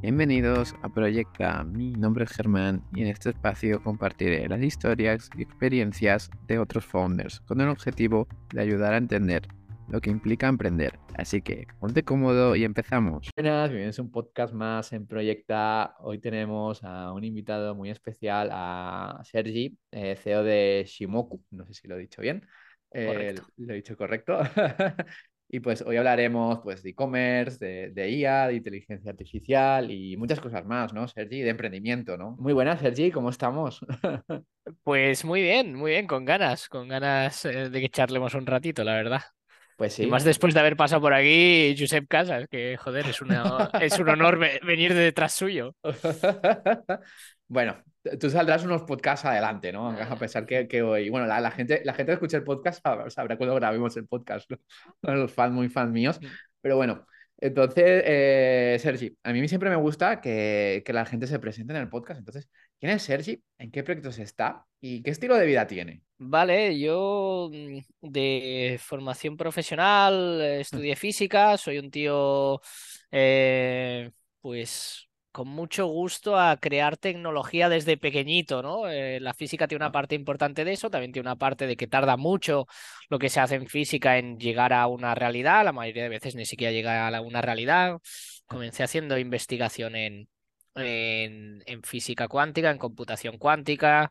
Bienvenidos 0.00 0.76
a 0.82 0.88
Proyecta. 0.88 1.64
Mi 1.64 1.90
nombre 1.90 2.24
es 2.24 2.30
Germán 2.30 2.84
y 2.94 3.02
en 3.02 3.08
este 3.08 3.30
espacio 3.30 3.82
compartiré 3.82 4.48
las 4.48 4.62
historias 4.62 5.28
y 5.36 5.42
experiencias 5.42 6.30
de 6.46 6.60
otros 6.60 6.84
founders 6.84 7.40
con 7.40 7.60
el 7.60 7.68
objetivo 7.68 8.28
de 8.54 8.60
ayudar 8.60 8.94
a 8.94 8.98
entender 8.98 9.48
lo 9.88 10.00
que 10.00 10.10
implica 10.10 10.46
emprender. 10.46 11.00
Así 11.16 11.42
que 11.42 11.66
ponte 11.80 12.04
cómodo 12.04 12.54
y 12.54 12.62
empezamos. 12.62 13.28
Buenas, 13.34 13.70
bienvenidos 13.70 13.98
a 13.98 14.02
un 14.02 14.12
podcast 14.12 14.54
más 14.54 14.92
en 14.92 15.08
Proyecta. 15.08 15.96
Hoy 15.98 16.20
tenemos 16.20 16.84
a 16.84 17.12
un 17.12 17.24
invitado 17.24 17.74
muy 17.74 17.90
especial, 17.90 18.50
a 18.52 19.20
Sergi, 19.24 19.76
eh, 19.90 20.14
CEO 20.14 20.44
de 20.44 20.84
Shimoku. 20.86 21.42
No 21.50 21.66
sé 21.66 21.74
si 21.74 21.88
lo 21.88 21.96
he 21.96 22.00
dicho 22.00 22.22
bien. 22.22 22.46
Eh, 22.92 23.34
lo 23.56 23.72
he 23.72 23.76
dicho 23.76 23.96
correcto. 23.96 24.38
Y 25.50 25.60
pues 25.60 25.80
hoy 25.80 25.96
hablaremos 25.96 26.60
pues, 26.62 26.82
de 26.82 26.90
e-commerce, 26.90 27.64
de, 27.64 27.90
de, 27.90 28.10
IA, 28.10 28.48
de 28.48 28.54
inteligencia 28.54 29.10
artificial 29.10 29.90
y 29.90 30.14
muchas 30.18 30.40
cosas 30.40 30.66
más, 30.66 30.92
¿no, 30.92 31.08
Sergi? 31.08 31.40
De 31.40 31.48
emprendimiento, 31.48 32.18
¿no? 32.18 32.36
Muy 32.38 32.52
buenas, 32.52 32.80
Sergi, 32.80 33.10
¿cómo 33.10 33.30
estamos? 33.30 33.80
pues 34.82 35.24
muy 35.24 35.40
bien, 35.40 35.74
muy 35.74 35.92
bien, 35.92 36.06
con 36.06 36.26
ganas, 36.26 36.68
con 36.68 36.86
ganas 36.88 37.46
eh, 37.46 37.70
de 37.70 37.80
que 37.80 37.88
charlemos 37.88 38.34
un 38.34 38.44
ratito, 38.44 38.84
la 38.84 38.92
verdad. 38.92 39.22
Pues 39.78 39.94
sí. 39.94 40.02
Y 40.02 40.06
más 40.06 40.24
después 40.24 40.52
de 40.52 40.60
haber 40.60 40.76
pasado 40.76 41.00
por 41.00 41.14
aquí 41.14 41.74
Josep 41.78 42.06
Casas, 42.08 42.46
que 42.50 42.76
joder, 42.76 43.06
es, 43.06 43.22
una, 43.22 43.70
es 43.80 43.98
un 43.98 44.08
honor 44.08 44.38
venir 44.62 44.92
detrás 44.92 45.32
suyo. 45.34 45.74
Bueno, 47.50 47.82
tú 48.18 48.30
saldrás 48.30 48.64
unos 48.64 48.82
podcasts 48.82 49.24
adelante, 49.24 49.72
¿no? 49.72 49.90
A 49.90 50.16
pesar 50.16 50.46
que, 50.46 50.68
que 50.68 50.82
hoy, 50.82 51.10
bueno, 51.10 51.26
la, 51.26 51.50
gente, 51.50 51.82
la 51.84 51.94
gente 51.94 52.10
que 52.10 52.14
escucha 52.14 52.36
el 52.36 52.44
podcast 52.44 52.84
sabrá 53.08 53.36
cuando 53.36 53.54
grabemos 53.54 53.96
el 53.96 54.06
podcast, 54.06 54.50
¿no? 54.50 54.58
Los 55.14 55.32
fans, 55.32 55.52
muy 55.52 55.68
fans 55.68 55.92
míos. 55.92 56.20
Pero 56.60 56.76
bueno, 56.76 57.06
entonces, 57.40 58.02
eh, 58.04 58.76
Sergi, 58.80 59.16
a 59.22 59.32
mí 59.32 59.46
siempre 59.48 59.70
me 59.70 59.76
gusta 59.76 60.20
que, 60.20 60.82
que, 60.84 60.92
la 60.92 61.06
gente 61.06 61.26
se 61.26 61.38
presente 61.38 61.72
en 61.72 61.80
el 61.80 61.88
podcast. 61.88 62.18
Entonces, 62.18 62.48
¿quién 62.80 62.92
es 62.92 63.02
Sergi? 63.02 63.42
¿En 63.58 63.70
qué 63.70 63.84
proyectos 63.84 64.18
está? 64.18 64.66
¿Y 64.80 65.02
qué 65.02 65.10
estilo 65.10 65.36
de 65.36 65.46
vida 65.46 65.66
tiene? 65.66 66.02
Vale, 66.18 66.78
yo 66.78 67.48
mm, 67.52 67.78
de 68.00 68.78
formación 68.80 69.36
profesional 69.36 70.40
estudié 70.40 70.96
física, 70.96 71.56
soy 71.56 71.78
un 71.78 71.90
tío, 71.90 72.60
eh, 73.12 74.10
pues 74.40 75.07
con 75.38 75.46
mucho 75.46 75.86
gusto 75.86 76.36
a 76.36 76.56
crear 76.56 76.96
tecnología 76.96 77.68
desde 77.68 77.96
pequeño, 77.96 78.60
¿no? 78.60 78.88
Eh, 78.88 79.20
la 79.20 79.34
física 79.34 79.68
tiene 79.68 79.84
una 79.84 79.92
parte 79.92 80.16
importante 80.16 80.64
de 80.64 80.72
eso, 80.72 80.90
también 80.90 81.12
tiene 81.12 81.28
una 81.28 81.36
parte 81.36 81.68
de 81.68 81.76
que 81.76 81.86
tarda 81.86 82.16
mucho 82.16 82.66
lo 83.08 83.20
que 83.20 83.28
se 83.28 83.38
hace 83.38 83.54
en 83.54 83.68
física 83.68 84.18
en 84.18 84.40
llegar 84.40 84.72
a 84.72 84.88
una 84.88 85.14
realidad, 85.14 85.64
la 85.64 85.70
mayoría 85.72 86.02
de 86.02 86.08
veces 86.08 86.34
ni 86.34 86.44
siquiera 86.44 86.72
llega 86.72 87.06
a 87.06 87.20
una 87.20 87.40
realidad. 87.40 87.98
Comencé 88.46 88.82
haciendo 88.82 89.16
investigación 89.16 89.94
en, 89.94 90.28
en, 90.74 91.82
física 91.84 92.26
cuántica, 92.26 92.72
en 92.72 92.78
computación 92.78 93.38
cuántica. 93.38 94.10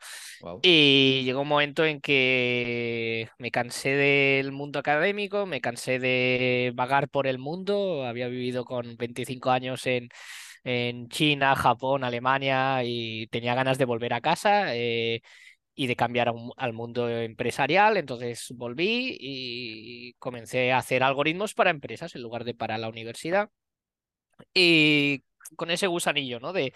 Y 0.62 1.24
llegó 1.26 1.42
un 1.42 1.50
momento 1.50 1.84
en 1.84 2.00
que 2.00 3.28
me 3.38 3.52
cansé 3.52 3.90
del 3.90 4.54
mundo 4.54 4.80
académico, 4.80 5.46
me 5.46 5.60
cansé 5.60 6.00
de 6.00 6.72
vagar 6.74 7.10
por 7.10 7.28
el 7.28 7.38
mundo. 7.38 8.06
Había 8.06 8.30
vivido 8.30 8.64
con 8.64 8.96
25 8.96 9.52
años 9.52 9.86
en, 9.88 10.08
en 10.68 11.08
China, 11.10 11.56
Japón, 11.56 12.04
Alemania 12.04 12.84
y 12.84 13.28
tenía 13.28 13.56
ganas 13.56 13.78
de 13.78 13.86
volver 13.86 14.14
a 14.14 14.22
casa 14.22 14.76
eh, 14.76 15.22
y 15.76 15.88
de 15.88 15.96
cambiar 15.96 16.34
al 16.58 16.74
mundo 16.74 17.10
empresarial. 17.10 17.98
Entonces 17.98 18.54
volví 18.56 19.18
y 19.20 20.14
comencé 20.20 20.72
a 20.74 20.80
hacer 20.80 21.04
algoritmos 21.04 21.54
para 21.54 21.70
empresas 21.72 22.16
en 22.16 22.22
lugar 22.24 22.44
de 22.44 22.54
para 22.56 22.78
la 22.78 22.90
universidad. 22.90 23.50
Y 24.54 25.24
con 25.56 25.72
ese 25.72 25.88
gusanillo, 25.88 26.40
¿no? 26.40 26.54
De, 26.54 26.74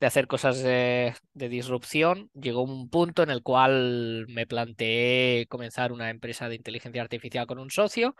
de 0.00 0.06
hacer 0.06 0.26
cosas 0.26 0.62
de, 0.62 1.14
disrupción, 1.34 2.30
llegó 2.34 2.62
un 2.62 2.88
punto 2.90 3.22
en 3.22 3.30
el 3.30 3.42
cual 3.42 4.26
me 4.28 4.46
planteé 4.46 5.46
comenzar 5.48 5.92
una 5.92 6.10
empresa 6.10 6.48
de 6.48 6.56
inteligencia 6.56 7.02
artificial 7.02 7.46
con 7.46 7.58
un 7.58 7.70
socio. 7.70 8.16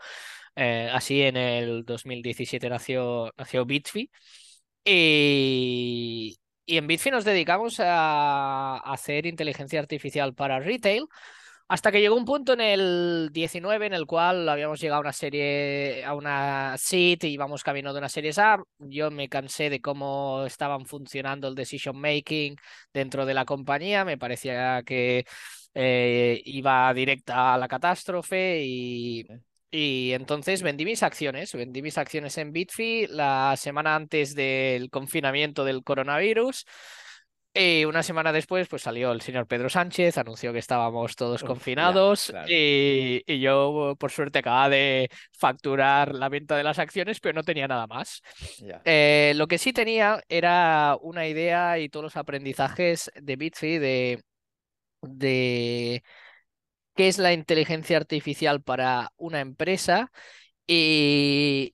Eh, 0.55 0.89
así 0.93 1.21
en 1.23 1.37
el 1.37 1.85
2017 1.85 2.69
nació, 2.69 3.31
nació 3.37 3.65
Bitfi. 3.65 4.11
Y, 4.83 6.37
en 6.67 6.87
Bitfi 6.87 7.11
nos 7.11 7.25
dedicamos 7.25 7.79
a 7.79 8.77
hacer 8.77 9.25
inteligencia 9.25 9.79
artificial 9.79 10.33
para 10.33 10.59
retail. 10.59 11.05
Hasta 11.67 11.91
que 11.91 12.01
llegó 12.01 12.17
un 12.17 12.25
punto 12.25 12.51
en 12.53 12.61
el 12.61 13.29
19 13.31 13.85
en 13.85 13.93
el 13.93 14.05
cual 14.05 14.49
habíamos 14.49 14.81
llegado 14.81 14.97
a 14.97 15.01
una 15.01 15.13
serie, 15.13 16.03
a 16.03 16.13
una 16.15 16.75
seed 16.77 17.23
y 17.23 17.27
íbamos 17.29 17.63
camino 17.63 17.93
de 17.93 17.99
una 17.99 18.09
serie 18.09 18.31
A. 18.37 18.61
Yo 18.79 19.09
me 19.09 19.29
cansé 19.29 19.69
de 19.69 19.79
cómo 19.79 20.43
estaban 20.45 20.85
funcionando 20.85 21.47
el 21.47 21.55
decision 21.55 21.97
making 21.97 22.57
dentro 22.93 23.25
de 23.25 23.33
la 23.33 23.45
compañía. 23.45 24.03
Me 24.03 24.17
parecía 24.17 24.83
que 24.83 25.25
eh, 25.73 26.41
iba 26.45 26.93
directa 26.93 27.53
a 27.53 27.57
la 27.57 27.69
catástrofe 27.69 28.63
y, 28.65 29.25
y 29.71 30.11
entonces 30.11 30.61
vendí 30.61 30.83
mis 30.83 31.01
acciones, 31.01 31.53
vendí 31.53 31.81
mis 31.81 31.97
acciones 31.97 32.37
en 32.37 32.51
Bitfi 32.51 33.07
la 33.07 33.55
semana 33.57 33.95
antes 33.95 34.35
del 34.35 34.89
confinamiento 34.89 35.63
del 35.63 35.83
coronavirus. 35.83 36.65
Y 37.53 37.83
una 37.83 38.01
semana 38.01 38.31
después, 38.31 38.69
pues 38.69 38.81
salió 38.81 39.11
el 39.11 39.21
señor 39.21 39.45
Pedro 39.45 39.69
Sánchez, 39.69 40.17
anunció 40.17 40.53
que 40.53 40.59
estábamos 40.59 41.17
todos 41.17 41.43
confinados 41.43 42.33
y, 42.47 43.39
yo, 43.41 43.95
por 43.99 44.09
suerte, 44.11 44.39
acababa 44.39 44.69
de 44.69 45.09
facturar 45.37 46.15
la 46.15 46.29
venta 46.29 46.55
de 46.55 46.63
las 46.63 46.79
acciones, 46.79 47.19
pero 47.19 47.33
no 47.33 47.43
tenía 47.43 47.67
nada 47.67 47.87
más. 47.87 48.21
Eh, 48.85 49.33
lo 49.35 49.47
que 49.47 49.57
sí 49.57 49.73
tenía 49.73 50.21
era 50.29 50.97
una 51.01 51.27
idea 51.27 51.77
y 51.77 51.89
todos 51.89 52.03
los 52.05 52.15
aprendizajes 52.15 53.11
de 53.15 53.35
Bitfi 53.35 53.79
de, 53.79 54.23
de 55.01 56.03
qué 57.01 57.07
es 57.07 57.17
la 57.17 57.33
inteligencia 57.33 57.97
artificial 57.97 58.61
para 58.61 59.11
una 59.17 59.39
empresa 59.39 60.11
y, 60.67 61.73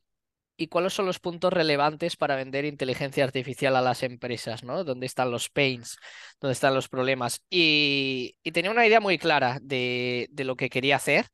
cuáles 0.69 0.93
son 0.93 1.05
los 1.05 1.19
puntos 1.19 1.51
relevantes 1.51 2.15
para 2.15 2.37
vender 2.37 2.63
inteligencia 2.63 3.25
artificial 3.25 3.75
a 3.75 3.81
las 3.81 4.03
empresas, 4.03 4.63
¿no? 4.63 4.85
¿Dónde 4.85 5.05
están 5.05 5.29
los 5.29 5.49
pains? 5.49 5.97
¿Dónde 6.39 6.53
están 6.53 6.73
los 6.73 6.87
problemas? 6.87 7.41
Y, 7.49 8.37
tenía 8.53 8.71
una 8.71 8.87
idea 8.87 9.01
muy 9.01 9.17
clara 9.17 9.59
de, 9.61 10.29
lo 10.37 10.55
que 10.55 10.69
quería 10.69 10.95
hacer. 10.95 11.25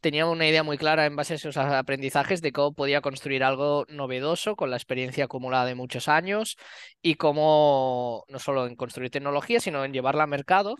Tenía 0.00 0.26
una 0.26 0.46
idea 0.46 0.62
muy 0.62 0.76
clara 0.76 1.06
en 1.06 1.16
base 1.16 1.32
a 1.32 1.36
esos 1.36 1.56
aprendizajes 1.56 2.42
de 2.42 2.52
cómo 2.52 2.74
podía 2.74 3.00
construir 3.00 3.42
algo 3.42 3.86
novedoso 3.88 4.54
con 4.54 4.68
la 4.70 4.76
experiencia 4.76 5.24
acumulada 5.24 5.64
de 5.64 5.74
muchos 5.74 6.08
años 6.08 6.56
y 7.00 7.14
cómo 7.14 8.24
no 8.28 8.38
solo 8.38 8.66
en 8.66 8.76
construir 8.76 9.10
tecnología, 9.10 9.60
sino 9.60 9.82
en 9.82 9.94
llevarla 9.94 10.24
al 10.24 10.28
mercado 10.28 10.76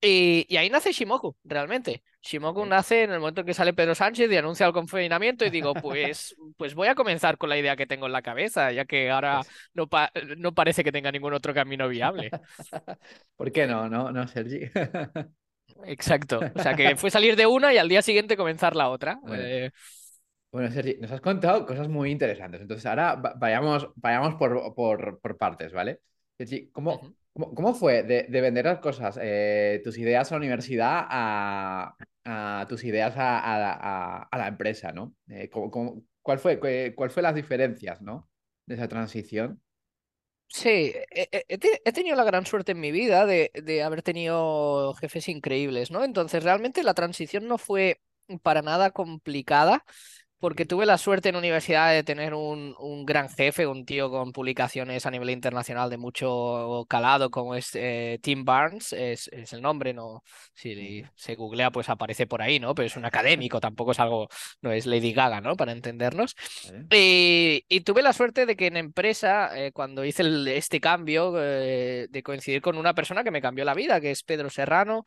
y, 0.00 0.56
ahí 0.56 0.68
nace 0.70 0.92
Shimoku, 0.92 1.36
realmente. 1.44 2.02
Shimoku 2.22 2.64
nace 2.66 3.04
en 3.04 3.12
el 3.12 3.20
momento 3.20 3.40
en 3.40 3.46
que 3.46 3.54
sale 3.54 3.74
Pedro 3.74 3.94
Sánchez 3.94 4.30
y 4.30 4.36
anuncia 4.36 4.66
el 4.66 4.72
confinamiento 4.72 5.44
y 5.44 5.50
digo, 5.50 5.74
pues, 5.74 6.36
pues 6.56 6.74
voy 6.74 6.88
a 6.88 6.94
comenzar 6.94 7.38
con 7.38 7.48
la 7.48 7.58
idea 7.58 7.76
que 7.76 7.86
tengo 7.86 8.06
en 8.06 8.12
la 8.12 8.22
cabeza, 8.22 8.72
ya 8.72 8.84
que 8.84 9.10
ahora 9.10 9.40
pues 9.42 9.48
no, 9.74 9.88
no 10.36 10.54
parece 10.54 10.84
que 10.84 10.92
tenga 10.92 11.12
ningún 11.12 11.34
otro 11.34 11.52
camino 11.54 11.88
viable. 11.88 12.30
¿Por 13.36 13.52
qué 13.52 13.66
no, 13.66 13.88
no, 13.88 14.10
no, 14.10 14.26
Sergi? 14.26 14.60
Exacto. 15.86 16.40
O 16.54 16.62
sea, 16.62 16.74
que 16.74 16.96
fue 16.96 17.10
salir 17.10 17.36
de 17.36 17.46
una 17.46 17.72
y 17.72 17.78
al 17.78 17.88
día 17.88 18.02
siguiente 18.02 18.36
comenzar 18.36 18.76
la 18.76 18.90
otra. 18.90 19.18
Bueno, 19.22 19.42
eh, 19.42 20.70
Sergi, 20.70 20.96
nos 21.00 21.10
has 21.10 21.20
contado 21.20 21.66
cosas 21.66 21.88
muy 21.88 22.10
interesantes. 22.10 22.60
Entonces, 22.60 22.86
ahora 22.86 23.16
vayamos, 23.36 23.88
vayamos 23.96 24.34
por, 24.34 24.74
por, 24.74 25.20
por 25.20 25.36
partes, 25.36 25.72
¿vale? 25.72 26.00
Sergi, 26.36 26.70
¿cómo, 26.70 27.14
¿Cómo, 27.34 27.74
fue 27.74 28.04
de, 28.04 28.40
vender 28.40 28.64
las 28.64 28.78
cosas, 28.78 29.18
eh, 29.20 29.80
tus 29.82 29.98
ideas 29.98 30.30
a 30.30 30.36
la 30.36 30.38
universidad 30.38 31.06
a, 31.10 32.66
tus 32.68 32.84
ideas 32.84 33.14
a, 33.16 34.28
la 34.32 34.46
empresa, 34.46 34.92
¿no? 34.92 35.14
Eh, 35.28 35.50
cuál, 35.50 36.38
fue, 36.38 36.94
¿Cuál 36.94 37.10
fue 37.10 37.22
las 37.22 37.34
diferencias, 37.34 38.00
¿no? 38.00 38.30
De 38.66 38.76
esa 38.76 38.86
transición. 38.86 39.60
Sí, 40.46 40.94
he, 41.10 41.92
tenido 41.92 42.14
la 42.14 42.22
gran 42.22 42.46
suerte 42.46 42.72
en 42.72 42.80
mi 42.80 42.92
vida 42.92 43.26
de, 43.26 43.50
de, 43.52 43.82
haber 43.82 44.02
tenido 44.02 44.94
jefes 44.94 45.28
increíbles, 45.28 45.90
¿no? 45.90 46.04
Entonces, 46.04 46.44
realmente 46.44 46.84
la 46.84 46.94
transición 46.94 47.48
no 47.48 47.58
fue 47.58 48.00
para 48.42 48.62
nada 48.62 48.92
complicada 48.92 49.84
porque 50.38 50.66
tuve 50.66 50.84
la 50.84 50.98
suerte 50.98 51.30
en 51.30 51.36
universidad 51.36 51.92
de 51.92 52.04
tener 52.04 52.34
un, 52.34 52.74
un, 52.78 53.06
gran 53.06 53.28
jefe, 53.28 53.66
un 53.66 53.86
tío 53.86 54.10
con 54.10 54.32
publicaciones 54.32 55.06
a 55.06 55.10
nivel 55.10 55.30
internacional 55.30 55.88
de 55.88 55.96
mucho 55.96 56.84
calado, 56.88 57.30
como 57.30 57.54
es 57.54 57.70
eh, 57.74 58.18
Tim 58.22 58.44
Barnes, 58.44 58.92
es, 58.92 59.28
es, 59.28 59.52
el 59.52 59.62
nombre, 59.62 59.94
no 59.94 60.22
si 60.54 61.02
se 61.14 61.34
googlea 61.34 61.70
pues 61.70 61.88
aparece 61.88 62.26
por 62.26 62.42
ahí, 62.42 62.58
¿no? 62.60 62.74
Pero 62.74 62.86
es 62.86 62.96
un 62.96 63.04
académico, 63.04 63.60
tampoco 63.60 63.92
es 63.92 64.00
algo, 64.00 64.28
no 64.60 64.72
es 64.72 64.86
Lady 64.86 65.12
Gaga, 65.12 65.40
¿no? 65.40 65.56
Para 65.56 65.72
entendernos. 65.72 66.34
Y, 66.90 67.64
y, 67.68 67.80
tuve 67.80 68.02
la 68.02 68.12
suerte 68.12 68.46
de 68.46 68.56
que 68.56 68.66
en 68.66 68.76
empresa, 68.76 69.50
eh, 69.58 69.72
cuando 69.72 70.04
hice 70.04 70.24
este 70.56 70.80
cambio, 70.80 71.34
eh, 71.40 72.06
de 72.10 72.22
coincidir 72.22 72.60
con 72.60 72.76
una 72.76 72.94
persona 72.94 73.24
que 73.24 73.30
me 73.30 73.40
cambió 73.40 73.64
la 73.64 73.74
vida, 73.74 74.00
que 74.00 74.10
es 74.10 74.22
Pedro 74.22 74.50
Serrano, 74.50 75.04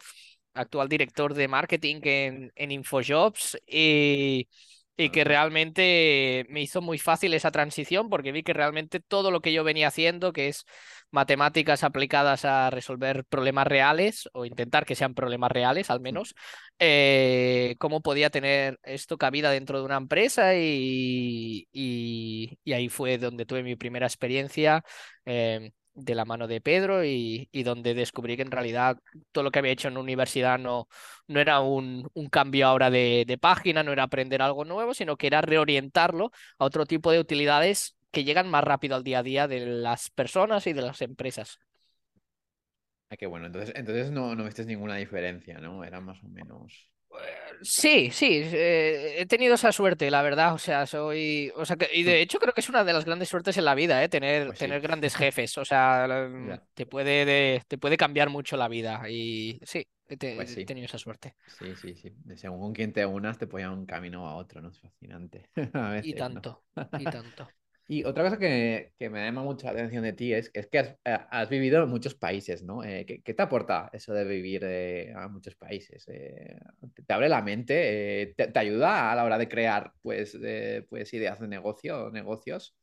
actual 0.54 0.90
director 0.90 1.34
de 1.34 1.48
marketing 1.48 2.00
en, 2.04 2.52
en 2.56 2.72
Infojobs, 2.72 3.58
y 3.68 4.48
y 4.98 5.12
que 5.12 5.24
realmente 5.24 6.46
me 6.50 6.62
hizo 6.62 6.82
muy 6.82 6.98
fácil 6.98 7.34
esa 7.36 7.52
transición 7.52 8.10
porque 8.10 8.32
vi 8.32 8.42
que 8.44 8.54
realmente 8.54 9.00
todo 9.00 9.30
lo 9.32 9.42
que 9.42 9.54
yo 9.54 9.64
venía 9.64 9.88
haciendo, 9.88 10.34
que 10.34 10.48
es 10.48 10.66
matemáticas 11.12 11.84
aplicadas 11.84 12.46
a 12.46 12.70
resolver 12.72 13.24
problemas 13.26 13.68
reales 13.68 14.28
o 14.34 14.46
intentar 14.46 14.86
que 14.86 14.96
sean 14.96 15.14
problemas 15.14 15.52
reales 15.52 15.90
al 15.92 16.02
menos, 16.02 16.34
eh, 16.80 17.76
cómo 17.80 18.02
podía 18.02 18.30
tener 18.32 18.80
esto 18.84 19.18
cabida 19.18 19.52
dentro 19.52 19.80
de 19.80 19.86
una 19.86 19.98
empresa 19.98 20.56
y, 20.56 21.68
y, 21.72 22.58
ahí 22.74 22.90
fue 22.90 23.18
donde 23.18 23.46
tuve 23.46 23.64
mi 23.64 23.76
primera 23.76 24.08
experiencia. 24.08 24.84
Eh, 25.26 25.72
de 25.98 26.16
la 26.16 26.26
mano 26.26 26.48
de 26.48 26.62
Pedro 26.62 27.04
y, 27.04 27.50
donde 27.64 27.94
descubrí 27.96 28.36
que 28.36 28.44
en 28.44 28.52
realidad 28.52 29.00
todo 29.32 29.44
lo 29.44 29.52
que 29.52 29.60
había 29.60 29.72
hecho 29.72 29.88
en 29.88 29.96
la 29.96 30.00
universidad 30.00 30.60
no, 30.60 30.88
no 31.28 31.40
era 31.40 31.60
un, 31.62 32.08
un 32.14 32.30
cambio 32.30 32.68
ahora 32.68 32.90
de, 32.92 33.26
de, 33.28 33.38
página, 33.38 33.84
no 33.84 33.92
era 33.92 34.04
aprender 34.04 34.42
algo 34.42 34.64
nuevo, 34.64 34.94
sino 34.94 35.18
que 35.18 35.28
era 35.28 35.42
reorientarlo 35.42 36.32
a 36.60 36.66
otro 36.66 36.86
tipo 36.86 37.12
de 37.12 37.20
utilidades 37.20 37.96
que 38.12 38.24
llegan 38.24 38.50
más 38.50 38.64
rápido 38.64 38.96
al 38.96 39.04
día 39.04 39.20
a 39.20 39.24
día 39.24 39.48
de 39.48 39.66
las 39.66 40.10
personas 40.12 40.68
y 40.68 40.74
de 40.74 40.82
las 40.84 41.02
empresas. 41.02 41.60
Ah, 43.10 43.18
qué 43.18 43.26
bueno, 43.26 43.48
entonces, 43.48 43.74
entonces 43.76 44.12
no, 44.12 44.36
no 44.36 44.44
viste 44.44 44.66
ninguna 44.66 44.98
diferencia, 44.98 45.60
¿no? 45.60 45.84
Era 45.84 46.00
más 46.02 46.24
o 46.24 46.28
menos... 46.28 46.92
Sí, 47.62 48.12
sí, 48.12 48.42
eh, 48.44 49.16
he 49.20 49.26
tenido 49.26 49.56
esa 49.56 49.72
suerte, 49.72 50.12
la 50.12 50.22
verdad. 50.22 50.54
O 50.54 50.58
sea, 50.60 50.86
soy. 50.86 51.52
O 51.56 51.66
sea, 51.66 51.76
y 51.94 52.04
de 52.04 52.22
hecho 52.22 52.38
creo 52.40 52.54
que 52.54 52.62
es 52.62 52.70
una 52.70 52.84
de 52.84 52.94
las 52.94 53.06
grandes 53.06 53.30
suertes 53.30 53.58
en 53.58 53.66
la 53.66 53.74
vida, 53.76 54.04
¿eh? 54.04 54.10
Tener, 54.10 54.48
Pues 54.48 54.60
tener 54.60 54.80
grandes 54.82 55.16
jefes. 55.16 55.58
O 55.58 55.66
sea, 55.66 56.08
mm, 56.30 56.60
te 56.76 56.86
puede, 56.86 57.26
de- 57.26 57.64
te 57.68 57.78
puede 57.78 57.98
cambiar 57.98 58.30
mucho 58.30 58.58
la 58.58 58.68
vida. 58.68 59.10
Y 59.10 59.60
sí, 59.64 59.88
he, 60.08 60.18
te- 60.18 60.36
Pues 60.36 60.58
he 60.58 60.62
tenido 60.64 60.86
esa 60.86 60.98
suerte. 61.00 61.36
Sí, 61.46 61.76
sí, 61.76 61.96
sí. 61.96 62.14
Según 62.36 62.60
con 62.60 62.74
quién 62.74 62.94
te 62.94 63.06
unas, 63.06 63.38
te 63.38 63.48
ponen 63.48 63.70
un 63.70 63.86
camino 63.86 64.28
a 64.28 64.36
otro, 64.36 64.62
¿no? 64.62 64.70
Es 64.70 64.80
fascinante. 64.80 65.50
A 65.74 65.98
Y 66.02 66.14
tanto, 66.14 66.64
y 66.96 67.08
tanto. 67.08 67.54
Y 67.90 68.04
otra 68.04 68.24
cosa 68.24 68.38
que, 68.38 68.92
que 69.00 69.10
me 69.10 69.24
llama 69.24 69.44
mucho 69.44 69.66
la 69.66 69.72
atención 69.72 70.04
de 70.04 70.12
ti 70.12 70.34
es, 70.34 70.52
es 70.54 70.68
que 70.68 70.80
has, 70.80 70.98
eh, 71.06 71.48
vivido 71.50 71.82
en 71.82 71.90
muchos 71.90 72.16
países, 72.16 72.62
¿no? 72.62 72.84
Eh, 72.84 73.06
¿qué, 73.06 73.34
te 73.34 73.42
aporta 73.42 73.90
eso 73.94 74.14
de 74.14 74.26
vivir 74.26 74.64
eh, 74.66 75.14
a 75.16 75.30
muchos 75.30 75.56
países? 75.56 76.06
¿te, 76.06 77.14
abre 77.14 77.30
la 77.30 77.42
mente? 77.42 78.34
Te, 78.36 78.60
ayuda 78.60 79.12
a 79.12 79.16
la 79.16 79.24
hora 79.24 79.38
de 79.38 79.48
crear, 79.48 79.94
pues, 80.02 80.38
pues 80.90 81.14
ideas 81.14 81.40
de 81.40 81.48
negocio, 81.48 82.10
negocios? 82.12 82.76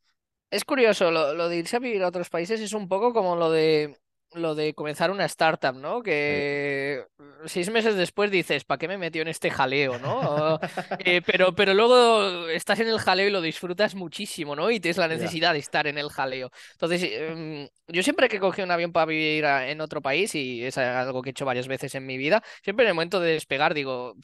Es 0.49 0.65
curioso, 0.65 1.11
lo, 1.11 1.35
lo 1.35 1.49
de 1.49 1.57
irse 1.57 1.75
a 1.75 1.79
vivir 1.79 2.01
a 2.01 2.07
otros 2.07 2.29
países 2.29 2.59
es 2.59 2.73
un 2.73 2.87
poco 2.87 3.13
como 3.13 3.35
lo 3.35 3.51
de 3.51 3.95
lo 4.35 4.55
de 4.55 4.73
comenzar 4.73 5.11
una 5.11 5.25
startup, 5.25 5.75
¿no? 5.75 6.01
Que 6.03 7.03
seis 7.45 7.69
meses 7.69 7.95
después 7.95 8.31
dices, 8.31 8.63
¿para 8.63 8.77
qué 8.77 8.87
me 8.87 8.97
metió 8.97 9.21
en 9.21 9.27
este 9.27 9.49
jaleo, 9.49 9.97
¿no? 9.99 10.59
Eh, 10.99 11.21
pero, 11.25 11.53
pero 11.55 11.73
luego 11.73 12.47
estás 12.49 12.79
en 12.79 12.87
el 12.87 12.99
jaleo 12.99 13.27
y 13.27 13.31
lo 13.31 13.41
disfrutas 13.41 13.95
muchísimo, 13.95 14.55
¿no? 14.55 14.71
Y 14.71 14.79
tienes 14.79 14.97
la 14.97 15.07
necesidad 15.07 15.53
de 15.53 15.59
estar 15.59 15.87
en 15.87 15.97
el 15.97 16.09
jaleo. 16.09 16.49
Entonces, 16.73 17.03
em, 17.03 17.67
yo 17.87 18.03
siempre 18.03 18.27
que 18.29 18.39
cogí 18.39 18.61
un 18.61 18.71
avión 18.71 18.91
para 18.91 19.05
vivir 19.05 19.45
a- 19.45 19.69
en 19.69 19.81
otro 19.81 20.01
país, 20.01 20.33
y 20.35 20.63
es 20.63 20.77
algo 20.77 21.21
que 21.21 21.29
he 21.29 21.31
hecho 21.31 21.45
varias 21.45 21.67
veces 21.67 21.93
en 21.95 22.05
mi 22.05 22.17
vida, 22.17 22.41
siempre 22.63 22.85
en 22.85 22.89
el 22.89 22.95
momento 22.95 23.19
de 23.19 23.33
despegar 23.33 23.73
digo, 23.73 24.15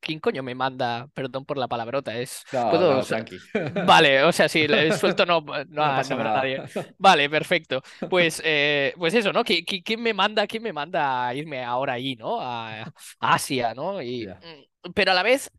¿quién 0.00 0.20
coño 0.20 0.42
me 0.42 0.54
manda? 0.54 1.08
Perdón 1.14 1.44
por 1.44 1.56
la 1.58 1.68
palabrota, 1.68 2.16
es... 2.18 2.44
No, 2.52 2.70
puedo 2.70 2.94
no. 2.94 3.04
Vale, 3.86 4.22
o 4.24 4.32
sea, 4.32 4.48
sí, 4.48 4.66
le 4.68 4.92
suelto 4.96 5.24
no, 5.26 5.40
no, 5.40 5.64
No 5.68 5.74
pasa 5.82 6.14
nada. 6.16 6.36
nadie. 6.36 6.62
Vale, 6.98 7.28
perfecto. 7.30 7.82
Pues, 8.08 8.40
eh, 8.44 8.92
pues 9.00 9.14
eso, 9.14 9.32
¿no? 9.32 9.44
¿Qui- 9.44 9.64
qui- 9.66 9.82
¿Quién 9.84 10.02
me 10.02 10.14
manda, 10.14 10.46
quién 10.46 10.62
me 10.62 10.72
manda 10.72 11.28
a 11.28 11.34
irme 11.34 11.64
ahora 11.64 11.94
ahí, 11.94 12.16
¿no? 12.16 12.40
A, 12.40 12.82
a 12.82 12.92
Asia, 13.20 13.74
¿no? 13.74 14.02
Y, 14.02 14.28
mm, 14.28 14.92
pero 14.94 15.12
a 15.12 15.14
la 15.14 15.22
vez, 15.24 15.50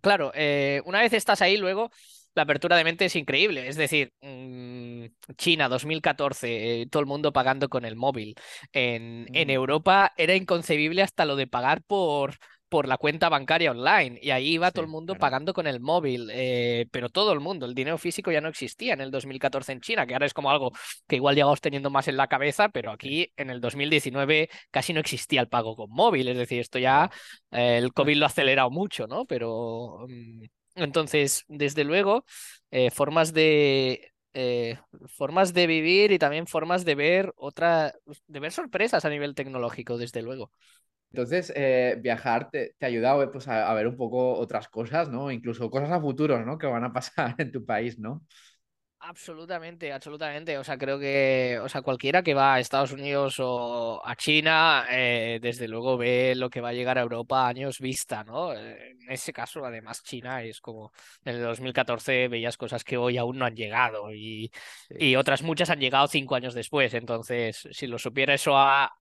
claro, 0.00 0.32
eh, 0.34 0.82
una 0.86 1.00
vez 1.00 1.12
estás 1.12 1.42
ahí, 1.42 1.56
luego 1.56 1.90
la 2.34 2.42
apertura 2.44 2.76
de 2.76 2.84
mente 2.84 3.04
es 3.06 3.16
increíble. 3.16 3.68
Es 3.68 3.76
decir, 3.76 4.12
mm, 4.22 5.06
China 5.36 5.68
2014, 5.68 6.82
eh, 6.82 6.86
todo 6.88 7.00
el 7.00 7.06
mundo 7.06 7.32
pagando 7.32 7.68
con 7.68 7.84
el 7.84 7.96
móvil. 7.96 8.34
En, 8.72 9.28
en 9.32 9.48
Mm. 9.48 9.50
Europa 9.50 10.12
era 10.16 10.34
inconcebible 10.34 11.02
hasta 11.02 11.24
lo 11.26 11.36
de 11.36 11.46
pagar 11.46 11.82
por, 11.84 12.36
por 12.72 12.88
la 12.88 12.96
cuenta 12.96 13.28
bancaria 13.28 13.70
online. 13.70 14.18
Y 14.22 14.30
ahí 14.30 14.54
iba 14.54 14.70
todo 14.70 14.80
el 14.80 14.90
mundo 14.90 15.14
pagando 15.14 15.52
con 15.52 15.66
el 15.66 15.78
móvil. 15.78 16.30
eh, 16.32 16.86
pero 16.90 17.10
todo 17.10 17.34
el 17.34 17.40
mundo, 17.40 17.66
el 17.66 17.74
dinero 17.74 17.98
físico 17.98 18.32
ya 18.32 18.40
no 18.40 18.48
existía 18.48 18.94
en 18.94 19.02
el 19.02 19.10
2014 19.10 19.72
en 19.72 19.82
China, 19.82 20.06
que 20.06 20.14
ahora 20.14 20.24
es 20.24 20.32
como 20.32 20.50
algo 20.50 20.72
que 21.06 21.16
igual 21.16 21.34
llegamos 21.34 21.60
teniendo 21.60 21.90
más 21.90 22.08
en 22.08 22.16
la 22.16 22.28
cabeza, 22.28 22.70
pero 22.70 22.90
aquí 22.90 23.30
en 23.36 23.50
el 23.50 23.60
2019 23.60 24.48
casi 24.70 24.94
no 24.94 25.00
existía 25.00 25.42
el 25.42 25.48
pago 25.48 25.76
con 25.76 25.90
móvil. 25.90 26.28
Es 26.28 26.38
decir, 26.38 26.60
esto 26.60 26.78
ya 26.78 27.10
eh, 27.50 27.76
el 27.76 27.92
COVID 27.92 28.16
lo 28.16 28.24
ha 28.24 28.28
acelerado 28.28 28.70
mucho, 28.70 29.06
¿no? 29.06 29.26
Pero 29.26 30.06
mm, 30.08 30.44
entonces, 30.76 31.44
desde 31.48 31.84
luego, 31.84 32.24
eh, 32.70 32.90
formas 32.90 33.34
de 33.34 34.08
formas 35.08 35.52
de 35.52 35.66
vivir 35.66 36.10
y 36.10 36.18
también 36.18 36.46
formas 36.46 36.86
de 36.86 36.94
ver 36.94 37.34
otra, 37.36 37.92
de 38.26 38.40
ver 38.40 38.50
sorpresas 38.50 39.04
a 39.04 39.10
nivel 39.10 39.34
tecnológico, 39.34 39.98
desde 39.98 40.22
luego. 40.22 40.50
Entonces, 41.12 41.52
eh, 41.56 41.96
viajar 42.00 42.50
te, 42.50 42.74
te 42.78 42.86
ayuda 42.86 43.30
pues, 43.30 43.46
a, 43.48 43.70
a 43.70 43.74
ver 43.74 43.86
un 43.86 43.96
poco 43.96 44.34
otras 44.34 44.68
cosas, 44.68 45.08
¿no? 45.10 45.30
Incluso 45.30 45.70
cosas 45.70 45.90
a 45.90 46.00
futuro, 46.00 46.44
¿no? 46.44 46.58
Que 46.58 46.66
van 46.66 46.84
a 46.84 46.92
pasar 46.92 47.34
en 47.38 47.52
tu 47.52 47.64
país, 47.66 47.98
¿no? 47.98 48.24
Absolutamente, 49.04 49.92
absolutamente. 49.92 50.56
O 50.58 50.62
sea, 50.62 50.78
creo 50.78 50.96
que, 50.96 51.58
o 51.60 51.68
sea, 51.68 51.82
cualquiera 51.82 52.22
que 52.22 52.34
va 52.34 52.54
a 52.54 52.60
Estados 52.60 52.92
Unidos 52.92 53.34
o 53.40 54.00
a 54.06 54.14
China, 54.14 54.86
eh, 54.90 55.40
desde 55.42 55.66
luego 55.66 55.96
ve 55.98 56.34
lo 56.36 56.48
que 56.48 56.60
va 56.60 56.68
a 56.68 56.72
llegar 56.72 56.98
a 56.98 57.00
Europa 57.02 57.44
a 57.44 57.48
años 57.48 57.80
vista, 57.80 58.22
¿no? 58.22 58.52
Eh, 58.54 58.92
En 59.00 59.10
ese 59.10 59.32
caso, 59.32 59.64
además, 59.64 60.04
China 60.04 60.44
es 60.44 60.60
como 60.60 60.92
en 61.24 61.34
el 61.34 61.42
2014 61.42 62.28
veías 62.28 62.56
cosas 62.56 62.84
que 62.84 62.96
hoy 62.96 63.18
aún 63.18 63.38
no 63.38 63.44
han 63.44 63.56
llegado 63.56 64.12
y, 64.14 64.52
Sí. 64.88 64.94
y 64.96 65.16
otras 65.16 65.42
muchas 65.42 65.70
han 65.70 65.80
llegado 65.80 66.06
cinco 66.06 66.36
años 66.36 66.54
después. 66.54 66.94
Entonces, 66.94 67.66
si 67.72 67.88
lo 67.88 67.98
supiera 67.98 68.34
eso 68.34 68.56
a- 68.56 68.92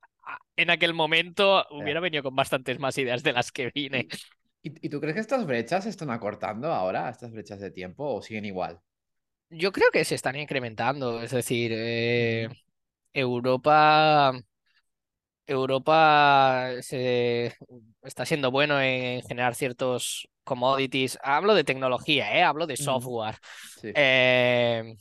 en 0.55 0.69
aquel 0.69 0.93
momento, 0.93 1.65
hubiera 1.71 1.99
venido 1.99 2.23
con 2.23 2.35
bastantes 2.35 2.79
más 2.79 2.97
ideas 2.97 3.23
de 3.23 3.33
las 3.33 3.51
que 3.51 3.71
vine. 3.73 4.07
¿Y, 4.63 4.85
y 4.85 4.89
tú 4.89 4.99
crees 4.99 5.15
que 5.15 5.21
estas 5.21 5.45
brechas 5.45 5.85
se 5.85 5.89
están 5.89 6.11
acortando 6.11 6.71
ahora, 6.71 7.09
estas 7.09 7.31
brechas 7.31 7.59
de 7.59 7.71
tiempo, 7.71 8.15
o 8.15 8.21
siguen 8.21 8.45
igual? 8.45 8.79
Yo 9.49 9.71
creo 9.71 9.87
que 9.91 10.05
se 10.05 10.15
están 10.15 10.35
incrementando, 10.35 11.21
es 11.21 11.31
decir, 11.31 11.71
eh, 11.73 12.47
Ujú. 12.47 12.55
Europa, 13.13 14.33
Europa 15.45 16.69
se, 16.81 17.53
está 18.03 18.25
siendo 18.25 18.51
bueno 18.51 18.79
en 18.79 19.21
generar 19.23 19.55
ciertos 19.55 20.29
commodities. 20.43 21.19
Hablo 21.23 21.53
de 21.53 21.63
tecnología, 21.63 22.37
¿eh? 22.37 22.43
Hablo 22.43 22.67
de 22.67 22.77
software. 22.77 23.35
Sí. 23.81 23.91
eh, 23.93 24.95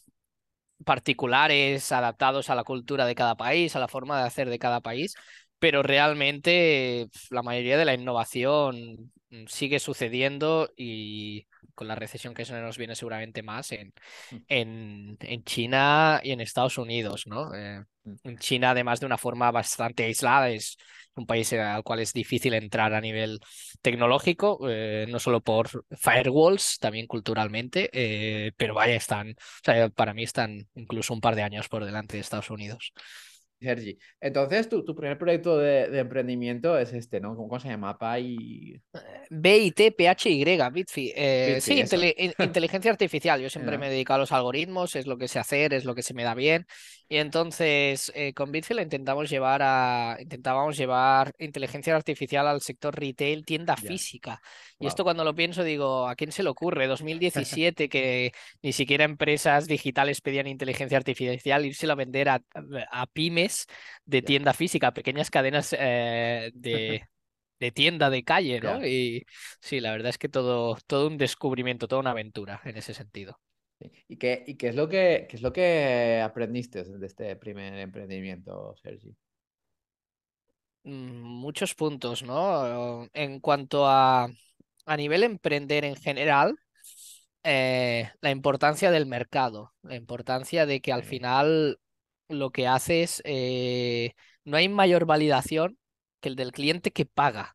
particulares, 0.85 1.93
adaptados 1.93 2.50
a 2.50 2.55
la 2.55 2.65
cultura 2.65 3.06
de 3.06 3.15
cada 3.15 3.37
país, 3.37 3.77
a 3.77 3.81
la 3.81 3.89
forma 3.89 4.19
de 4.19 4.27
hacer 4.27 4.49
de 4.51 4.58
cada 4.58 4.81
país, 4.81 5.15
pero 5.58 5.82
realmente 5.82 7.08
la 7.31 7.43
mayoría 7.43 7.77
de 7.79 7.84
la 7.84 7.94
innovación 7.94 9.13
sigue 9.49 9.79
sucediendo 9.79 10.70
y 10.77 11.46
con 11.75 11.89
la 11.89 11.94
recesión 11.94 12.34
que 12.34 12.44
se 12.44 12.53
nos 12.60 12.79
viene 12.79 12.94
seguramente 12.94 13.43
más 13.43 13.72
en, 13.72 13.93
Mm. 14.32 14.37
en, 14.49 15.17
en 15.20 15.44
China 15.44 16.20
y 16.22 16.32
en 16.32 16.41
Estados 16.41 16.79
Unidos, 16.79 17.27
¿no? 17.27 17.55
Eh, 17.55 17.84
Mm. 18.05 18.15
en 18.25 18.39
China, 18.39 18.70
además 18.70 19.01
de 19.01 19.06
una 19.06 19.19
forma 19.19 19.51
bastante 19.51 20.05
aislada, 20.05 20.51
es 20.51 20.77
un 21.15 21.27
país 21.27 21.53
al 21.53 21.82
cual 21.82 22.01
es 22.01 22.13
difícil 22.13 22.55
entrar 22.55 22.94
a 22.94 23.01
nivel 23.01 23.41
tecnológico, 23.82 24.58
eh, 24.69 25.06
no 25.08 25.19
solo 25.19 25.41
por 25.43 25.69
firewalls, 25.91 26.79
también 26.79 27.06
culturalmente, 27.06 27.91
eh, 27.93 28.53
pero 28.56 28.75
vaya, 28.75 28.94
están, 28.94 29.31
o 29.32 29.34
sea, 29.65 29.89
para 29.91 30.15
mí 30.15 30.22
están 30.22 30.67
incluso 30.75 31.13
un 31.15 31.20
par 31.20 31.34
de 31.37 31.43
años 31.43 31.69
por 31.69 31.84
delante 31.84 32.17
de 32.17 32.20
Estados 32.22 32.51
Unidos. 32.51 32.93
Sergi, 33.60 33.98
entonces 34.20 34.69
tu, 34.69 34.84
tu 34.84 34.94
primer 34.94 35.19
proyecto 35.19 35.58
de, 35.58 35.88
de 35.90 35.98
emprendimiento 35.98 36.79
es 36.79 36.93
este, 36.94 37.20
¿no? 37.20 37.36
¿Cómo, 37.36 37.60
se 37.60 37.69
llama? 37.69 37.98
Pai... 37.98 38.81
BIT, 39.29 39.94
PHY, 39.96 40.44
Bitfi. 40.72 41.12
Eh, 41.14 41.55
Bitfi, 41.56 41.86
sí, 41.86 42.24
inteligencia 42.38 42.90
artificial. 42.90 43.40
Yo 43.40 43.50
siempre 43.50 43.76
me 43.79 43.88
he 43.88 43.90
dedicado 43.90 44.17
a 44.17 44.20
los 44.20 44.32
algoritmos, 44.32 44.96
es 44.96 45.06
lo 45.06 45.19
que 45.19 45.29
sé 45.29 45.38
hacer, 45.38 45.74
es 45.74 45.84
lo 45.84 45.94
que 45.94 46.02
se 46.02 46.14
me 46.14 46.24
da 46.24 46.34
bien. 46.34 46.67
Y 47.12 47.17
entonces 47.17 48.12
eh, 48.14 48.32
con 48.34 48.52
Bitfi 48.52 48.72
la 48.72 48.82
intentamos 48.82 49.29
llevar 49.29 49.62
a, 49.64 50.17
intentábamos 50.20 50.76
llevar 50.76 51.32
inteligencia 51.38 51.96
artificial 51.96 52.46
al 52.46 52.60
sector 52.60 52.94
retail, 52.96 53.44
tienda 53.44 53.76
física. 53.76 54.40
Y 54.79 54.86
esto 54.86 55.02
cuando 55.02 55.24
lo 55.24 55.34
pienso 55.34 55.64
digo, 55.64 56.06
¿a 56.08 56.14
quién 56.14 56.31
se 56.31 56.44
le 56.44 56.50
ocurre? 56.50 56.86
2017 56.86 57.88
que 57.88 58.31
ni 58.62 58.72
siquiera 58.72 59.05
empresas 59.05 59.67
digitales 59.67 60.20
pedían 60.20 60.46
inteligencia 60.46 60.98
artificial, 60.98 61.67
írselo 61.67 61.94
a 61.94 61.96
vender 61.96 62.29
a, 62.29 62.43
a 62.93 63.06
pymes 63.08 63.67
de 64.05 64.22
tienda 64.22 64.52
física, 64.55 64.93
pequeñas 64.93 65.31
cadenas 65.31 65.74
eh, 65.76 66.52
de, 66.55 67.02
de 67.60 67.72
tienda 67.72 68.08
de 68.10 68.22
calle, 68.22 68.60
¿no? 68.60 68.86
Y 68.86 69.24
sí, 69.60 69.81
la 69.81 69.90
verdad 69.90 70.10
es 70.10 70.19
que 70.19 70.29
todo, 70.29 70.76
todo 70.86 71.08
un 71.08 71.19
descubrimiento, 71.19 71.88
toda 71.88 72.00
una 72.02 72.12
aventura 72.12 72.60
en 72.64 72.76
ese 72.76 72.94
sentido. 72.94 73.40
¿Y 74.08 74.17
qué, 74.17 74.44
y 74.46 74.56
qué 74.56 74.69
es 74.69 74.75
lo 74.75 74.89
que, 74.89 75.27
qué 75.29 75.37
es 75.37 75.43
lo 75.43 75.53
que 75.53 76.20
aprendiste 76.22 76.84
de 76.84 77.06
este 77.06 77.37
primer 77.37 77.75
emprendimiento, 77.75 78.75
Sergi? 78.82 79.17
Mm, 80.84 81.22
Muchos 81.22 81.75
puntos, 81.75 82.22
¿no? 82.22 83.06
En 83.13 83.41
cuanto 83.41 83.87
a 83.87 84.29
a 84.87 84.96
nivel 84.99 85.22
emprender 85.25 85.84
en 85.87 85.96
general, 85.96 86.56
eh, 87.44 88.10
la 88.20 88.31
importancia 88.31 88.91
del 88.91 89.06
mercado, 89.06 89.72
la 89.82 89.96
importancia 89.96 90.67
de 90.67 90.81
que 90.81 90.93
al 90.93 91.05
final 91.05 91.79
lo 92.29 92.51
que 92.51 92.67
haces, 92.69 93.22
eh, 93.25 94.15
no 94.44 94.56
hay 94.56 94.69
mayor 94.69 95.06
validación 95.06 95.79
que 96.20 96.29
el 96.31 96.37
del 96.37 96.53
cliente 96.53 96.93
que 96.93 97.06
paga. 97.06 97.55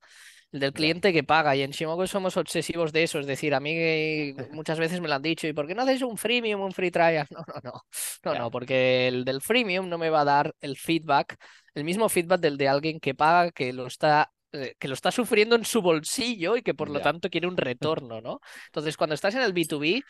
El 0.56 0.62
del 0.62 0.72
cliente 0.72 1.12
que 1.12 1.22
paga. 1.26 1.54
Y 1.54 1.64
en 1.64 1.72
Shimoku 1.72 2.08
somos 2.08 2.38
obsesivos 2.38 2.94
de 2.94 3.04
eso. 3.04 3.20
Es 3.20 3.28
decir, 3.28 3.54
a 3.54 3.60
mí 3.60 4.34
muchas 4.54 4.80
veces 4.80 5.02
me 5.02 5.10
lo 5.10 5.16
han 5.16 5.22
dicho, 5.22 5.48
¿y 5.48 5.54
por 5.54 5.68
qué 5.68 5.76
no 5.76 5.82
haces 5.82 6.02
un 6.02 6.18
freemium, 6.18 6.62
un 6.62 6.72
free 6.72 6.92
trial? 6.92 7.28
No, 7.36 7.44
no, 7.46 7.60
no. 7.62 7.82
No, 8.24 8.40
no, 8.40 8.52
porque 8.52 9.10
el 9.10 9.26
del 9.26 9.42
freemium 9.42 9.90
no 9.90 9.98
me 9.98 10.10
va 10.10 10.22
a 10.22 10.26
dar 10.26 10.56
el 10.62 10.78
feedback, 10.78 11.36
el 11.74 11.84
mismo 11.84 12.08
feedback 12.08 12.40
del 12.40 12.58
de 12.58 12.70
alguien 12.70 13.02
que 13.02 13.14
paga, 13.14 13.52
que 13.52 13.74
lo 13.74 13.86
está 13.88 14.32
eh, 14.54 14.76
que 14.80 14.88
lo 14.88 14.94
está 14.94 15.12
sufriendo 15.12 15.58
en 15.58 15.66
su 15.66 15.82
bolsillo 15.82 16.56
y 16.56 16.62
que 16.62 16.74
por 16.74 16.90
lo 16.90 17.02
tanto 17.02 17.30
quiere 17.30 17.48
un 17.48 17.58
retorno, 17.58 18.22
¿no? 18.22 18.40
Entonces, 18.68 18.96
cuando 18.96 19.14
estás 19.16 19.36
en 19.36 19.42
el 19.42 19.54
B2B, 19.54 20.02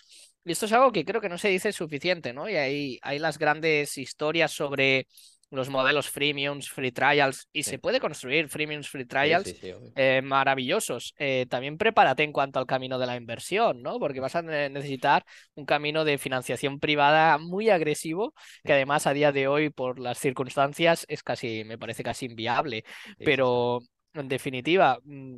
y 0.43 0.51
esto 0.51 0.67
es 0.67 0.73
algo 0.73 0.91
que 0.91 1.03
creo 1.05 1.21
que 1.21 1.29
no 1.29 1.39
se 1.39 1.49
dice 1.49 1.71
suficiente, 1.71 2.33
¿no? 2.33 2.47
Y 2.47 2.55
hay, 2.55 2.99
hay 3.01 3.17
las 3.17 3.39
grandes 3.39 3.97
historias 3.97 4.51
sobre 4.51 5.07
los 5.55 5.69
modelos 5.69 6.09
freemiums, 6.09 6.69
free 6.69 6.91
trials, 6.91 7.47
y 7.51 7.63
se 7.63 7.79
puede 7.79 8.00
construir 8.00 8.50
freemiums, 8.50 8.89
free 8.89 9.05
trials 9.05 9.55
eh, 9.95 10.21
maravillosos. 10.24 11.13
Eh, 11.17 11.45
también 11.50 11.77
prepárate 11.77 12.24
en 12.24 12.31
cuanto 12.31 12.59
al 12.59 12.65
camino 12.65 13.00
de 13.00 13.05
la 13.05 13.15
inversión, 13.15 13.81
¿no? 13.81 14.00
Porque 14.00 14.19
vas 14.19 14.35
a 14.35 14.41
necesitar 14.41 15.25
un 15.55 15.65
camino 15.65 16.05
de 16.05 16.17
financiación 16.17 16.79
privada 16.79 17.38
muy 17.38 17.69
agresivo, 17.69 18.33
que 18.63 18.74
además 18.74 19.07
a 19.07 19.13
día 19.13 19.31
de 19.31 19.47
hoy, 19.47 19.69
por 19.69 20.00
las 20.00 20.17
circunstancias, 20.17 21.05
es 21.07 21.24
casi, 21.24 21.63
me 21.63 21.77
parece 21.77 22.03
casi 22.03 22.25
inviable. 22.25 22.83
Pero 23.17 23.79
en 24.13 24.27
definitiva, 24.27 25.00
mm, 25.03 25.38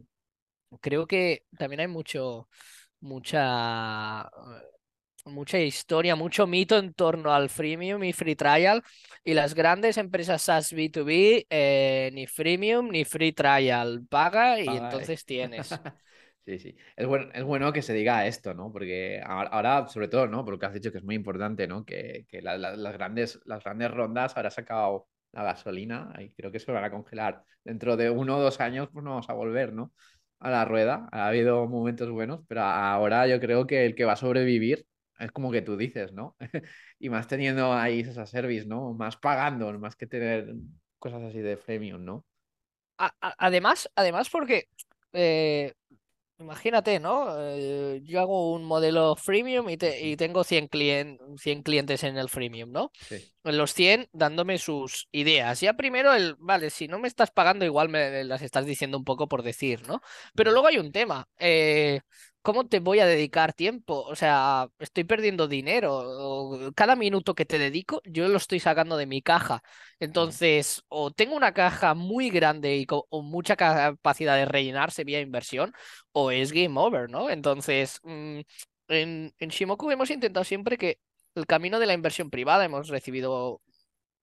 creo 0.82 1.08
que 1.08 1.44
también 1.58 1.82
hay 1.82 1.88
mucho, 1.88 2.48
mucha, 3.00 4.30
mucha 5.28 5.60
historia, 5.60 6.16
mucho 6.16 6.48
mito 6.48 6.78
en 6.78 6.94
torno 6.94 7.34
al 7.34 7.50
freemium 7.50 8.04
y 8.04 8.14
free 8.14 8.36
trial. 8.36 8.84
Y 9.24 9.34
las 9.34 9.54
grandes 9.54 9.98
empresas 9.98 10.42
SaaS 10.42 10.74
B2B, 10.74 11.48
eh, 11.50 12.10
ni 12.14 12.28
freemium 12.28 12.90
ni 12.90 13.06
free 13.06 13.34
trial. 13.34 14.06
Paga 14.10 14.60
y 14.60 14.68
entonces 14.68 15.26
tienes. 15.26 15.70
Sí, 16.48 16.60
sí. 16.60 16.78
Es 16.96 17.06
bueno, 17.06 17.30
es 17.34 17.44
bueno 17.44 17.74
que 17.74 17.82
se 17.82 17.94
diga 17.94 18.26
esto, 18.26 18.54
¿no? 18.54 18.72
Porque 18.72 19.22
ahora, 19.22 19.86
sobre 19.90 20.08
todo, 20.08 20.28
¿no? 20.28 20.46
Porque 20.46 20.66
has 20.66 20.74
dicho 20.74 20.94
que 20.94 21.00
es 21.00 21.04
muy 21.04 21.16
importante, 21.16 21.68
¿no? 21.68 21.84
Que, 21.84 22.26
las, 22.42 22.94
grandes, 22.94 23.42
las 23.44 23.62
grandes 23.66 23.92
rondas 23.92 24.38
ahora 24.38 24.48
ha 24.48 24.52
sacado 24.52 25.10
la 25.34 25.44
gasolina 25.44 26.14
y 26.20 26.32
creo 26.32 26.50
que 26.50 26.60
se 26.60 26.72
van 26.72 26.86
a 26.86 26.90
congelar. 26.92 27.44
Dentro 27.66 27.98
de 27.98 28.10
uno 28.10 28.38
o 28.38 28.42
dos 28.42 28.62
años 28.62 28.88
pues 28.94 29.04
no 29.04 29.10
vamos 29.12 29.30
a 29.30 29.34
volver, 29.34 29.74
¿no? 29.74 29.92
A 30.40 30.50
la 30.50 30.64
rueda. 30.64 31.10
Ha 31.12 31.28
habido 31.28 31.68
momentos 31.68 32.10
buenos, 32.10 32.42
pero 32.48 32.62
ahora 32.62 33.28
yo 33.28 33.42
creo 33.42 33.68
que 33.68 33.86
el 33.86 33.94
que 33.96 34.06
va 34.06 34.14
a 34.14 34.16
sobrevivir 34.16 34.86
es 35.20 35.32
como 35.32 35.52
que 35.52 35.62
tú 35.62 35.78
dices, 35.78 36.14
¿no? 36.14 36.36
y 37.00 37.10
más 37.10 37.28
teniendo 37.28 37.74
ahí 37.74 38.02
esa 38.02 38.26
service, 38.26 38.66
¿no? 38.66 38.94
Más 38.94 39.18
pagando, 39.18 39.72
más 39.80 39.96
que 39.96 40.08
tener 40.08 40.54
cosas 41.00 41.24
así 41.24 41.40
de 41.40 41.58
freemium, 41.58 42.04
¿no? 42.04 42.26
además, 43.20 43.88
además 43.96 44.28
porque 44.28 44.68
eh, 45.14 45.72
Imagínate, 46.40 47.00
¿no? 47.00 47.34
Eh, 47.36 48.02
yo 48.04 48.20
hago 48.20 48.54
un 48.54 48.64
modelo 48.64 49.16
freemium 49.16 49.68
y, 49.70 49.78
y 50.02 50.16
tengo 50.18 50.44
100, 50.44 50.70
100, 51.36 51.64
clientes 51.64 52.04
en 52.04 52.18
el 52.18 52.30
freemium, 52.30 52.72
¿no? 52.72 52.92
Sí. 53.10 53.34
Los 53.44 53.74
100 53.74 54.08
dándome 54.12 54.60
sus 54.60 55.08
ideas. 55.12 55.60
Ya 55.62 55.74
primero 55.74 56.14
el, 56.14 56.36
vale, 56.38 56.70
si 56.70 56.88
no 56.88 57.00
me 57.00 57.08
estás 57.08 57.32
pagando, 57.32 57.66
igual 57.66 57.90
me 57.90 58.24
las 58.24 58.44
estás 58.44 58.68
diciendo 58.68 59.00
un 59.00 59.04
poco 59.04 59.28
por 59.28 59.42
decir, 59.42 59.88
¿no? 59.88 60.02
Pero 60.36 60.52
luego 60.52 60.68
hay 60.68 60.78
un 60.78 60.92
tema. 60.92 61.28
Eh, 61.40 62.02
¿cómo 62.48 62.66
te 62.66 62.80
voy 62.80 63.00
a 63.02 63.06
dedicar 63.06 63.52
tiempo? 63.52 64.04
O 64.04 64.16
sea, 64.16 64.70
estoy 64.80 65.04
perdiendo 65.04 65.50
dinero. 65.50 66.72
Cada 66.78 66.96
minuto 66.96 67.36
que 67.36 67.44
te 67.46 67.60
dedico, 67.60 68.02
yo 68.06 68.30
lo 68.30 68.38
estoy 68.38 68.62
sacando 68.62 68.96
de 68.96 69.06
mi 69.06 69.22
caja. 69.22 69.62
Entonces, 70.00 70.82
o 70.88 71.12
tengo 71.12 71.36
una 71.36 71.54
caja 71.54 71.94
muy 71.94 72.30
grande 72.30 72.78
y 72.78 72.86
con 72.86 73.04
mucha 73.26 73.58
capacidad 73.58 74.38
de 74.38 74.46
rellenarse 74.46 75.04
vía 75.04 75.20
inversión, 75.20 75.74
o 76.14 76.32
es 76.32 76.54
game 76.54 76.80
over, 76.80 77.10
¿no? 77.10 77.30
Entonces, 77.30 78.00
mm, 78.04 78.40
en, 78.88 79.34
en 79.40 79.50
Shimoku 79.50 79.92
hemos 79.92 80.10
intentado 80.10 80.46
siempre 80.46 80.78
que 80.78 81.00
el 81.36 81.46
camino 81.48 81.80
de 81.80 81.86
la 81.88 81.94
inversión 81.96 82.30
privada, 82.30 82.64
hemos 82.64 82.88
recibido 82.88 83.62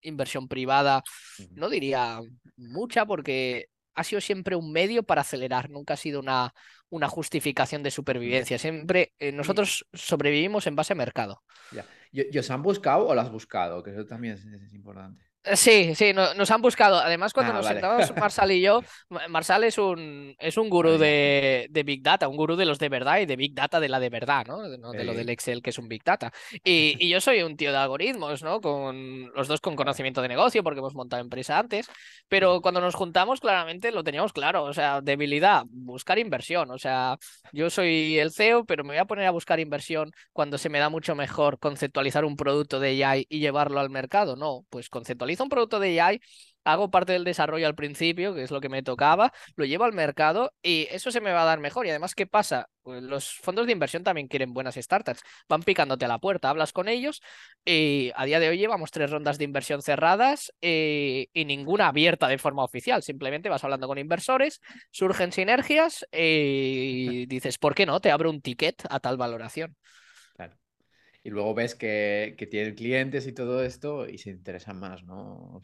inversión 0.00 0.48
privada, 0.48 1.02
no 1.50 1.68
diría 1.68 2.20
mucha, 2.56 3.04
porque 3.04 3.66
ha 3.94 4.04
sido 4.04 4.20
siempre 4.20 4.56
un 4.56 4.72
medio 4.72 5.02
para 5.02 5.20
acelerar, 5.20 5.70
nunca 5.70 5.94
ha 5.94 5.96
sido 5.96 6.20
una, 6.20 6.54
una 6.88 7.08
justificación 7.08 7.82
de 7.82 7.90
supervivencia. 7.90 8.58
Siempre 8.58 9.14
eh, 9.18 9.32
nosotros 9.32 9.86
sobrevivimos 9.92 10.66
en 10.66 10.76
base 10.76 10.92
a 10.92 10.96
mercado. 10.96 11.42
Ya. 11.72 11.84
¿Y, 12.12 12.38
os 12.38 12.50
han 12.50 12.62
buscado 12.62 13.06
o 13.08 13.14
lo 13.14 13.20
has 13.20 13.30
buscado? 13.30 13.82
Que 13.82 13.90
eso 13.90 14.06
también 14.06 14.34
es 14.34 14.72
importante. 14.72 15.24
Sí, 15.52 15.94
sí, 15.94 16.14
nos 16.14 16.50
han 16.50 16.62
buscado. 16.62 16.96
Además, 16.98 17.34
cuando 17.34 17.52
ah, 17.52 17.56
nos 17.56 17.66
sentamos 17.66 18.16
Marsal 18.16 18.50
y 18.52 18.62
yo, 18.62 18.80
Marsal 19.28 19.64
es 19.64 19.76
un, 19.76 20.34
es 20.38 20.56
un 20.56 20.70
gurú 20.70 20.96
de, 20.96 21.68
Big 21.84 22.02
Data, 22.02 22.28
un 22.28 22.36
gurú 22.36 22.56
de 22.56 22.64
los 22.64 22.78
de 22.78 22.88
verdad 22.88 23.18
y 23.20 23.26
de 23.26 23.36
Big 23.36 23.54
Data 23.54 23.78
de 23.78 23.90
la 23.90 24.00
de 24.00 24.08
verdad, 24.08 24.46
¿no? 24.46 24.62
De, 24.62 25.04
lo 25.04 25.12
del 25.12 25.28
Excel, 25.28 25.60
que 25.60 25.68
es 25.68 25.78
un 25.78 25.86
Big 25.86 26.02
Data. 26.02 26.32
Y, 26.64 26.96
y, 26.98 27.10
yo 27.10 27.20
soy 27.20 27.42
un 27.42 27.58
tío 27.58 27.72
de 27.72 27.76
algoritmos, 27.76 28.42
¿no? 28.42 28.62
Con 28.62 29.32
los 29.34 29.46
dos 29.46 29.60
con 29.60 29.76
conocimiento 29.76 30.22
de 30.22 30.28
negocio, 30.28 30.62
porque 30.62 30.78
hemos 30.78 30.94
montado 30.94 31.20
empresa 31.20 31.58
antes. 31.58 31.88
Pero 32.28 32.62
cuando 32.62 32.80
nos 32.80 32.94
juntamos, 32.94 33.40
claramente 33.40 33.92
lo 33.92 34.02
teníamos 34.02 34.32
claro. 34.32 34.64
O 34.64 34.72
sea, 34.72 35.02
debilidad, 35.02 35.64
buscar 35.68 36.18
inversión. 36.18 36.70
O 36.70 36.78
sea, 36.78 37.18
yo 37.52 37.68
soy 37.68 38.18
el 38.18 38.32
CEO, 38.32 38.64
pero 38.64 38.82
me 38.82 38.94
voy 38.94 38.98
a 38.98 39.04
poner 39.04 39.26
a 39.26 39.30
buscar 39.30 39.60
inversión 39.60 40.10
cuando 40.32 40.56
se 40.56 40.70
me 40.70 40.78
da 40.78 40.88
mucho 40.88 41.14
mejor 41.14 41.58
conceptualizar 41.58 42.24
un 42.24 42.36
producto 42.36 42.80
de 42.80 43.04
AI 43.04 43.26
y 43.28 43.40
llevarlo 43.40 43.78
al 43.78 43.90
mercado. 43.90 44.36
No, 44.36 44.64
pues 44.70 44.88
conceptualizar 44.88 45.33
un 45.42 45.48
producto 45.48 45.80
de 45.80 46.00
AI, 46.00 46.20
hago 46.64 46.90
parte 46.90 47.12
del 47.12 47.24
desarrollo 47.24 47.66
al 47.66 47.74
principio, 47.74 48.34
que 48.34 48.42
es 48.42 48.50
lo 48.50 48.60
que 48.60 48.68
me 48.68 48.82
tocaba, 48.82 49.32
lo 49.56 49.64
llevo 49.64 49.84
al 49.84 49.92
mercado 49.92 50.52
y 50.62 50.88
eso 50.90 51.10
se 51.10 51.20
me 51.20 51.32
va 51.32 51.42
a 51.42 51.44
dar 51.44 51.60
mejor. 51.60 51.86
Y 51.86 51.90
además, 51.90 52.14
¿qué 52.14 52.26
pasa? 52.26 52.68
Pues 52.82 53.02
los 53.02 53.34
fondos 53.36 53.66
de 53.66 53.72
inversión 53.72 54.02
también 54.02 54.28
quieren 54.28 54.52
buenas 54.52 54.74
startups, 54.74 55.22
van 55.48 55.62
picándote 55.62 56.04
a 56.04 56.08
la 56.08 56.18
puerta, 56.18 56.50
hablas 56.50 56.72
con 56.72 56.88
ellos 56.88 57.22
y 57.64 58.12
a 58.14 58.24
día 58.24 58.40
de 58.40 58.48
hoy 58.48 58.58
llevamos 58.58 58.90
tres 58.90 59.10
rondas 59.10 59.38
de 59.38 59.44
inversión 59.44 59.82
cerradas 59.82 60.52
y, 60.60 61.28
ninguna 61.34 61.88
abierta 61.88 62.28
de 62.28 62.38
forma 62.38 62.64
oficial. 62.64 63.02
Simplemente 63.02 63.48
vas 63.48 63.64
hablando 63.64 63.86
con 63.86 63.98
inversores, 63.98 64.60
surgen 64.90 65.32
sinergias 65.32 66.06
y 66.10 67.26
dices, 67.26 67.58
¿por 67.58 67.74
qué 67.74 67.86
no? 67.86 68.00
Te 68.00 68.10
abro 68.10 68.30
un 68.30 68.40
ticket 68.40 68.82
a 68.88 69.00
tal 69.00 69.16
valoración 69.16 69.76
y 71.24 71.30
luego 71.30 71.54
ves 71.54 71.74
que, 71.74 72.36
que, 72.38 72.46
tienen 72.46 72.74
clientes 72.76 73.26
y 73.26 73.32
todo 73.32 73.64
esto 73.64 74.08
y 74.08 74.18
se 74.18 74.30
interesan 74.30 74.78
más, 74.78 75.02
¿no, 75.04 75.60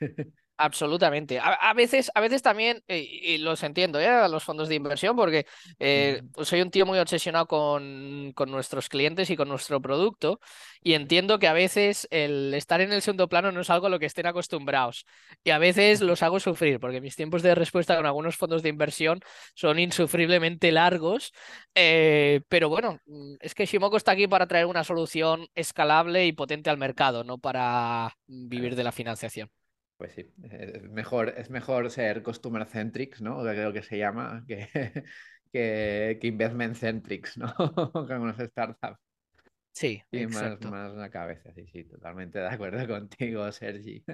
Absolutamente. 0.60 1.38
A, 1.40 1.72
veces, 1.72 2.10
a 2.16 2.20
veces 2.20 2.42
también, 2.42 2.82
eh, 2.88 2.98
y, 2.98 3.38
los 3.38 3.62
entiendo, 3.62 4.00
¿eh? 4.00 4.08
a 4.08 4.26
los 4.26 4.42
fondos 4.42 4.68
de 4.68 4.74
inversión, 4.74 5.14
porque 5.14 5.46
eh, 5.78 6.20
soy 6.42 6.60
un 6.62 6.72
tío 6.72 6.84
muy 6.84 6.98
obsesionado 6.98 7.46
con, 7.46 8.32
con, 8.34 8.50
nuestros 8.50 8.88
clientes 8.88 9.30
y 9.30 9.36
con 9.36 9.48
nuestro 9.48 9.80
producto, 9.80 10.40
y 10.82 10.94
entiendo 10.94 11.38
que 11.38 11.46
a 11.46 11.52
veces 11.52 12.08
el 12.10 12.52
estar 12.54 12.80
en 12.80 12.92
el 12.92 13.02
segundo 13.02 13.28
plano 13.28 13.52
no 13.52 13.60
es 13.60 13.70
algo 13.70 13.86
a 13.86 13.90
lo 13.90 14.00
que 14.00 14.06
estén 14.06 14.26
acostumbrados, 14.26 15.06
y 15.44 15.50
a 15.50 15.58
veces 15.58 16.00
los 16.00 16.24
hago 16.24 16.40
sufrir, 16.40 16.80
porque 16.80 17.00
mis 17.00 17.14
tiempos 17.14 17.42
de 17.42 17.54
respuesta 17.54 17.94
con 17.94 18.06
algunos 18.06 18.36
fondos 18.36 18.64
de 18.64 18.70
inversión 18.70 19.20
son 19.54 19.78
insufriblemente 19.78 20.72
largos, 20.72 21.32
eh, 21.76 22.40
pero 22.48 22.68
bueno, 22.68 22.98
mm, 23.06 23.36
es 23.40 23.54
que 23.54 23.64
Shimoku 23.64 23.96
está 23.96 24.10
aquí 24.10 24.26
para 24.26 24.48
traer 24.48 24.66
una 24.66 24.82
solución 24.82 25.46
escalable 25.54 26.26
y 26.26 26.32
potente 26.32 26.68
al 26.68 26.78
mercado, 26.78 27.22
no 27.22 27.38
para 27.38 28.12
vivir 28.26 28.74
de 28.74 28.82
la 28.82 28.90
financiación. 28.90 29.50
Pues 29.98 30.12
sí, 30.12 30.32
es 30.44 30.88
mejor, 30.90 31.34
es 31.36 31.50
mejor 31.50 31.90
ser 31.90 32.22
customer 32.22 32.64
centric, 32.66 33.20
¿no? 33.20 33.40
Creo 33.42 33.72
que 33.72 33.82
se 33.82 33.98
llama, 33.98 34.44
que, 34.46 34.68
que, 35.52 36.18
investment 36.22 36.76
centric, 36.76 37.36
¿no? 37.36 37.52
Con 37.92 38.22
unas 38.22 38.38
startups. 38.38 39.00
Sí, 39.72 40.00
y 40.12 40.26
más, 40.26 40.60
más 40.60 40.94
la 40.94 41.10
cabeza, 41.10 41.52
sí, 41.52 41.66
sí, 41.66 41.84
totalmente 41.84 42.38
de 42.38 42.46
acuerdo 42.46 42.86
contigo, 42.88 43.50
Sergi. 43.50 44.04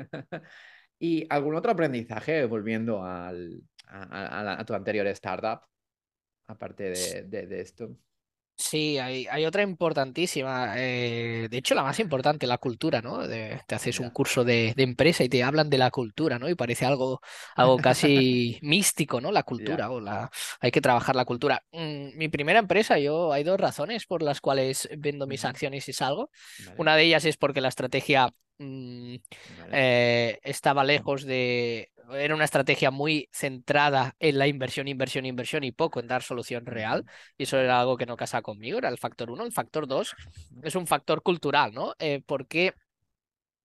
¿Y 0.99 1.27
algún 1.29 1.55
otro 1.55 1.73
aprendizaje 1.73 2.47
volviendo 2.47 3.05
al, 3.05 3.63
a, 3.87 4.65
tu 4.67 4.73
anterior 4.73 5.07
startup, 5.09 5.61
aparte 6.47 6.91
de, 6.91 7.47
de 7.47 7.61
esto? 7.61 7.95
Sí, 8.57 8.99
hay, 8.99 9.27
hay 9.27 9.45
otra 9.47 9.63
importantísima. 9.63 10.75
Eh, 10.77 11.49
de 11.51 11.57
hecho, 11.59 11.75
la 11.75 11.83
más 11.83 11.99
importante, 11.99 12.47
la 12.47 12.59
cultura, 12.59 13.03
¿no? 13.03 13.27
te 13.29 13.75
haces 13.75 13.99
un 13.99 14.11
curso 14.11 14.45
de, 14.45 14.75
empresa 14.77 15.25
y 15.25 15.29
te 15.29 15.43
hablan 15.43 15.69
de 15.71 15.79
la 15.79 15.91
cultura, 15.91 16.39
¿no? 16.39 16.49
Y 16.49 16.55
parece 16.55 16.87
algo, 16.87 17.21
algo 17.57 17.79
casi 17.79 18.59
místico, 18.63 19.21
¿no? 19.21 19.33
La 19.33 19.43
cultura 19.43 19.91
o 19.91 20.01
la... 20.01 20.31
Hay 20.61 20.71
que 20.71 20.81
trabajar 20.81 21.17
la 21.17 21.25
cultura. 21.25 21.65
Mm, 21.73 22.17
mi 22.17 22.29
primera 22.29 22.61
empresa, 22.61 22.99
yo 22.99 23.33
hay 23.33 23.43
dos 23.43 23.59
razones 23.59 24.07
por 24.07 24.23
las 24.23 24.41
cuales 24.41 24.89
vendo 24.99 25.27
mis 25.27 25.45
acciones 25.45 25.89
y 25.89 25.93
salgo. 25.93 26.31
Una 26.77 26.95
de 26.95 27.03
ellas 27.03 27.25
es 27.25 27.37
porque 27.37 27.61
la 27.61 27.69
estrategia 27.69 28.33
mm, 28.59 29.17
eh, 29.73 30.41
estaba 30.43 30.85
lejos 30.85 31.25
de... 31.25 31.91
Era 32.13 32.35
una 32.35 32.45
estrategia 32.45 32.91
muy 32.91 33.29
centrada 33.33 34.15
en 34.19 34.39
la 34.39 34.47
inversión, 34.47 34.89
inversión, 34.89 35.25
inversión 35.25 35.65
y 35.65 35.73
poco 35.73 36.01
en 36.01 36.07
dar 36.07 36.23
solución 36.23 36.67
real. 36.67 37.05
Y 37.39 37.45
eso 37.45 37.57
era 37.59 37.81
algo 37.81 37.97
que 37.97 38.05
no 38.05 38.17
casaba 38.17 38.43
conmigo, 38.43 38.77
era 38.79 38.91
el 38.91 38.99
factor 38.99 39.31
uno. 39.31 39.45
El 39.45 39.53
factor 39.53 39.87
dos 39.87 40.15
es 40.63 40.75
un 40.75 40.87
factor 40.87 41.23
cultural, 41.23 41.73
¿no? 41.73 41.95
Eh, 41.99 42.21
porque 42.27 42.75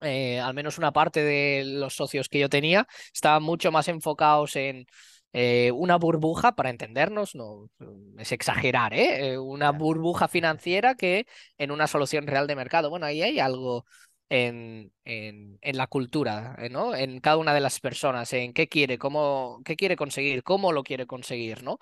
eh, 0.01 0.39
al 0.39 0.53
menos 0.53 0.77
una 0.77 0.93
parte 0.93 1.22
de 1.22 1.63
los 1.65 1.96
socios 1.96 2.29
que 2.29 2.39
yo 2.39 2.50
tenía 2.50 2.88
estaban 3.13 3.43
mucho 3.43 3.72
más 3.72 3.88
enfocados 3.89 4.55
en 4.55 4.86
eh, 5.34 5.72
una 5.74 5.98
burbuja, 5.98 6.55
para 6.55 6.69
entendernos, 6.69 7.36
no 7.36 7.69
es 8.17 8.31
exagerar, 8.31 8.93
¿eh? 8.93 9.38
una 9.38 9.72
burbuja 9.72 10.27
financiera 10.27 10.96
que 10.96 11.27
en 11.58 11.72
una 11.72 11.88
solución 11.88 12.25
real 12.27 12.48
de 12.48 12.55
mercado. 12.55 12.89
Bueno, 12.89 13.05
ahí 13.05 13.22
hay 13.22 13.39
algo 13.39 13.86
en, 14.29 14.91
en, 15.05 15.59
la 15.77 15.88
cultura, 15.88 16.57
¿no? 16.69 16.95
En 16.95 17.19
cada 17.19 17.38
una 17.38 17.53
de 17.53 17.62
las 17.62 17.79
personas, 17.79 18.31
en 18.33 18.53
qué 18.53 18.67
quiere, 18.67 18.98
cómo, 18.98 19.62
qué 19.65 19.75
quiere 19.75 19.95
conseguir, 19.95 20.43
cómo 20.43 20.71
lo 20.71 20.83
quiere 20.83 21.07
conseguir, 21.07 21.63
¿no? 21.63 21.79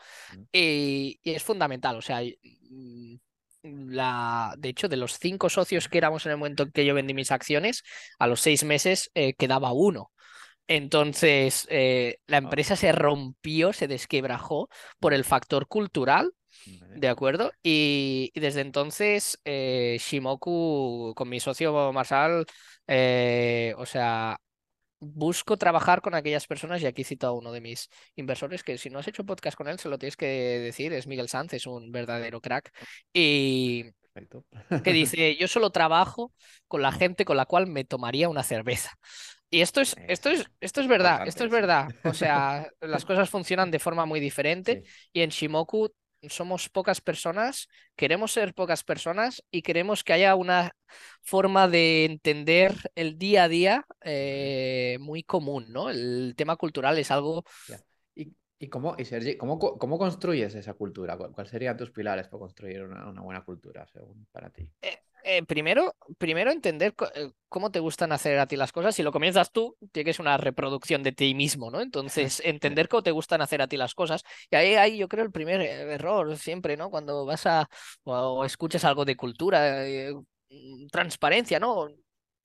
Y, 0.51 1.19
y 1.23 1.31
es 1.31 1.43
fundamental, 1.43 1.97
o 1.97 2.01
sea, 2.01 2.21
mm, 2.21 3.15
la, 3.63 4.53
de 4.57 4.69
hecho, 4.69 4.87
de 4.87 4.97
los 4.97 5.19
cinco 5.19 5.49
socios 5.49 5.89
que 5.89 5.97
éramos 5.97 6.25
en 6.25 6.31
el 6.33 6.37
momento 6.37 6.63
en 6.63 6.71
que 6.71 6.85
yo 6.85 6.93
vendí 6.95 7.13
mis 7.13 7.31
acciones, 7.31 7.83
a 8.19 8.27
los 8.27 8.41
seis 8.41 8.63
meses 8.63 9.11
eh, 9.13 9.33
quedaba 9.33 9.73
uno. 9.73 10.11
Entonces, 10.67 11.65
eh, 11.69 12.19
la 12.27 12.37
empresa 12.37 12.75
se 12.75 12.91
rompió, 12.91 13.73
se 13.73 13.87
desquebrajó 13.87 14.69
por 14.99 15.13
el 15.13 15.23
factor 15.23 15.67
cultural, 15.67 16.33
¿de 16.95 17.07
acuerdo? 17.07 17.51
Y, 17.63 18.31
desde 18.35 18.61
entonces, 18.61 19.39
eh, 19.45 19.97
Shimoku, 19.99 21.13
con 21.15 21.29
mi 21.29 21.39
socio 21.39 21.91
Marsal, 21.93 22.45
o 23.77 23.85
sea, 23.85 24.37
busco 24.99 25.57
trabajar 25.57 26.01
con 26.01 26.15
aquellas 26.15 26.47
personas, 26.47 26.81
y 26.81 26.85
aquí 26.85 27.03
cito 27.03 27.27
a 27.27 27.31
uno 27.31 27.51
de 27.51 27.61
mis 27.61 27.89
inversores, 28.15 28.63
que 28.63 28.77
si 28.77 28.89
no 28.89 28.99
has 28.99 29.07
hecho 29.07 29.25
podcast 29.25 29.57
con 29.57 29.67
él, 29.67 29.79
se 29.79 29.89
lo 29.89 29.97
tienes 29.97 30.17
que 30.17 30.25
decir, 30.25 30.93
es 30.93 31.07
Miguel 31.07 31.29
Sanz, 31.29 31.53
es 31.53 31.67
un 31.67 31.91
verdadero 31.91 32.41
crack. 32.41 32.71
Y 33.13 33.91
que 34.83 34.93
dice, 34.93 35.35
yo 35.35 35.47
solo 35.47 35.69
trabajo 35.69 36.33
con 36.67 36.81
la 36.81 36.91
gente 36.91 37.25
con 37.25 37.37
la 37.37 37.45
cual 37.45 37.67
me 37.67 37.83
tomaría 37.83 38.29
una 38.29 38.43
cerveza. 38.43 38.91
Y 39.49 39.61
esto 39.61 39.79
es, 39.79 39.95
esto 40.07 40.29
es, 40.29 40.45
esto 40.59 40.81
es 40.81 40.87
verdad, 40.87 41.27
esto 41.27 41.45
es 41.45 41.51
verdad. 41.51 41.87
O 42.03 42.13
sea, 42.13 42.67
las 42.81 43.05
cosas 43.05 43.29
funcionan 43.29 43.71
de 43.71 43.79
forma 43.79 44.05
muy 44.05 44.19
diferente 44.19 44.83
y 45.13 45.21
en 45.21 45.29
Shimoku 45.29 45.89
somos 46.23 46.69
pocas 46.69 47.01
personas, 47.01 47.67
queremos 47.95 48.31
ser 48.31 48.53
pocas 48.53 48.83
personas 48.83 49.43
y 49.51 49.61
queremos 49.61 50.03
que 50.03 50.13
haya 50.13 50.35
una 50.35 50.71
forma 51.21 51.67
de 51.67 52.05
entender 52.05 52.73
el 52.95 53.17
día 53.17 53.43
a 53.43 53.49
día 53.49 53.85
eh, 54.01 54.97
muy 54.99 55.23
común, 55.23 55.67
¿no? 55.69 55.89
El 55.89 56.33
tema 56.35 56.55
cultural 56.55 56.97
es 56.97 57.11
algo... 57.11 57.43
¿Y, 58.59 58.69
cómo, 58.69 58.95
y 58.97 59.05
Sergi, 59.05 59.37
¿cómo, 59.37 59.59
cómo, 59.59 59.99
construyes 59.99 60.55
esa 60.55 60.73
cultura? 60.73 61.15
¿Cuáles 61.15 61.51
serían 61.51 61.77
tus 61.77 61.91
pilares 61.91 62.27
para 62.27 62.39
construir 62.39 62.81
una, 62.81 63.21
buena 63.21 63.45
cultura, 63.45 63.85
según 63.85 64.25
para 64.31 64.49
ti? 64.49 64.67
Eh, 64.81 64.97
eh, 65.27 65.43
primero, 65.43 65.95
primero 66.17 66.51
entender 66.51 66.95
eh, 67.13 67.31
cómo 67.49 67.69
te 67.69 67.79
gustan 67.79 68.11
hacer 68.11 68.39
a 68.39 68.47
ti 68.47 68.55
las 68.55 68.71
cosas. 68.71 68.95
Si 68.95 69.03
lo 69.03 69.11
comienzas 69.11 69.51
tú, 69.51 69.77
tienes 69.91 70.19
una 70.19 70.37
reproducción 70.37 71.03
de 71.03 71.11
ti 71.11 71.35
mismo, 71.35 71.69
¿no? 71.69 71.81
Entonces, 71.81 72.41
entender 72.45 72.87
cómo 72.87 73.03
te 73.03 73.11
gustan 73.11 73.41
hacer 73.41 73.61
a 73.61 73.67
ti 73.67 73.77
las 73.77 73.93
cosas. 73.93 74.23
Y 74.49 74.55
ahí 74.55 74.75
hay, 74.75 74.97
yo 74.97 75.07
creo, 75.07 75.25
el 75.25 75.31
primer 75.31 75.61
eh, 75.61 75.93
error 75.93 76.37
siempre, 76.37 76.77
¿no? 76.77 76.89
Cuando 76.89 77.25
vas 77.25 77.45
a 77.45 77.69
o, 78.03 78.45
escuchas 78.45 78.85
algo 78.85 79.05
de 79.05 79.17
cultura, 79.17 79.83
mm, 80.49 80.87
transparencia, 80.87 81.59
¿no? 81.59 81.89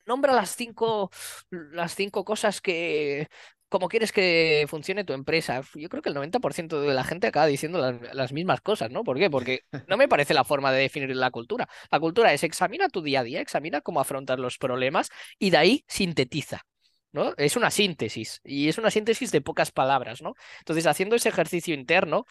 Nombra 0.07 0.33
las 0.35 0.51
cinco, 0.57 1.11
las 1.51 1.95
cinco 1.95 2.25
cosas 2.25 2.61
que, 2.61 3.29
cómo 3.73 3.89
quieres 3.89 4.13
que 4.13 4.67
funcione 4.69 5.03
tu 5.03 5.15
empresa. 5.15 5.63
Yo 5.75 5.89
creo 5.89 6.03
que 6.03 6.11
el 6.11 6.15
90% 6.15 6.81
de 6.81 6.93
la 6.95 7.05
gente 7.05 7.27
acaba 7.27 7.47
diciendo 7.47 7.81
las, 8.13 8.33
mismas 8.33 8.61
cosas, 8.61 8.91
¿no? 8.91 9.03
¿Por 9.03 9.19
qué? 9.19 9.31
Porque 9.31 9.63
no 9.89 9.97
me 9.97 10.09
parece 10.09 10.35
la 10.35 10.45
forma 10.45 10.71
de 10.71 10.83
definir 10.83 11.17
la 11.17 11.31
cultura. 11.31 11.69
La 11.91 11.99
cultura 11.99 12.35
es 12.35 12.45
examina 12.45 12.89
tu 12.91 13.01
día 13.03 13.21
a 13.21 13.25
día, 13.25 13.41
examina 13.41 13.81
cómo 13.81 14.01
afrontar 14.01 14.39
los 14.39 14.59
problemas 14.59 15.09
y 15.39 15.51
de 15.51 15.57
ahí 15.57 15.85
sintetiza. 15.89 16.67
¿no? 17.13 17.35
Es 17.37 17.57
una 17.57 17.71
síntesis 17.71 18.41
y 18.45 18.69
es 18.69 18.79
una 18.79 18.91
síntesis 18.91 19.33
de 19.33 19.41
pocas 19.41 19.71
palabras, 19.71 20.23
¿no? 20.23 20.35
Entonces, 20.61 20.87
haciendo 20.87 21.17
ese 21.17 21.29
ejercicio 21.29 21.75
interno, 21.75 22.25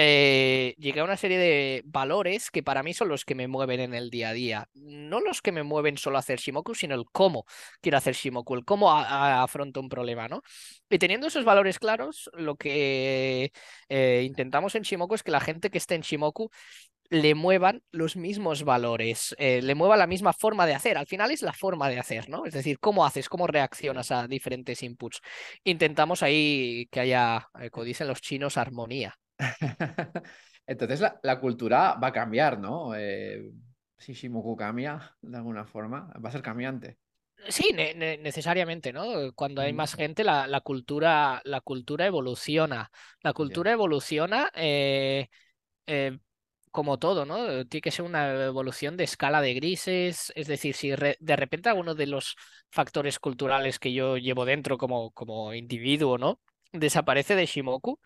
eh, 0.00 0.76
llegué 0.78 1.00
a 1.00 1.04
una 1.04 1.16
serie 1.16 1.38
de 1.38 1.82
valores 1.84 2.52
que 2.52 2.62
para 2.62 2.84
mí 2.84 2.94
son 2.94 3.08
los 3.08 3.24
que 3.24 3.34
me 3.34 3.48
mueven 3.48 3.80
en 3.80 3.94
el 3.94 4.10
día 4.10 4.28
a 4.28 4.32
día. 4.32 4.68
No 4.74 5.18
los 5.18 5.42
que 5.42 5.50
me 5.50 5.64
mueven 5.64 5.98
solo 5.98 6.18
a 6.18 6.20
hacer 6.20 6.38
Shimoku, 6.38 6.76
sino 6.76 6.94
el 6.94 7.06
cómo 7.10 7.46
quiero 7.80 7.98
hacer 7.98 8.14
Shimoku, 8.14 8.54
el 8.54 8.64
cómo 8.64 8.92
afronto 8.92 9.80
un 9.80 9.88
problema, 9.88 10.28
¿no? 10.28 10.42
Y 10.88 10.98
teniendo 10.98 11.26
esos 11.26 11.44
valores 11.44 11.80
claros, 11.80 12.30
lo 12.34 12.54
que 12.54 13.50
eh, 13.88 14.22
intentamos 14.24 14.76
en 14.76 14.82
Shimoku 14.82 15.16
es 15.16 15.24
que 15.24 15.32
la 15.32 15.40
gente 15.40 15.68
que 15.68 15.78
esté 15.78 15.96
en 15.96 16.02
Shimoku 16.02 16.48
le 17.10 17.34
muevan 17.34 17.82
los 17.90 18.14
mismos 18.16 18.62
valores, 18.62 19.34
eh, 19.38 19.62
le 19.62 19.74
mueva 19.74 19.96
la 19.96 20.06
misma 20.06 20.32
forma 20.32 20.66
de 20.66 20.74
hacer. 20.74 20.96
Al 20.96 21.08
final 21.08 21.32
es 21.32 21.42
la 21.42 21.52
forma 21.52 21.88
de 21.88 21.98
hacer, 21.98 22.28
¿no? 22.28 22.46
Es 22.46 22.54
decir, 22.54 22.78
cómo 22.78 23.04
haces, 23.04 23.28
cómo 23.28 23.48
reaccionas 23.48 24.12
a 24.12 24.28
diferentes 24.28 24.80
inputs. 24.84 25.20
Intentamos 25.64 26.22
ahí 26.22 26.86
que 26.92 27.00
haya, 27.00 27.48
como 27.72 27.84
dicen 27.84 28.06
los 28.06 28.20
chinos, 28.20 28.56
armonía. 28.56 29.18
Entonces 30.66 31.02
la, 31.22 31.40
cultura 31.40 31.94
va 31.94 32.08
a 32.08 32.12
cambiar, 32.12 32.58
¿no? 32.58 32.94
Eh, 32.94 33.50
si 33.96 34.12
Shimoku 34.12 34.56
cambia 34.56 35.16
de 35.20 35.36
alguna 35.36 35.64
forma, 35.64 36.12
va 36.22 36.28
a 36.28 36.32
ser 36.32 36.42
cambiante. 36.42 36.98
Sí, 37.48 37.72
necesariamente, 37.72 38.92
¿no? 38.92 39.32
Cuando 39.34 39.62
hay 39.62 39.72
más 39.72 39.94
gente, 39.94 40.24
la, 40.24 40.60
cultura, 40.62 41.40
la 41.44 41.60
cultura 41.60 42.06
evoluciona. 42.06 42.90
La 43.22 43.32
cultura 43.32 43.72
evoluciona 43.72 44.50
eh, 44.54 45.28
eh, 45.86 46.18
como 46.70 46.98
todo, 46.98 47.24
¿no? 47.24 47.64
Tiene 47.66 47.80
que 47.80 47.90
ser 47.90 48.04
una 48.04 48.44
evolución 48.46 48.96
de 48.96 49.04
escala 49.04 49.40
de 49.40 49.54
grises. 49.54 50.32
Es 50.34 50.48
decir, 50.48 50.74
si 50.74 50.90
de 50.90 51.36
repente 51.36 51.68
alguno 51.68 51.94
de 51.94 52.06
los 52.06 52.36
factores 52.70 53.18
culturales 53.18 53.78
que 53.78 53.92
yo 53.92 54.16
llevo 54.16 54.44
dentro 54.44 54.76
como, 54.76 55.12
como 55.12 55.54
individuo, 55.54 56.18
¿no? 56.18 56.40
Desaparece 56.72 57.34
de 57.36 57.46
Shimoku, 57.46 58.00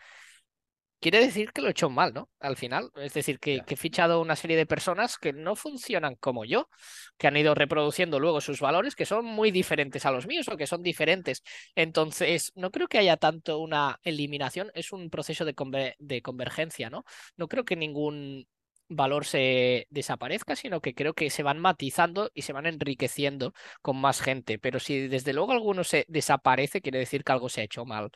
quiere 1.02 1.20
decir 1.20 1.52
que 1.52 1.60
lo 1.60 1.68
he 1.68 1.72
hecho 1.72 1.90
mal, 1.90 2.14
¿no? 2.14 2.30
Al 2.40 2.56
final, 2.56 2.90
es 2.96 3.12
decir, 3.12 3.38
que, 3.40 3.62
he 3.66 3.76
fichado 3.76 4.20
una 4.20 4.36
serie 4.36 4.56
de 4.56 4.66
personas 4.66 5.18
que 5.18 5.32
no 5.32 5.56
funcionan 5.56 6.14
como 6.14 6.44
yo, 6.44 6.70
que 7.18 7.26
han 7.26 7.36
ido 7.36 7.54
reproduciendo 7.54 8.20
luego 8.20 8.40
sus 8.40 8.60
valores 8.60 8.94
que 8.94 9.04
son 9.04 9.24
muy 9.24 9.50
diferentes 9.50 10.06
a 10.06 10.12
los 10.12 10.26
míos 10.26 10.48
o 10.48 10.56
que 10.56 10.68
son 10.68 10.82
diferentes. 10.82 11.42
Entonces, 11.74 12.52
no 12.54 12.70
creo 12.70 12.86
que 12.88 12.98
haya 12.98 13.16
tanto 13.16 13.58
una 13.58 13.98
eliminación, 14.04 14.70
es 14.74 14.92
un 14.92 15.10
proceso 15.10 15.44
de, 15.44 15.96
de 15.98 16.22
convergencia, 16.22 16.88
¿no? 16.88 17.04
No 17.36 17.48
creo 17.48 17.64
que 17.64 17.76
ningún 17.76 18.46
valor 18.88 19.24
se 19.24 19.88
desaparezca, 19.90 20.54
sino 20.54 20.80
que 20.80 20.94
creo 20.94 21.14
que 21.14 21.30
se 21.30 21.42
van 21.42 21.58
matizando 21.58 22.30
y 22.32 22.42
se 22.42 22.52
van 22.52 22.66
enriqueciendo 22.66 23.54
con 23.80 23.96
más 24.00 24.20
gente. 24.20 24.58
Pero 24.58 24.78
si 24.78 25.08
desde 25.08 25.32
luego 25.32 25.52
alguno 25.52 25.82
se 25.82 26.04
desaparece, 26.08 26.80
quiere 26.80 27.00
decir 27.00 27.24
que 27.24 27.32
algo 27.32 27.48
se 27.48 27.62
ha 27.62 27.64
hecho 27.64 27.84
mal. 27.84 28.10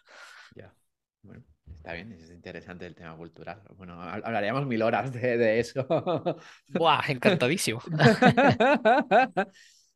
Ya, 0.54 0.72
bueno. 1.22 1.55
Está 1.86 1.94
bien, 1.94 2.10
es 2.20 2.32
interesante 2.32 2.84
el 2.84 2.96
tema 2.96 3.16
cultural. 3.16 3.62
Bueno, 3.76 4.02
hablaríamos 4.02 4.66
mil 4.66 4.82
horas 4.82 5.12
de, 5.12 5.60
eso. 5.60 5.86
Buah, 6.70 7.04
encantadísimo. 7.08 7.80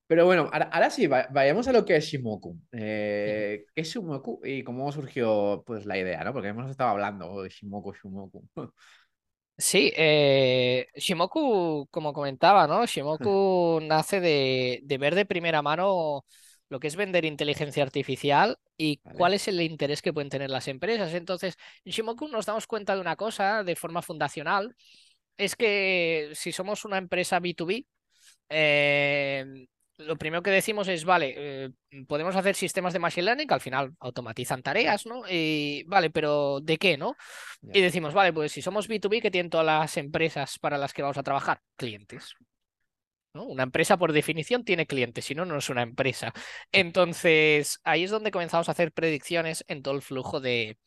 Pero 0.07 0.25
bueno, 0.25 0.49
ahora, 0.53 0.89
sí, 0.89 1.09
vayamos 1.09 1.67
a 1.67 1.73
lo 1.73 1.85
que 1.85 1.97
es 1.97 2.05
Shimoku. 2.05 2.57
Eh, 2.71 3.65
¿Qué 3.75 3.81
es 3.81 3.89
Shimoku 3.89 4.41
y 4.45 4.63
cómo 4.63 4.93
surgió 4.93 5.65
pues, 5.67 5.85
la 5.85 5.99
idea? 5.99 6.23
¿no? 6.23 6.33
Porque 6.33 6.51
hemos 6.51 6.71
estado 6.71 6.91
hablando 6.91 7.43
de 7.43 7.49
Shimoku, 7.49 7.93
Shimoku. 7.93 8.49
Sí, 9.59 9.93
eh, 9.97 10.87
Shimoku, 10.95 11.89
como 11.91 12.13
comentaba, 12.13 12.69
¿no? 12.69 12.87
Shimoku 12.87 13.81
nace 13.83 14.21
de, 14.21 14.79
de 14.85 14.99
ver 14.99 15.17
de 15.17 15.27
primera 15.27 15.61
mano 15.61 16.25
lo 16.71 16.81
que 16.81 16.87
es 16.87 16.97
vender 16.97 17.25
inteligencia 17.25 17.83
artificial 17.83 18.57
y 18.79 18.99
cuál 18.99 19.35
es 19.35 19.49
el 19.49 19.61
interés 19.61 20.01
que 20.01 20.13
pueden 20.13 20.31
tener 20.31 20.51
las 20.51 20.69
empresas. 20.69 21.13
Entonces, 21.13 21.57
en 21.85 21.93
Shimoku 21.93 22.29
nos 22.29 22.47
damos 22.47 22.67
cuenta 22.67 22.95
de 22.95 23.01
una 23.01 23.17
cosa 23.17 23.65
de 23.65 23.77
forma 23.77 24.01
fundacional, 24.03 24.75
es 25.37 25.57
que 25.57 26.31
si 26.35 26.53
somos 26.53 26.85
una 26.85 26.99
empresa 26.99 27.41
B2B, 27.41 27.87
eh, 28.49 29.67
lo 29.99 30.17
primero 30.17 30.43
que 30.43 30.51
decimos 30.51 30.87
es, 30.89 31.05
vale, 31.05 31.35
eh, 31.37 31.71
podemos 32.07 32.37
hacer 32.37 32.55
sistemas 32.55 32.93
de 32.93 33.01
machine 33.01 33.25
learning 33.25 33.49
que 33.49 33.55
al 33.55 33.61
final 33.61 33.93
automatizan 33.99 34.63
tareas, 34.63 35.07
¿no? 35.07 35.23
Y 35.29 35.83
vale, 35.89 36.11
pero 36.11 36.61
¿de 36.61 36.79
qué, 36.79 36.97
no? 36.97 37.17
Y 37.63 37.81
decimos, 37.81 38.15
vale, 38.15 38.33
pues 38.33 38.53
si 38.53 38.63
somos 38.63 38.89
B2B, 38.89 39.21
¿qué 39.21 39.31
tienen 39.31 39.51
todas 39.51 39.67
las 39.67 39.97
empresas 39.97 40.59
para 40.59 40.79
las 40.79 40.93
que 40.93 41.03
vamos 41.03 41.19
a 41.19 41.23
trabajar? 41.23 41.61
Clientes. 41.77 42.35
Una 43.33 43.63
empresa, 43.63 43.97
por 43.97 44.13
definición, 44.13 44.65
tiene 44.65 44.87
clientes, 44.87 45.25
si 45.25 45.35
no, 45.37 45.45
no 45.45 45.57
es 45.57 45.71
una 45.71 45.83
empresa. 45.83 46.33
Entonces, 46.73 47.79
ahí 47.85 48.03
es 48.03 48.11
donde 48.11 48.33
comenzamos 48.33 48.69
a 48.69 48.73
hacer 48.73 48.93
predicciones 48.93 49.65
en 49.69 49.83
todo 49.83 49.95
el 49.95 50.03
flujo 50.03 50.41
de, 50.41 50.79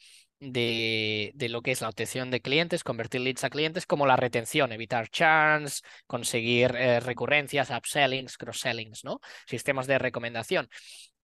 de, 0.42 1.32
de, 1.36 1.48
lo 1.50 1.62
que 1.62 1.72
es 1.72 1.80
la 1.80 1.88
obtención 1.88 2.32
de 2.32 2.42
clientes, 2.42 2.84
convertir 2.84 3.22
leads 3.22 3.46
a 3.46 3.50
clientes, 3.50 3.86
como 3.86 4.06
la 4.06 4.18
retención, 4.18 4.74
evitar 4.74 5.08
chance, 5.08 5.82
conseguir 6.06 6.76
eh, 6.76 7.00
recurrencias, 7.00 7.70
upsellings, 7.70 8.38
cross-sellings, 8.38 9.06
¿no? 9.06 9.22
Sistemas 9.48 9.88
de 9.88 10.00
recomendación. 10.00 10.68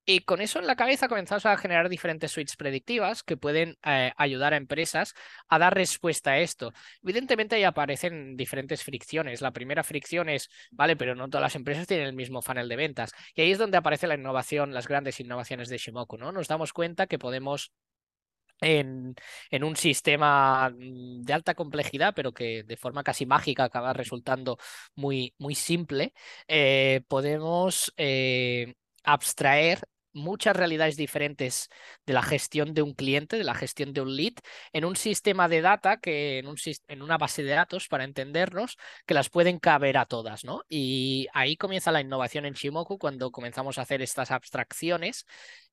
Y 0.05 0.21
con 0.21 0.41
eso 0.41 0.59
en 0.59 0.65
la 0.65 0.75
cabeza 0.75 1.07
comenzamos 1.07 1.45
a 1.45 1.57
generar 1.57 1.87
diferentes 1.87 2.31
suites 2.31 2.55
predictivas 2.55 3.21
que 3.21 3.37
pueden 3.37 3.77
eh, 3.85 4.11
ayudar 4.17 4.53
a 4.53 4.57
empresas 4.57 5.13
a 5.47 5.59
dar 5.59 5.75
respuesta 5.75 6.31
a 6.31 6.39
esto. 6.39 6.73
Evidentemente 7.03 7.55
ahí 7.55 7.63
aparecen 7.63 8.35
diferentes 8.35 8.83
fricciones. 8.83 9.41
La 9.41 9.51
primera 9.51 9.83
fricción 9.83 10.29
es, 10.29 10.49
vale, 10.71 10.95
pero 10.95 11.15
no 11.15 11.27
todas 11.29 11.43
las 11.43 11.55
empresas 11.55 11.85
tienen 11.87 12.07
el 12.07 12.15
mismo 12.15 12.41
funnel 12.41 12.69
de 12.69 12.75
ventas. 12.75 13.11
Y 13.35 13.41
ahí 13.41 13.51
es 13.51 13.59
donde 13.59 13.77
aparece 13.77 14.07
la 14.07 14.15
innovación, 14.15 14.73
las 14.73 14.87
grandes 14.87 15.19
innovaciones 15.19 15.69
de 15.69 15.77
Shimoku, 15.77 16.17
¿no? 16.17 16.31
Nos 16.31 16.47
damos 16.47 16.73
cuenta 16.73 17.05
que 17.07 17.19
podemos 17.19 17.71
en, 18.61 19.15
en, 19.51 19.63
un 19.63 19.75
sistema 19.75 20.69
mm, 20.69 21.21
de 21.21 21.33
alta 21.33 21.55
complejidad, 21.55 22.13
pero 22.15 22.33
que 22.33 22.63
de 22.63 22.77
forma 22.77 23.03
casi 23.03 23.25
mágica 23.25 23.63
acaba 23.65 23.93
resultando 23.93 24.57
muy, 24.95 25.33
muy 25.37 25.55
simple, 25.55 26.13
eh, 26.47 27.01
podemos 27.07 27.93
eh, 27.97 28.75
abstraer 29.03 29.79
muchas 30.11 30.55
realidades 30.55 30.97
diferentes 30.97 31.69
de 32.05 32.13
la 32.13 32.23
gestión 32.23 32.73
de 32.73 32.81
un 32.81 32.93
cliente, 32.93 33.37
de 33.37 33.43
la 33.43 33.53
gestión 33.53 33.93
de 33.93 34.01
un 34.01 34.15
lead, 34.15 34.33
en 34.73 34.85
un 34.85 34.95
sistema 34.95 35.47
de 35.47 35.61
data, 35.61 35.97
que 35.97 36.39
en, 36.39 36.47
un, 36.47 36.57
en 36.87 37.01
una 37.01 37.17
base 37.17 37.43
de 37.43 37.51
datos, 37.51 37.87
para 37.87 38.03
entendernos, 38.03 38.77
que 39.05 39.13
las 39.13 39.29
pueden 39.29 39.59
caber 39.59 39.97
a 39.97 40.05
todas, 40.05 40.43
¿no? 40.45 40.63
Y 40.67 41.27
ahí 41.33 41.57
comienza 41.57 41.91
la 41.91 42.01
innovación 42.01 42.45
en 42.45 42.53
Shimoku 42.53 42.97
cuando 42.97 43.31
comenzamos 43.31 43.77
a 43.77 43.83
hacer 43.83 44.01
estas 44.01 44.31
abstracciones 44.31 45.25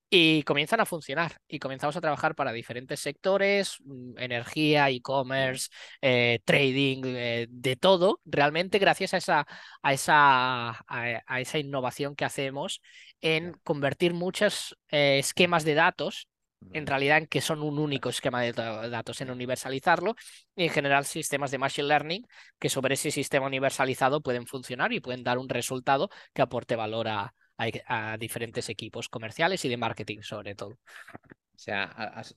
y 0.09 0.42
comienzan 0.45 0.81
a 0.81 0.87
funcionar 0.87 1.38
y 1.49 1.59
comenzamos 1.59 1.97
a 1.97 2.01
trabajar 2.01 2.35
para 2.35 2.53
diferentes 2.53 3.01
sectores, 3.01 3.77
mm, 3.85 4.19
energía, 4.19 4.88
e-commerce, 4.90 5.69
eh, 6.01 6.40
trading, 6.45 7.03
eh, 7.07 7.47
de 7.51 7.77
todo, 7.77 8.21
realmente 8.25 8.79
gracias 8.79 9.14
a 9.14 9.16
esa, 9.19 9.47
a, 9.83 9.92
esa, 9.92 10.71
a, 10.87 11.40
esa 11.40 11.59
innovación 11.59 12.14
que 12.14 12.25
hacemos 12.25 12.81
en 13.21 13.53
convertir 13.64 14.14
muchos 14.14 14.77
eh, 14.90 15.19
esquemas 15.19 15.64
de 15.64 15.75
datos 15.75 16.29
en 16.73 16.87
realidad 16.87 17.19
en 17.19 17.27
que 17.27 17.40
son 17.40 17.62
un 17.62 17.79
único 17.79 18.09
esquema 18.09 18.40
de 18.42 18.53
datos, 18.53 19.21
en 19.21 19.31
universalizarlo 19.31 20.16
y 20.57 20.64
en 20.64 20.71
general 20.71 21.05
sistemas 21.05 21.51
de 21.51 21.59
machine 21.59 21.87
learning 21.88 22.27
que 22.59 22.69
sobre 22.69 22.95
ese 22.95 23.11
sistema 23.11 23.47
universalizado 23.47 24.21
pueden 24.21 24.47
funcionar 24.47 24.92
y 24.92 25.01
pueden 25.01 25.23
dar 25.23 25.38
un 25.38 25.49
resultado 25.49 26.09
que 26.33 26.42
aporte 26.42 26.75
valor 26.75 27.09
a, 27.09 27.35
a, 27.59 28.16
diferentes 28.19 28.69
equipos 28.69 29.09
comerciales 29.09 29.64
y 29.64 29.69
de 29.69 29.77
marketing 29.77 30.21
sobre 30.23 30.55
todo. 30.55 30.79
O 31.57 31.59
sea, 31.59 31.85
has, 31.85 32.37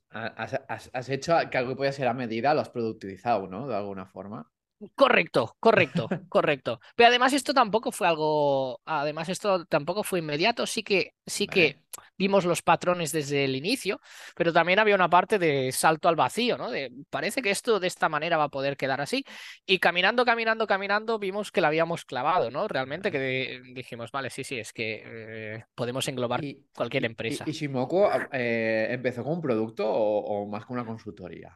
has, 0.94 1.10
hecho 1.10 1.36
que 1.52 1.58
algo 1.58 1.76
pueda 1.76 1.92
ser 1.92 2.08
a 2.08 2.14
medida, 2.14 2.54
lo 2.54 2.62
has 2.62 2.70
productivizado, 2.70 3.48
¿no? 3.48 3.68
De 3.68 3.76
alguna 3.76 4.06
forma. 4.06 4.50
Correcto, 4.96 5.56
correcto, 5.60 6.08
correcto. 6.30 6.80
Pero 6.96 7.10
además 7.10 7.34
esto 7.34 7.54
tampoco 7.54 7.92
fue 7.92 8.08
algo, 8.08 8.82
además 8.86 9.28
esto 9.28 9.66
tampoco 9.66 10.04
fue 10.04 10.20
inmediato, 10.20 10.66
sí 10.66 10.84
que, 10.84 11.16
sí 11.26 11.48
que 11.48 11.80
vimos 12.18 12.46
los 12.46 12.62
patrones 12.62 13.12
desde 13.12 13.44
el 13.44 13.56
inicio, 13.56 14.00
pero 14.36 14.54
también 14.54 14.80
había 14.80 14.96
una 14.96 15.10
parte 15.10 15.38
de 15.38 15.72
salto 15.74 16.08
al 16.08 16.16
vacío, 16.16 16.58
¿no? 16.58 16.72
De, 16.72 16.92
parece 17.10 17.42
que 17.42 17.50
esto 17.50 17.80
de 17.80 17.88
esta 17.88 18.08
manera 18.08 18.38
va 18.38 18.46
a 18.46 18.50
poder 18.50 18.78
quedar 18.78 19.02
así. 19.02 19.26
Y 19.66 19.80
caminando, 19.80 20.24
caminando, 20.24 20.66
caminando, 20.66 21.20
vimos 21.20 21.52
que 21.52 21.62
la 21.62 21.68
habíamos 21.68 22.06
clavado, 22.06 22.50
¿no? 22.50 22.68
Realmente 22.68 23.12
que 23.12 23.62
dijimos, 23.74 24.12
vale, 24.12 24.30
sí, 24.30 24.46
sí, 24.46 24.60
es 24.60 24.72
que 24.72 25.04
eh, 25.06 25.66
podemos 25.76 26.08
englobar 26.08 26.42
cualquier 26.74 27.04
empresa. 27.04 27.44
¿Y, 27.48 27.52
Shimoku 27.52 28.06
eh, 28.32 28.88
empezó 28.92 29.24
con 29.24 29.34
un 29.34 29.42
producto 29.42 29.90
o, 29.90 30.44
o 30.44 30.48
más 30.48 30.66
con 30.66 30.78
una 30.78 30.86
consultoría? 30.86 31.54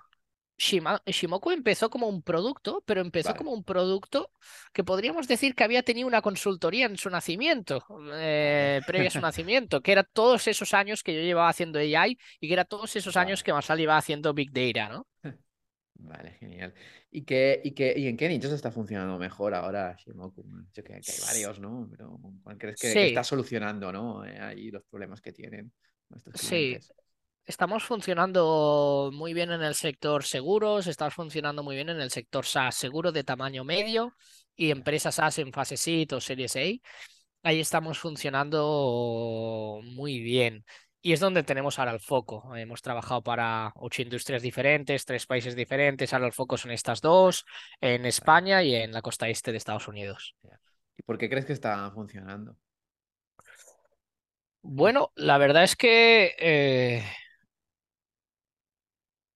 Shimoku 0.64 1.52
empezó 1.52 1.90
como 1.90 2.08
un 2.08 2.22
producto, 2.22 2.84
pero 2.86 3.02
empezó 3.02 3.36
como 3.36 3.52
un 3.52 3.64
producto 3.64 4.32
que 4.72 4.84
podríamos 4.84 5.28
decir 5.28 5.56
que 5.56 5.64
había 5.64 5.84
tenido 5.84 6.08
una 6.08 6.22
consultoría 6.22 6.86
en 6.86 6.98
su 6.98 7.10
nacimiento, 7.10 7.86
eh, 8.14 8.82
previo 8.88 9.08
a 9.08 9.12
su 9.12 9.22
nacimiento, 9.22 9.82
que 9.82 9.92
era 9.92 10.04
todos 10.04 10.48
esos 10.48 10.74
años 10.74 11.04
que 11.04 11.14
yo 11.14 11.22
llevaba 11.22 11.50
haciendo 11.50 11.80
AI 11.80 12.18
y 12.40 12.48
que 12.48 12.54
era 12.54 12.66
todos 12.66 12.96
esos 12.96 13.18
años 13.18 13.44
que 13.44 13.54
Masal 13.54 13.80
iba 13.80 13.98
haciendo 13.98 14.34
Big 14.34 14.52
Data, 14.52 14.90
¿no? 14.90 15.08
Vale, 15.96 16.32
genial. 16.32 16.74
¿Y, 17.12 17.24
qué, 17.24 17.62
y, 17.64 17.72
qué, 17.72 17.94
¿Y 17.96 18.08
en 18.08 18.18
qué 18.18 18.28
nichos 18.28 18.52
está 18.52 18.72
funcionando 18.72 19.18
mejor 19.18 19.54
ahora 19.54 19.96
Shimoku? 19.98 20.44
Yo 20.74 20.84
que, 20.84 21.00
que 21.00 21.12
hay 21.12 21.20
varios, 21.28 21.60
¿no? 21.60 21.88
Pero 21.90 22.20
¿cuál 22.42 22.58
crees 22.58 22.80
que, 22.80 23.08
está 23.08 23.24
solucionando, 23.24 23.92
¿no? 23.92 24.26
Eh, 24.26 24.40
ahí 24.40 24.72
los 24.72 24.84
problemas 24.84 25.22
que 25.22 25.32
tienen 25.32 25.72
nuestros 26.10 26.42
clientes? 26.42 26.88
Sí 26.88 27.03
estamos 27.46 27.84
funcionando 27.84 29.10
muy 29.14 29.34
bien 29.34 29.52
en 29.52 29.62
el 29.62 29.76
sector 29.76 30.24
seguros, 30.24 30.88
estamos 30.88 31.14
funcionando 31.14 31.64
muy 31.64 31.76
bien 31.76 31.90
en 31.90 32.00
el 32.00 32.12
sector 32.12 32.46
SaaS, 32.46 32.76
seguro 32.76 33.12
de 33.12 33.24
tamaño 33.24 33.64
medio 33.64 34.16
y 34.56 34.72
empresas 34.72 35.16
SaaS 35.16 35.40
en 35.40 35.52
fase 35.52 35.78
SIT 35.78 36.14
o 36.14 36.22
Series 36.22 36.56
A. 36.56 36.60
Ahí 37.44 37.60
estamos 37.60 38.00
funcionando 38.00 39.82
muy 39.84 40.20
bien. 40.20 40.64
Y 41.06 41.12
es 41.12 41.20
donde 41.20 41.44
tenemos 41.44 41.78
ahora 41.78 41.92
el 41.92 42.00
foco. 42.00 42.56
Hemos 42.56 42.82
trabajado 42.82 43.22
para 43.22 43.74
ocho 43.76 44.02
industrias 44.02 44.42
diferentes, 44.42 45.04
tres 45.04 45.26
países 45.26 45.54
diferentes. 45.54 46.14
Ahora 46.14 46.28
el 46.28 46.32
foco 46.32 46.56
son 46.56 46.72
estas 46.72 47.02
dos, 47.02 47.44
en 47.82 48.06
España 48.06 48.64
y 48.64 48.74
en 48.76 48.94
la 48.94 49.02
costa 49.02 49.28
este 49.28 49.52
de 49.52 49.58
Estados 49.58 49.90
Unidos. 49.90 50.38
¿Y 50.98 51.04
por 51.04 51.18
qué 51.18 51.30
crees 51.30 51.46
que 51.46 51.52
está 51.52 51.92
funcionando? 51.92 52.56
Bueno, 54.62 55.12
la 55.16 55.38
verdad 55.38 55.66
es 55.66 55.76
que 55.76 56.34
eh, 56.40 57.04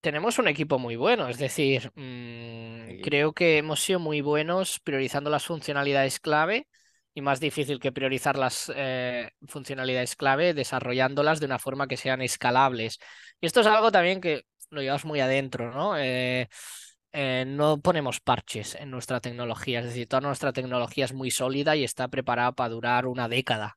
tenemos 0.00 0.38
un 0.38 0.48
equipo 0.48 0.78
muy 0.78 0.96
bueno, 0.96 1.28
es 1.28 1.38
decir, 1.38 1.90
mm, 1.94 3.00
creo 3.02 3.32
que 3.32 3.58
hemos 3.58 3.80
sido 3.82 3.98
muy 4.00 4.20
buenos 4.20 4.80
priorizando 4.80 5.30
las 5.30 5.44
funcionalidades 5.44 6.20
clave 6.20 6.68
y 7.14 7.20
más 7.20 7.40
difícil 7.40 7.80
que 7.80 7.92
priorizar 7.92 8.38
las 8.38 8.70
eh, 8.74 9.30
funcionalidades 9.48 10.14
clave, 10.16 10.54
desarrollándolas 10.54 11.40
de 11.40 11.46
una 11.46 11.58
forma 11.58 11.88
que 11.88 11.96
sean 11.96 12.22
escalables. 12.22 12.98
Y 13.40 13.46
esto 13.46 13.60
es 13.60 13.66
algo 13.66 13.90
también 13.90 14.20
que 14.20 14.44
lo 14.70 14.82
llevamos 14.82 15.04
muy 15.04 15.20
adentro, 15.20 15.72
¿no? 15.72 15.96
Eh, 15.98 16.48
eh, 17.12 17.44
no 17.46 17.80
ponemos 17.80 18.20
parches 18.20 18.74
en 18.76 18.90
nuestra 18.90 19.20
tecnología, 19.20 19.80
es 19.80 19.86
decir, 19.86 20.06
toda 20.06 20.20
nuestra 20.20 20.52
tecnología 20.52 21.06
es 21.06 21.14
muy 21.14 21.30
sólida 21.30 21.74
y 21.74 21.82
está 21.82 22.08
preparada 22.08 22.52
para 22.52 22.68
durar 22.68 23.06
una 23.06 23.28
década 23.28 23.76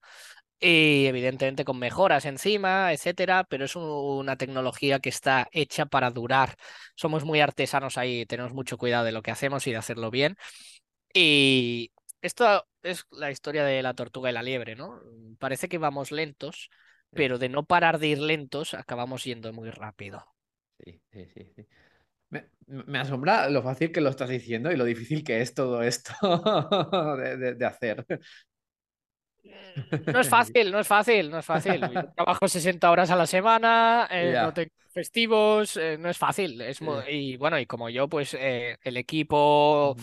y 0.64 1.08
evidentemente 1.08 1.66
con 1.66 1.80
mejoras 1.80 2.26
encima, 2.26 2.94
etcétera, 2.94 3.46
pero 3.50 3.66
es 3.66 3.76
una 3.76 4.38
tecnología 4.38 5.00
que 5.00 5.10
está 5.10 5.50
hecha 5.52 5.88
para 5.88 6.12
durar. 6.12 6.56
Somos 6.96 7.26
muy 7.26 7.42
artesanos 7.42 7.98
ahí, 7.98 8.28
tenemos 8.28 8.54
mucho 8.54 8.78
cuidado 8.78 9.04
de 9.04 9.12
lo 9.12 9.24
que 9.24 9.32
hacemos 9.32 9.66
y 9.66 9.72
de 9.72 9.78
hacerlo 9.78 10.12
bien. 10.12 10.38
Y 11.14 11.92
esto 12.22 12.68
es 12.84 13.06
la 13.10 13.32
historia 13.32 13.66
de 13.66 13.82
la 13.82 13.96
tortuga 13.96 14.30
y 14.30 14.34
la 14.34 14.44
liebre, 14.44 14.76
¿no? 14.76 15.02
Parece 15.40 15.68
que 15.68 15.80
vamos 15.80 16.12
lentos, 16.12 16.70
pero 17.10 17.40
de 17.40 17.50
no 17.50 17.66
parar 17.66 17.98
de 17.98 18.10
ir 18.10 18.20
lentos, 18.20 18.76
acabamos 18.76 19.24
yendo 19.24 19.52
muy 19.54 19.72
rápido. 19.72 20.24
Sí, 20.78 21.02
sí, 21.12 21.26
sí. 21.34 21.68
Me, 22.68 23.00
asombra 23.00 23.50
lo 23.50 23.62
fácil 23.64 23.92
que 23.92 24.00
lo 24.00 24.10
estás 24.10 24.30
diciendo 24.30 24.72
y 24.72 24.78
lo 24.78 24.86
difícil 24.86 25.24
que 25.24 25.42
es 25.42 25.54
todo 25.54 25.82
esto 25.82 26.14
de 27.18 27.66
hacer. 27.66 28.06
No 30.08 30.20
es 30.20 30.30
fácil, 30.30 30.72
no 30.72 30.80
es 30.80 30.88
fácil, 30.88 31.32
no 31.32 31.40
es 31.40 31.46
fácil. 31.46 31.82
trabajo 32.16 32.48
60 32.48 32.90
horas 32.92 33.10
a 33.10 33.16
la 33.16 33.26
semana, 33.26 34.08
eh, 34.12 34.34
no 34.42 34.54
tengo 34.54 34.72
festivos, 34.90 35.78
eh, 35.78 35.98
no 35.98 36.10
es 36.10 36.18
fácil. 36.18 36.62
Es 36.62 36.80
Y 37.10 37.38
bueno, 37.38 37.60
y 37.60 37.66
como 37.66 37.90
yo, 37.90 38.08
pues 38.08 38.34
eh, 38.34 38.78
el 38.84 38.98
equipo, 38.98 39.96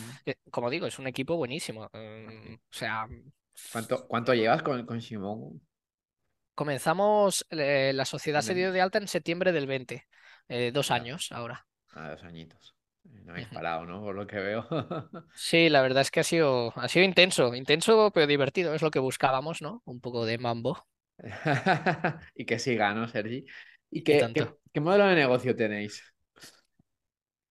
como 0.51 0.71
digo, 0.71 0.87
es 0.87 0.99
un 0.99 1.07
equipo 1.07 1.37
buenísimo. 1.37 1.91
O 1.93 2.59
sea. 2.71 3.07
¿Cuánto, 3.73 4.07
cuánto 4.07 4.35
llevas 4.35 4.63
con, 4.63 4.87
con 4.87 5.01
Simón? 5.01 5.61
Comenzamos, 6.55 7.47
la 7.51 8.05
sociedad 8.05 8.41
se 8.41 8.55
dio 8.55 8.73
de 8.73 8.81
alta 8.81 8.99
en 8.99 9.09
septiembre 9.09 9.53
del 9.53 9.67
20, 9.67 10.07
dos 10.73 10.91
años 10.91 11.31
ahora. 11.33 11.67
Ah, 11.91 12.11
dos 12.11 12.25
añitos. 12.25 12.78
No 13.25 13.33
habéis 13.33 13.49
parado, 13.49 13.85
¿no? 13.85 14.01
Por 14.01 14.15
lo 14.15 14.27
que 14.27 14.39
veo. 14.39 14.67
sí, 15.35 15.69
la 15.69 15.83
verdad 15.83 16.03
es 16.03 16.11
que 16.11 16.21
ha 16.21 16.25
sido, 16.25 16.73
ha 16.77 16.89
sido 16.89 17.05
intenso, 17.05 17.55
intenso 17.55 18.11
pero 18.13 18.27
divertido, 18.27 18.75
es 18.75 18.83
lo 18.83 18.91
que 18.91 18.99
buscábamos, 18.99 19.61
¿no? 19.63 19.83
Un 19.85 20.01
poco 20.01 20.25
de 20.25 20.39
mambo. 20.39 20.87
y 22.35 22.45
que 22.45 22.59
siga, 22.59 22.95
¿no, 22.95 23.09
Sergi? 23.09 23.45
¿Y 23.91 24.03
qué, 24.03 24.31
qué, 24.73 24.81
modelo 24.81 25.07
de 25.07 25.15
negocio 25.15 25.55
tenéis? 25.57 26.03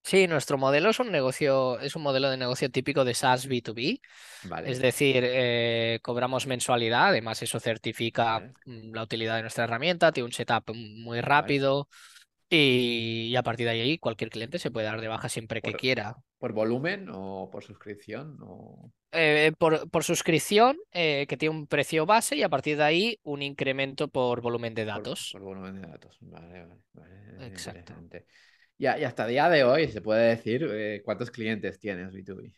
Sí, 0.03 0.25
nuestro 0.25 0.57
modelo 0.57 0.89
es 0.89 0.99
un 0.99 1.11
negocio, 1.11 1.81
es 1.81 1.95
un 1.97 2.01
modelo 2.01 2.29
de 2.29 2.37
negocio 2.37 2.71
típico 2.71 3.03
de 3.03 3.13
SaaS 3.13 3.49
B2B. 3.49 3.99
Vale. 4.43 4.71
Es 4.71 4.79
decir, 4.79 5.21
eh, 5.21 5.99
cobramos 6.01 6.47
mensualidad, 6.47 7.07
además 7.07 7.41
eso 7.41 7.59
certifica 7.59 8.39
mm, 8.65 8.93
la 8.93 9.03
utilidad 9.03 9.35
de 9.35 9.41
nuestra 9.41 9.65
herramienta, 9.65 10.13
tiene 10.13 10.27
un 10.27 10.31
setup 10.31 10.73
muy 10.73 11.19
rápido. 11.19 11.89
Y, 12.49 13.35
a 13.35 13.43
partir 13.43 13.65
de 13.65 13.71
ahí 13.71 13.97
cualquier 13.97 14.29
cliente 14.29 14.57
se 14.59 14.71
puede 14.71 14.85
dar 14.85 15.01
de 15.01 15.07
baja 15.07 15.27
siempre 15.27 15.61
que 15.61 15.73
quiera. 15.73 16.15
¿Por 16.37 16.53
volumen 16.53 17.09
o 17.11 17.49
por 17.51 17.63
suscripción? 17.63 18.37
O... 18.41 18.91
Eh, 19.11 19.51
por, 19.57 19.89
por, 19.89 20.03
suscripción, 20.03 20.77
eh, 20.91 21.25
que 21.27 21.35
tiene 21.35 21.55
un 21.55 21.67
precio 21.67 22.05
base 22.05 22.37
y 22.37 22.43
a 22.43 22.49
partir 22.49 22.77
de 22.77 22.83
ahí 22.83 23.19
un 23.23 23.41
incremento 23.41 24.07
por 24.07 24.41
volumen 24.41 24.73
de 24.73 24.85
datos. 24.85 25.29
Por, 25.33 25.41
volumen 25.41 25.81
de 25.81 25.87
datos, 25.87 26.17
vale, 26.21 26.67
vale. 26.93 27.47
Exacto. 27.47 27.93
Y, 28.77 28.85
hasta 28.85 29.23
el 29.23 29.31
día 29.31 29.49
de 29.49 29.63
hoy 29.63 29.87
se 29.87 30.01
puede 30.01 30.29
decir 30.29 30.67
eh, 30.69 31.01
cuántos 31.03 31.31
clientes 31.31 31.79
tienes 31.79 32.13
B2B. 32.13 32.53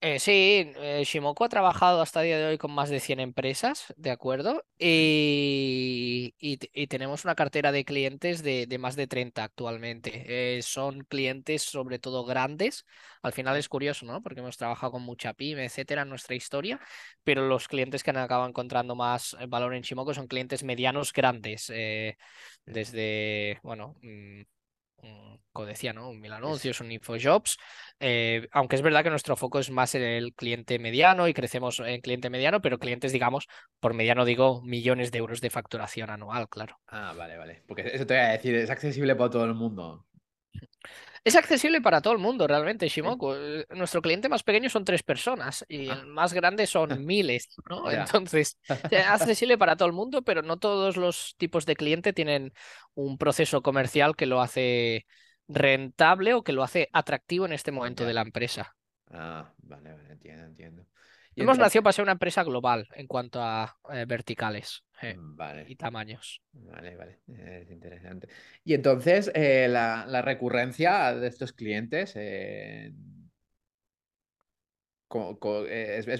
Eh, 0.00 0.20
sí, 0.20 0.72
eh, 0.76 1.02
Shimoku 1.04 1.42
ha 1.42 1.48
trabajado 1.48 2.00
hasta 2.00 2.20
el 2.20 2.26
día 2.26 2.38
de 2.38 2.46
hoy 2.46 2.58
con 2.58 2.70
más 2.70 2.88
de 2.88 3.00
100 3.00 3.18
empresas, 3.18 3.92
¿de 3.96 4.12
acuerdo? 4.12 4.64
Y, 4.78 6.34
tenemos 6.88 7.24
una 7.24 7.34
cartera 7.34 7.72
de 7.72 7.84
clientes 7.84 8.44
de, 8.44 8.68
más 8.78 8.94
de 8.94 9.08
30 9.08 9.42
actualmente. 9.42 10.56
Eh, 10.58 10.62
son 10.62 11.00
clientes 11.00 11.62
sobre 11.62 11.98
todo 11.98 12.24
grandes. 12.24 12.86
Al 13.22 13.32
final 13.32 13.56
es 13.56 13.68
curioso, 13.68 14.06
¿no? 14.06 14.22
Porque 14.22 14.38
hemos 14.38 14.56
trabajado 14.56 14.92
con 14.92 15.02
mucha 15.02 15.34
pyme, 15.34 15.64
etcétera, 15.64 16.02
en 16.02 16.10
nuestra 16.10 16.36
historia, 16.36 16.80
pero 17.24 17.48
los 17.48 17.66
clientes 17.66 18.04
que 18.04 18.10
han 18.10 18.18
acabado 18.18 18.48
encontrando 18.48 18.94
más 18.94 19.36
valor 19.48 19.74
en 19.74 19.82
Shimoku 19.82 20.14
son 20.14 20.28
clientes 20.28 20.62
medianos 20.62 21.12
grandes. 21.12 21.72
desde, 22.66 23.58
bueno... 23.64 23.96
Mm, 24.02 24.42
como 25.52 25.66
decía, 25.66 25.92
¿no? 25.92 26.10
Un 26.10 26.20
mil 26.20 26.32
anuncios, 26.32 26.80
un 26.80 26.92
InfoJobs. 26.92 27.58
Eh, 28.00 28.46
aunque 28.52 28.76
es 28.76 28.82
verdad 28.82 29.02
que 29.02 29.10
nuestro 29.10 29.36
foco 29.36 29.58
es 29.58 29.70
más 29.70 29.94
en 29.94 30.02
el 30.02 30.34
cliente 30.34 30.78
mediano 30.78 31.26
y 31.26 31.34
crecemos 31.34 31.80
en 31.80 32.00
cliente 32.00 32.30
mediano, 32.30 32.60
pero 32.60 32.78
clientes, 32.78 33.12
digamos, 33.12 33.48
por 33.80 33.94
mediano 33.94 34.24
digo 34.24 34.62
millones 34.62 35.10
de 35.10 35.18
euros 35.18 35.40
de 35.40 35.50
facturación 35.50 36.10
anual, 36.10 36.48
claro. 36.48 36.78
Ah, 36.86 37.12
vale, 37.16 37.36
vale. 37.36 37.64
Porque 37.66 37.82
eso 37.92 38.06
te 38.06 38.14
voy 38.14 38.22
a 38.22 38.28
decir, 38.28 38.54
es 38.54 38.70
accesible 38.70 39.16
para 39.16 39.30
todo 39.30 39.44
el 39.44 39.54
mundo. 39.54 40.06
Es 41.24 41.36
accesible 41.36 41.80
para 41.80 42.00
todo 42.00 42.12
el 42.12 42.18
mundo, 42.18 42.46
realmente, 42.46 42.88
Shimoku. 42.88 43.32
Eh, 43.34 43.66
nuestro 43.70 44.02
cliente 44.02 44.28
más 44.28 44.42
pequeño 44.42 44.70
son 44.70 44.84
tres 44.84 45.02
personas 45.02 45.64
y 45.68 45.84
el 45.84 45.90
ah. 45.90 46.04
más 46.06 46.32
grande 46.32 46.66
son 46.66 46.88
miles, 47.06 47.48
¿no? 47.68 47.90
Entonces, 47.90 48.58
es 48.90 49.06
accesible 49.06 49.58
para 49.58 49.76
todo 49.76 49.86
el 49.86 49.94
mundo, 49.94 50.22
pero 50.22 50.42
no 50.42 50.58
todos 50.58 50.96
los 50.96 51.34
tipos 51.38 51.66
de 51.66 51.76
cliente 51.76 52.12
tienen 52.12 52.52
un 52.94 53.18
proceso 53.18 53.62
comercial 53.62 54.16
que 54.16 54.26
lo 54.26 54.40
hace 54.40 55.06
rentable 55.48 56.34
o 56.34 56.42
que 56.42 56.52
lo 56.52 56.62
hace 56.62 56.88
atractivo 56.92 57.46
en 57.46 57.52
este 57.52 57.72
momento 57.72 58.04
de 58.04 58.14
la 58.14 58.22
empresa. 58.22 58.76
Ah, 59.10 59.52
vale, 59.58 59.92
vale, 59.92 60.12
entiendo, 60.12 60.44
entiendo. 60.44 60.86
Hemos 61.42 61.58
nacido 61.58 61.82
para 61.82 61.92
ser 61.92 62.02
una 62.02 62.12
empresa 62.12 62.42
global 62.42 62.88
en 62.94 63.06
cuanto 63.06 63.42
a 63.42 63.76
eh, 63.92 64.04
verticales 64.06 64.84
eh, 65.02 65.16
y 65.66 65.76
tamaños. 65.76 66.42
Vale, 66.52 66.96
vale, 66.96 67.20
es 67.28 67.70
interesante. 67.70 68.28
Y 68.64 68.74
entonces, 68.74 69.30
eh, 69.34 69.68
la, 69.68 70.22
recurrencia 70.22 71.14
de 71.14 71.28
estos 71.28 71.52
clientes 71.52 72.14
es, 72.16 72.92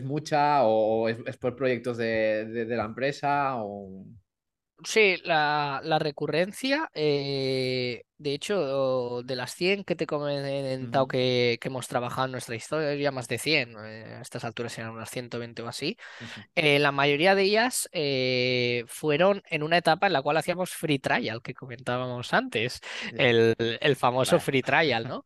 mucha 0.02 0.64
o 0.64 1.08
es, 1.08 1.36
por 1.36 1.56
proyectos 1.56 1.96
de, 1.96 2.66
la 2.68 2.84
empresa? 2.84 3.56
O... 3.56 4.04
Sí, 4.84 5.16
la, 5.24 5.98
recurrencia, 5.98 6.88
eh, 6.94 8.04
de 8.16 8.32
hecho, 8.32 9.22
de 9.24 9.34
las 9.34 9.52
100 9.54 9.82
que 9.82 9.96
te 9.96 10.04
he 10.04 10.06
comentado 10.06 11.08
que, 11.08 11.58
hemos 11.60 11.88
trabajado 11.88 12.26
en 12.26 12.32
nuestra 12.32 12.54
historia, 12.54 12.94
ya 12.94 13.10
más 13.10 13.26
de 13.26 13.38
100, 13.38 13.74
eh, 13.76 14.14
a 14.18 14.20
estas 14.20 14.44
alturas 14.44 14.78
eran 14.78 14.92
unas 14.92 15.10
120 15.10 15.62
o 15.62 15.68
así, 15.68 15.96
eh, 16.54 16.78
la 16.78 16.92
mayoría 16.92 17.34
de 17.34 17.42
ellas 17.42 17.88
fueron 18.86 19.42
en 19.50 19.64
una 19.64 19.78
etapa 19.78 20.06
en 20.06 20.12
la 20.12 20.22
cual 20.22 20.36
hacíamos 20.36 20.70
free 20.70 21.00
trial, 21.00 21.42
que 21.42 21.54
comentábamos 21.54 22.32
antes, 22.32 22.80
el, 23.14 23.96
famoso 23.96 24.38
free 24.38 24.62
trial, 24.62 25.08
¿no? 25.08 25.24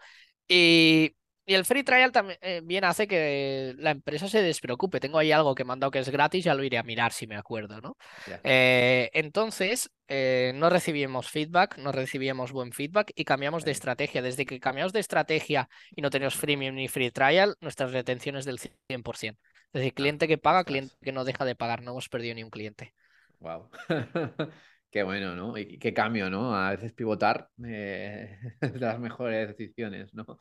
Y 0.49 1.15
y 1.45 1.55
el 1.55 1.65
free 1.65 1.83
trial 1.83 2.13
también 2.13 2.39
eh, 2.41 2.81
hace 2.83 3.09
que 3.09 3.75
la 3.79 3.91
empresa 3.91 4.29
se 4.29 4.43
despreocupe. 4.43 5.01
Tengo 5.01 5.19
ahí 5.19 5.33
algo 5.33 5.55
que 5.55 5.63
he 5.63 5.67
mandado 5.67 5.91
que 5.91 5.99
es 5.99 6.09
gratis, 6.09 6.45
ya 6.45 6.55
lo 6.55 6.63
iré 6.63 6.79
a 6.79 6.83
mirar 6.83 7.13
si 7.13 7.27
me 7.27 7.37
acuerdo, 7.37 7.81
¿no? 7.81 7.97
Eh, 8.45 9.11
entonces, 9.13 9.91
eh, 10.09 10.53
no 10.55 10.71
recibimos 10.71 11.31
feedback, 11.31 11.79
no 11.79 11.91
recibíamos 11.91 12.53
buen 12.53 12.73
feedback 12.73 13.13
y 13.15 13.25
cambiamos 13.25 13.65
de 13.65 13.73
estrategia. 13.73 14.23
Desde 14.23 14.47
que 14.47 14.61
cambiamos 14.61 14.93
de 14.93 15.01
estrategia 15.01 15.69
y 15.91 16.03
no 16.03 16.11
tenemos 16.11 16.37
freemium 16.37 16.77
ni 16.77 16.89
free 16.89 17.11
trial, 17.11 17.57
nuestras 17.61 17.93
retenciones 17.93 18.45
del 18.45 18.59
100%. 18.59 19.39
Es 19.73 19.81
decir, 19.81 19.95
cliente 19.95 20.29
que 20.29 20.39
paga, 20.39 20.65
cliente 20.65 20.95
que 21.03 21.13
no 21.13 21.25
deja 21.25 21.45
de 21.45 21.57
pagar. 21.57 21.83
No 21.83 21.93
hemos 21.93 22.09
perdido 22.09 22.35
ni 22.35 22.45
un 22.45 22.51
cliente. 22.51 22.95
Wow. 23.41 23.69
Qué 24.93 25.03
bueno, 25.03 25.35
¿no? 25.35 25.57
Y 25.57 25.79
qué 25.79 25.95
cambio, 25.95 26.29
¿no? 26.29 26.55
A 26.55 26.73
veces 26.73 26.93
pivotar 26.93 27.49
de 27.57 28.37
las 28.75 29.01
mejores 29.01 29.49
decisiones, 29.49 30.13
¿no? 30.13 30.39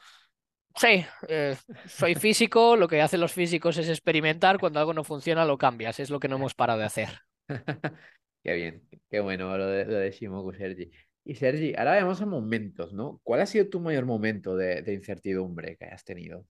Sí, 0.76 1.06
eh, 1.28 1.56
soy 1.86 2.16
físico, 2.16 2.76
lo 2.76 2.88
que 2.88 3.02
hacen 3.02 3.20
los 3.20 3.34
físicos 3.34 3.78
es 3.78 3.90
experimentar, 3.90 4.60
cuando 4.60 4.80
algo 4.80 4.94
no 4.94 5.04
funciona 5.04 5.46
lo 5.46 5.58
cambias, 5.58 6.00
es 6.00 6.10
lo 6.10 6.20
que 6.20 6.28
no 6.28 6.38
hemos 6.38 6.54
parado 6.54 6.80
de 6.80 6.86
hacer. 6.86 7.10
qué 8.44 8.54
bien, 8.54 8.88
qué 9.10 9.20
bueno 9.20 9.58
lo 9.58 9.68
de, 9.68 9.86
lo 9.86 9.96
de 9.96 10.12
Shimoku, 10.12 10.54
Sergi. 10.54 10.92
Y 11.24 11.36
Sergi, 11.36 11.76
ahora 11.76 11.94
vemos 11.94 12.22
a 12.22 12.26
momentos, 12.26 12.94
¿no? 12.94 13.20
¿Cuál 13.24 13.42
ha 13.42 13.46
sido 13.46 13.70
tu 13.70 13.80
mayor 13.80 14.06
momento 14.06 14.56
de, 14.56 14.84
incertidumbre 14.94 15.76
que 15.78 15.86
hayas 15.86 16.04
tenido? 16.04 16.46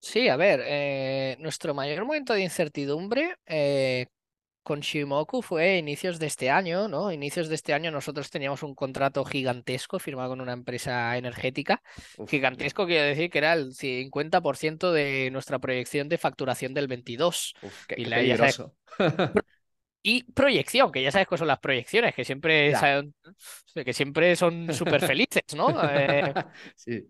Sí, 0.00 0.28
a 0.28 0.36
ver, 0.36 0.60
eh, 0.64 1.36
nuestro 1.40 1.74
mayor 1.74 2.04
momento 2.04 2.34
de 2.34 2.42
incertidumbre 2.42 3.36
eh, 3.46 4.06
con 4.64 4.80
Shimoku 4.80 5.42
fue 5.42 5.76
inicios 5.76 6.18
de 6.18 6.26
este 6.26 6.50
año, 6.50 6.88
¿no? 6.88 7.12
Inicios 7.12 7.48
de 7.48 7.54
este 7.54 7.74
año 7.74 7.90
nosotros 7.90 8.30
teníamos 8.30 8.62
un 8.62 8.74
contrato 8.74 9.24
gigantesco 9.24 9.98
firmado 9.98 10.30
con 10.30 10.40
una 10.40 10.54
empresa 10.54 11.16
energética. 11.16 11.82
gigantesco 12.26 12.86
quiere 12.86 13.08
decir 13.08 13.30
que 13.30 13.38
era 13.38 13.52
el 13.52 13.74
50% 13.74 14.90
de 14.90 15.30
nuestra 15.30 15.58
proyección 15.58 16.08
de 16.08 16.18
facturación 16.18 16.74
del 16.74 16.88
22. 16.88 17.54
y, 17.96 18.04
peligroso. 18.06 18.74
y 20.02 20.24
proyección, 20.32 20.90
que 20.90 21.02
ya 21.02 21.12
sabes 21.12 21.28
cuáles 21.28 21.40
son 21.40 21.48
las 21.48 21.60
proyecciones, 21.60 22.14
que 22.14 22.24
siempre, 22.24 22.74
son, 22.74 23.14
que 23.74 23.92
siempre 23.92 24.34
son 24.34 24.72
súper 24.72 25.06
felices, 25.06 25.42
¿no? 25.54 25.68
Eh, 25.94 26.34
sí. 26.74 27.06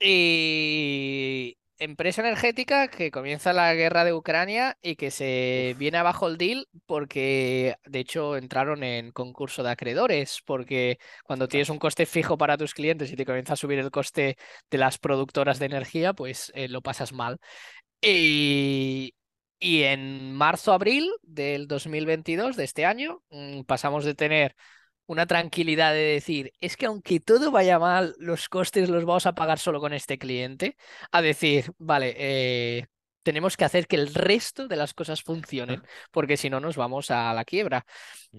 Y, 0.00 1.56
empresa 1.78 2.22
energética 2.22 2.88
que 2.88 3.10
comienza 3.10 3.52
la 3.52 3.74
guerra 3.74 4.04
de 4.04 4.12
Ucrania 4.14 4.78
y 4.82 4.96
que 4.96 5.10
se 5.10 5.74
viene 5.78 5.98
abajo 5.98 6.28
el 6.28 6.38
deal 6.38 6.68
porque 6.86 7.76
de 7.84 7.98
hecho 8.00 8.36
entraron 8.36 8.82
en 8.82 9.12
concurso 9.12 9.62
de 9.62 9.70
acreedores 9.70 10.42
porque 10.44 10.98
cuando 11.24 11.48
tienes 11.48 11.68
un 11.68 11.78
coste 11.78 12.06
fijo 12.06 12.38
para 12.38 12.56
tus 12.56 12.74
clientes 12.74 13.12
y 13.12 13.16
te 13.16 13.26
comienza 13.26 13.54
a 13.54 13.56
subir 13.56 13.78
el 13.78 13.90
coste 13.90 14.36
de 14.70 14.78
las 14.78 14.98
productoras 14.98 15.58
de 15.58 15.66
energía 15.66 16.12
pues 16.14 16.50
eh, 16.54 16.68
lo 16.68 16.82
pasas 16.82 17.12
mal. 17.12 17.38
Y, 18.00 19.14
y 19.58 19.82
en 19.82 20.34
marzo-abril 20.34 21.10
del 21.22 21.66
2022 21.66 22.56
de 22.56 22.64
este 22.64 22.84
año 22.84 23.22
mm, 23.30 23.62
pasamos 23.62 24.04
de 24.04 24.14
tener 24.14 24.54
una 25.06 25.26
tranquilidad 25.26 25.92
de 25.92 26.00
decir, 26.00 26.52
es 26.60 26.76
que 26.76 26.86
aunque 26.86 27.20
todo 27.20 27.50
vaya 27.50 27.78
mal, 27.78 28.14
los 28.18 28.48
costes 28.48 28.88
los 28.88 29.04
vamos 29.04 29.26
a 29.26 29.34
pagar 29.34 29.58
solo 29.58 29.80
con 29.80 29.92
este 29.92 30.18
cliente, 30.18 30.76
a 31.12 31.22
decir, 31.22 31.72
vale, 31.78 32.14
eh, 32.18 32.86
tenemos 33.22 33.56
que 33.56 33.64
hacer 33.64 33.86
que 33.86 33.96
el 33.96 34.14
resto 34.14 34.68
de 34.68 34.76
las 34.76 34.94
cosas 34.94 35.22
funcionen, 35.22 35.82
porque 36.12 36.36
si 36.36 36.50
no 36.50 36.60
nos 36.60 36.76
vamos 36.76 37.10
a 37.10 37.32
la 37.34 37.44
quiebra. 37.44 37.84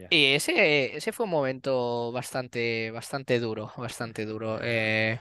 Y 0.09 0.33
ese, 0.33 0.95
ese 0.95 1.11
fue 1.11 1.25
un 1.25 1.31
momento 1.31 2.11
bastante, 2.11 2.91
bastante 2.91 3.39
duro, 3.39 3.71
bastante 3.77 4.25
duro. 4.25 4.59
Eh... 4.61 5.19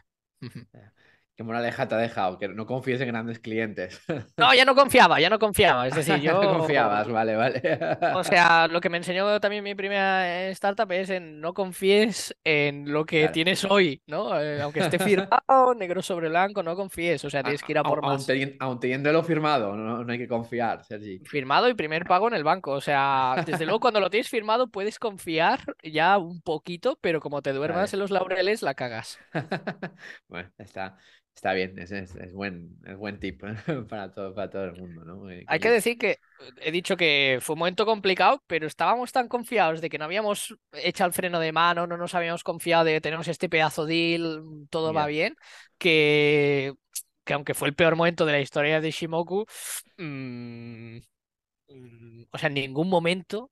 ¿Qué 1.36 1.42
moraleja 1.42 1.86
te 1.86 1.94
ha 1.94 1.98
dejado? 1.98 2.38
Que 2.38 2.48
no 2.48 2.64
confíes 2.64 2.98
en 3.02 3.08
grandes 3.08 3.38
clientes. 3.38 4.00
No, 4.38 4.54
ya 4.54 4.64
no 4.64 4.74
confiaba, 4.74 5.18
ya 5.20 5.30
no 5.30 5.38
confiaba. 5.38 5.86
Es 5.86 5.94
decir, 5.94 6.16
yo. 6.20 6.42
no 6.42 6.58
confiabas, 6.58 7.08
vale, 7.08 7.36
vale. 7.36 7.78
O 8.14 8.22
sea, 8.22 8.68
lo 8.68 8.80
que 8.80 8.88
me 8.88 8.98
enseñó 8.98 9.40
también 9.40 9.64
mi 9.64 9.74
primera 9.74 10.48
startup 10.48 10.90
es 10.92 11.10
en 11.10 11.40
no 11.40 11.54
confíes 11.54 12.36
en 12.44 12.92
lo 12.92 13.04
que 13.04 13.28
tienes 13.28 13.64
hoy, 13.64 14.02
¿no? 14.06 14.38
Eh, 14.40 14.60
aunque 14.60 14.80
esté 14.80 14.98
firmado, 14.98 15.74
negro 15.76 16.02
sobre 16.02 16.28
blanco, 16.28 16.62
no 16.62 16.76
confíes. 16.76 17.24
O 17.24 17.30
sea, 17.30 17.42
tienes 17.42 17.62
que 17.62 17.72
ir 17.72 17.78
a 17.78 17.82
por 17.82 18.02
más. 18.02 18.26
Aun 18.60 18.80
teniéndolo 18.80 19.22
firmado, 19.22 19.74
no, 19.74 20.04
no, 20.04 20.12
hay 20.12 20.18
que 20.18 20.28
confiar, 20.28 20.84
Sergi. 20.84 21.20
Firmado 21.24 21.68
y 21.68 21.74
primer 21.74 22.04
pago 22.04 22.28
en 22.28 22.34
el 22.34 22.44
banco. 22.44 22.72
O 22.72 22.80
sea, 22.80 23.42
desde 23.44 23.64
luego, 23.64 23.80
cuando 23.80 24.00
lo 24.00 24.10
tienes 24.10 24.28
firmado, 24.28 24.68
puedes 24.68 24.98
confiar 24.98 25.60
ya 25.82 26.18
un 26.18 26.40
poquito, 26.40 26.98
pero 27.00 27.20
como 27.20 27.42
te 27.42 27.52
duermas 27.52 27.92
en 27.92 28.00
los 28.00 28.10
laureles, 28.10 28.62
la 28.62 28.74
cagas. 28.74 29.18
bueno, 30.28 30.50
está. 30.58 30.96
Está 31.36 31.52
bien, 31.52 31.78
es, 31.78 31.92
es, 31.92 32.32
buen, 32.32 32.78
es 32.86 32.96
buen 32.96 33.20
tip 33.20 33.42
para 33.90 34.10
todo, 34.10 34.34
para 34.34 34.48
todo 34.48 34.64
el 34.64 34.72
mundo, 34.72 35.04
¿no? 35.04 35.30
Eh, 35.30 35.44
Hay 35.46 35.60
que 35.60 35.68
decir 35.68 35.98
que 35.98 36.18
he 36.62 36.72
dicho 36.72 36.96
que 36.96 37.40
fue 37.42 37.52
un 37.52 37.58
momento 37.58 37.84
complicado, 37.84 38.42
pero 38.46 38.66
estábamos 38.66 39.12
tan 39.12 39.28
confiados 39.28 39.82
de 39.82 39.90
que 39.90 39.98
no 39.98 40.06
habíamos 40.06 40.56
hecho 40.72 41.04
el 41.04 41.12
freno 41.12 41.38
de 41.38 41.52
mano, 41.52 41.86
no 41.86 41.98
nos 41.98 42.14
habíamos 42.14 42.42
confiado 42.42 42.84
de 42.84 42.94
que 42.94 43.00
tenemos 43.02 43.28
este 43.28 43.50
pedazo 43.50 43.84
deal, 43.84 44.42
todo 44.70 44.94
va 44.94 45.06
bien, 45.06 45.36
que, 45.76 46.72
que 47.22 47.34
aunque 47.34 47.52
fue 47.52 47.68
el 47.68 47.74
peor 47.74 47.96
momento 47.96 48.24
de 48.24 48.32
la 48.32 48.40
historia 48.40 48.80
de 48.80 48.90
Shimoku, 48.90 49.44
mm, 49.98 50.96
mm, 51.68 52.24
o 52.32 52.38
sea, 52.38 52.46
en 52.46 52.54
ningún 52.54 52.88
momento 52.88 53.50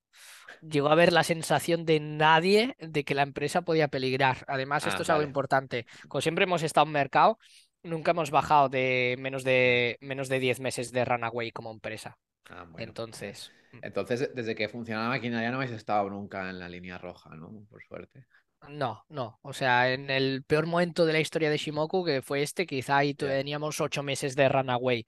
llegó 0.63 0.89
a 0.89 0.93
haber 0.93 1.13
la 1.13 1.25
sensación 1.25 1.85
de 1.85 2.01
nadie 2.01 2.77
de 2.79 3.05
que 3.05 3.15
la 3.15 3.23
empresa 3.23 3.63
podía 3.63 3.89
peligrar. 3.89 4.45
Además, 4.49 4.87
esto 4.87 5.01
ah, 5.01 5.03
es 5.03 5.11
algo 5.11 5.23
importante. 5.23 5.87
Como 6.09 6.23
siempre 6.23 6.45
hemos 6.45 6.63
estado 6.63 6.87
en 6.87 6.93
mercado, 6.93 7.39
nunca 7.85 8.11
hemos 8.11 8.31
bajado 8.31 8.69
de 8.69 9.17
menos 9.19 9.45
de 9.45 9.99
menos 10.01 10.29
de 10.29 10.41
10 10.41 10.61
meses 10.61 10.91
de 10.91 11.05
runaway 11.05 11.53
como 11.53 11.71
empresa. 11.71 12.19
Ah, 12.51 12.67
Entonces. 12.79 13.53
Mm. 13.73 13.79
Entonces, 13.83 14.31
desde 14.35 14.55
que 14.55 14.69
funciona 14.69 15.05
la 15.05 15.09
maquinaria 15.11 15.51
no 15.51 15.57
habéis 15.57 15.73
estado 15.73 16.09
nunca 16.11 16.51
en 16.51 16.59
la 16.59 16.69
línea 16.69 16.99
roja, 16.99 17.35
¿no? 17.37 17.65
Por 17.71 17.83
suerte. 17.83 18.27
No, 18.69 19.05
no. 19.09 19.39
O 19.43 19.53
sea, 19.53 19.93
en 19.93 20.11
el 20.11 20.43
peor 20.43 20.67
momento 20.67 21.05
de 21.05 21.13
la 21.13 21.21
historia 21.21 21.51
de 21.51 21.59
Shimoku, 21.59 22.05
que 22.05 22.23
fue 22.23 22.43
este, 22.43 22.67
quizá 22.67 22.99
ahí 22.99 23.15
teníamos 23.15 23.81
ocho 23.81 24.03
meses 24.03 24.35
de 24.37 24.49
runaway. 24.49 25.07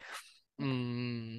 Mm, 0.58 1.38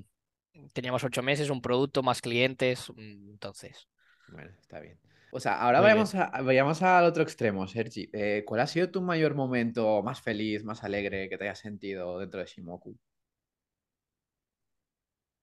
teníamos 0.73 1.04
ocho 1.04 1.21
meses, 1.21 1.50
un 1.50 1.62
producto, 1.62 2.02
más 2.02 2.21
clientes. 2.21 2.89
Mm, 2.89 3.32
entonces. 3.32 3.88
Bueno, 4.30 4.52
está 4.60 4.80
bien. 4.80 5.00
O 5.38 5.39
sea, 5.39 5.62
ahora 5.62 5.82
vayamos, 5.82 6.15
vayamos, 6.43 6.82
al 6.82 7.06
otro 7.06 7.21
extremo, 7.21 7.67
Sergi. 7.67 8.10
Eh, 8.12 8.43
¿Cuál 8.43 8.62
ha 8.62 8.65
sido 8.65 8.89
tu 8.89 9.04
mayor 9.04 9.36
momento 9.36 10.02
más 10.02 10.19
feliz, 10.19 10.63
más 10.63 10.84
alegre 10.84 11.30
que 11.30 11.38
te 11.38 11.43
hayas 11.43 11.60
sentido 11.60 12.17
dentro 12.17 12.39
de 12.39 12.47
Shimoku? 12.47 12.97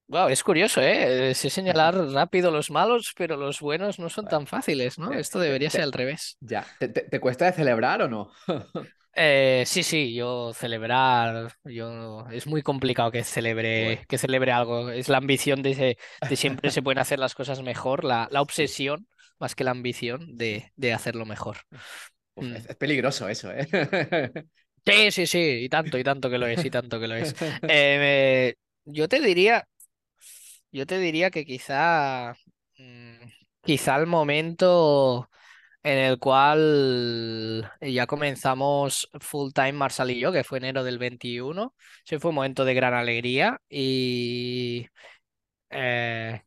Wow, 0.07 0.27
es 0.27 0.43
curioso, 0.43 0.81
¿eh? 0.81 1.33
Sé 1.33 1.49
señalar 1.49 1.95
rápido 2.11 2.51
los 2.51 2.71
malos, 2.71 3.13
pero 3.15 3.37
los 3.37 3.61
buenos 3.61 3.97
no 3.97 4.09
son 4.09 4.25
tan 4.25 4.47
fáciles, 4.47 4.99
¿no? 4.99 5.13
Esto 5.13 5.39
debería 5.39 5.69
ser 5.69 5.83
al 5.83 5.93
revés. 5.93 6.35
Ya. 6.41 6.67
¿Te, 6.77 7.19
cuesta 7.21 7.45
de 7.45 7.53
celebrar 7.53 8.01
o 8.01 8.09
no? 8.09 8.31
Eh, 9.17 9.63
sí, 9.65 9.81
sí, 9.83 10.13
yo 10.13 10.51
celebrar, 10.53 11.53
yo 11.63 12.27
es 12.31 12.47
muy 12.47 12.61
complicado 12.61 13.11
que 13.11 13.23
celebre, 13.23 14.03
que 14.09 14.17
celebre 14.17 14.51
algo. 14.51 14.89
Es 14.89 15.07
la 15.07 15.19
ambición 15.19 15.61
de, 15.61 15.97
de 16.29 16.35
siempre 16.35 16.69
se 16.69 16.81
pueden 16.83 16.99
hacer 16.99 17.17
las 17.17 17.33
cosas 17.33 17.61
mejor, 17.61 18.03
la, 18.03 18.27
la 18.29 18.41
obsesión 18.41 19.07
más 19.39 19.55
que 19.55 19.63
la 19.63 19.71
ambición 19.71 20.37
de, 20.37 20.71
de 20.75 20.93
hacerlo 20.93 21.25
mejor. 21.25 21.57
Mm. 22.35 22.55
es, 22.55 22.75
peligroso 22.75 23.27
eso, 23.29 23.51
¿eh? 23.51 23.67
Sí, 24.85 25.09
sí, 25.09 25.25
sí, 25.25 25.39
y 25.63 25.69
tanto, 25.69 25.97
y 25.97 26.03
tanto 26.03 26.29
que 26.29 26.37
lo 26.37 26.45
es, 26.45 26.63
y 26.63 26.69
tanto 26.69 26.99
que 26.99 27.07
lo 27.07 27.15
es. 27.15 27.33
Eh, 27.67 28.53
yo 28.85 29.07
te 29.07 29.19
diría, 29.19 29.67
yo 30.71 30.85
te 30.85 30.99
diría 30.99 31.31
que 31.31 31.43
quizá, 31.43 32.35
mm, 32.77 33.23
quizá 33.63 33.95
el 33.97 34.05
momento 34.05 35.27
en 35.81 35.97
el 35.97 36.19
cual 36.19 37.71
ya 37.81 38.07
comenzamos 38.07 39.09
full 39.19 39.51
time 39.53 39.73
Marsal 39.73 40.11
y 40.11 40.19
yo, 40.19 40.31
que 40.31 40.43
fue 40.43 40.59
enero 40.59 40.83
del 40.83 40.99
21. 40.99 41.73
Sí, 42.03 42.19
fue 42.19 42.29
un 42.29 42.35
momento 42.35 42.65
de 42.65 42.73
gran 42.73 42.93
alegría 42.93 43.59
y 43.69 44.87
eh, 45.69 46.41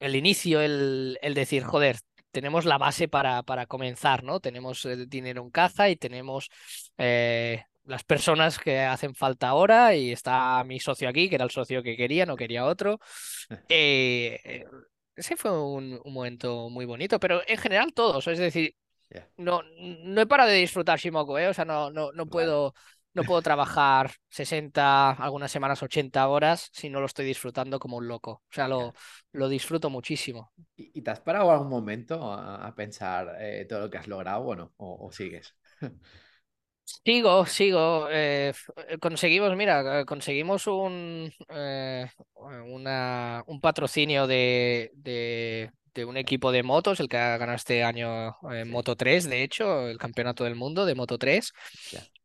el 0.00 0.16
inicio, 0.16 0.60
el, 0.60 1.18
el 1.22 1.34
decir, 1.34 1.64
joder, 1.64 1.98
tenemos 2.36 2.66
la 2.66 2.76
base 2.76 3.08
para, 3.08 3.42
para 3.44 3.64
comenzar, 3.64 4.22
¿no? 4.22 4.40
Tenemos 4.40 4.84
el 4.84 5.08
dinero 5.08 5.40
en 5.40 5.48
caja 5.48 5.88
y 5.88 5.96
tenemos 5.96 6.50
eh, 6.98 7.64
las 7.86 8.04
personas 8.04 8.58
que 8.58 8.80
hacen 8.80 9.14
falta 9.14 9.48
ahora 9.48 9.94
y 9.94 10.12
está 10.12 10.62
mi 10.64 10.78
socio 10.78 11.08
aquí, 11.08 11.30
que 11.30 11.36
era 11.36 11.44
el 11.44 11.50
socio 11.50 11.82
que 11.82 11.96
quería, 11.96 12.26
no 12.26 12.36
quería 12.36 12.66
otro. 12.66 13.00
Eh, 13.70 14.38
eh, 14.44 14.64
ese 15.14 15.36
fue 15.36 15.50
un, 15.50 15.98
momento 16.04 16.68
muy 16.68 16.84
bonito, 16.84 17.18
pero 17.18 17.40
en 17.46 17.56
general 17.56 17.94
todos, 17.94 18.26
es 18.26 18.38
decir, 18.38 18.74
no, 19.38 19.62
no 19.78 20.20
he 20.20 20.26
parado 20.26 20.50
de 20.50 20.56
disfrutar 20.56 20.98
Shimoku, 20.98 21.38
¿eh? 21.38 21.48
o 21.48 21.54
sea, 21.54 21.64
no, 21.64 21.90
no, 21.90 22.12
no 22.12 22.26
puedo... 22.26 22.74
No 23.16 23.24
puedo 23.24 23.42
trabajar 23.42 24.12
60, 24.28 25.10
algunas 25.12 25.50
semanas 25.50 25.82
80 25.82 26.28
horas 26.28 26.68
si 26.72 26.90
no 26.90 27.00
lo 27.00 27.06
estoy 27.06 27.24
disfrutando 27.26 27.78
como 27.78 27.96
un 27.96 28.06
loco. 28.06 28.30
O 28.30 28.52
sea, 28.52 28.68
lo, 28.68 28.92
lo 29.32 29.48
disfruto 29.48 29.90
muchísimo. 29.90 30.52
¿Y, 30.76 31.02
te 31.02 31.10
has 31.10 31.20
parado 31.20 31.50
algún 31.50 31.68
momento 31.68 32.32
a, 32.32 32.74
pensar 32.74 33.36
todo 33.68 33.80
lo 33.80 33.90
que 33.90 33.98
has 33.98 34.06
logrado 34.06 34.44
o 34.44 34.54
no? 34.54 34.72
¿O, 34.76 35.06
o 35.06 35.12
sigues? 35.12 35.54
Sigo, 37.04 37.46
sigo. 37.46 38.08
Eh, 38.10 38.52
eh, 38.88 38.98
conseguimos, 38.98 39.56
mira, 39.56 40.00
eh, 40.00 40.04
conseguimos 40.04 40.66
un, 40.68 41.32
una, 42.66 43.42
un 43.46 43.60
patrocinio 43.60 44.26
de, 44.28 44.92
de, 44.94 45.72
de, 45.94 46.04
un 46.04 46.16
equipo 46.16 46.52
de 46.52 46.62
motos, 46.62 47.00
el 47.00 47.08
que 47.08 47.16
ha 47.16 47.38
ganado 47.38 47.56
este 47.56 47.82
año 47.82 48.36
Moto 48.66 48.94
3, 48.94 49.28
de 49.28 49.42
hecho, 49.42 49.88
el 49.88 49.98
campeonato 49.98 50.44
del 50.44 50.54
mundo 50.54 50.86
de 50.86 50.94
Moto 50.94 51.18
3. 51.18 51.52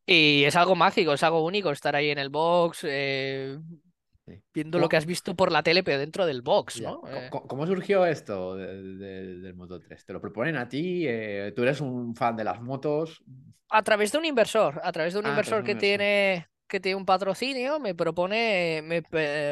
Y 0.06 0.44
es 0.46 0.56
algo 0.56 0.76
mágico, 0.76 1.14
es 1.14 1.24
algo 1.24 1.46
único 1.46 1.72
estar 1.72 1.96
ahí 1.96 2.10
en 2.10 2.18
el 2.18 2.30
box, 2.30 2.84
viendo 4.54 4.80
lo 4.80 4.90
que 4.90 4.98
has 4.98 5.06
visto 5.06 5.36
por 5.36 5.52
la 5.52 5.64
tele, 5.64 5.84
pero 5.84 6.00
dentro 6.00 6.26
del 6.26 6.42
box, 6.42 6.82
¿no? 6.82 7.02
¿Cómo, 7.30 7.66
surgió 7.68 8.06
esto 8.06 8.56
del 8.56 9.54
Moto 9.56 9.80
3? 9.80 10.06
¿Te 10.06 10.14
lo 10.14 10.22
proponen 10.22 10.58
a 10.58 10.68
ti? 10.68 11.06
¿Tú 11.56 11.64
eres 11.64 11.82
un 11.82 12.16
fan 12.16 12.36
de 12.36 12.44
las 12.44 12.62
motos? 12.62 13.24
A 13.70 13.84
través 13.84 14.12
de 14.12 14.18
un 14.18 14.26
inversor, 14.26 14.82
a 14.84 14.92
través 14.92 15.14
de 15.14 15.20
un 15.20 15.28
ah, 15.28 15.30
inversor 15.30 15.64
que 15.64 15.76
tiene 15.76 16.48
que 16.68 16.80
tiene 16.80 16.96
un 16.96 17.06
patrocinio, 17.06 17.82
me 17.82 17.94
propone, 17.94 18.82
me, 18.82 19.04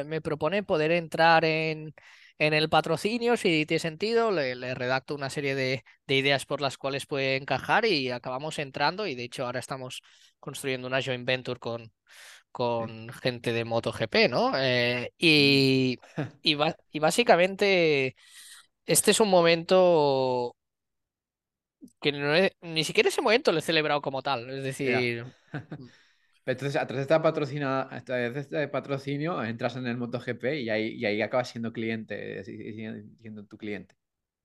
me 0.06 0.22
propone 0.22 0.64
poder 0.64 0.94
entrar 0.94 1.44
en, 1.44 1.94
en, 2.40 2.54
el 2.54 2.70
patrocinio, 2.70 3.38
si 3.38 3.66
tiene 3.66 3.80
sentido, 3.80 4.32
le, 4.32 4.56
le 4.56 4.74
redacto 4.74 5.16
una 5.16 5.30
serie 5.30 5.56
de, 5.56 5.84
de, 6.08 6.16
ideas 6.16 6.46
por 6.46 6.62
las 6.62 6.78
cuales 6.78 7.06
puede 7.06 7.36
encajar 7.36 7.86
y 7.86 8.10
acabamos 8.12 8.60
entrando. 8.60 9.06
Y 9.06 9.16
de 9.16 9.26
hecho 9.26 9.46
ahora 9.46 9.60
estamos 9.60 10.02
construyendo 10.40 10.88
una 10.88 11.02
joint 11.02 11.26
venture 11.26 11.60
con, 11.60 11.92
con 12.52 13.10
gente 13.10 13.54
de 13.54 13.66
MotoGP, 13.66 14.30
¿no? 14.30 14.52
Eh, 14.58 15.12
y, 15.18 16.00
y, 16.42 16.58
y, 16.92 17.00
básicamente 17.00 18.16
este 18.86 19.12
es 19.12 19.20
un 19.20 19.30
momento 19.30 20.56
que 22.02 22.52
ni 22.62 22.84
siquiera 22.84 23.10
ese 23.10 23.22
momento 23.22 23.52
lo 23.52 23.60
he 23.60 23.62
celebrado 23.62 24.02
como 24.02 24.22
tal, 24.22 24.50
es 24.50 24.64
decir... 24.64 25.26
Entonces, 26.46 26.76
a 26.76 26.88
través 26.88 27.08
de 27.08 27.14
esta, 27.14 27.22
patrocina, 27.22 27.88
a 27.90 28.04
través 28.04 28.34
de 28.34 28.40
este 28.40 28.68
patrocinio 28.68 29.44
entras 29.44 29.76
en 29.76 29.88
el 29.88 29.98
MotoGP 29.98 30.44
y 30.56 30.70
ahí, 30.70 30.96
y 30.96 31.06
ahí 31.06 31.22
acabas 31.22 31.50
siendo 31.50 31.72
cliente, 31.72 32.44
siendo 32.44 33.46
tu 33.46 33.58
cliente. 33.58 33.96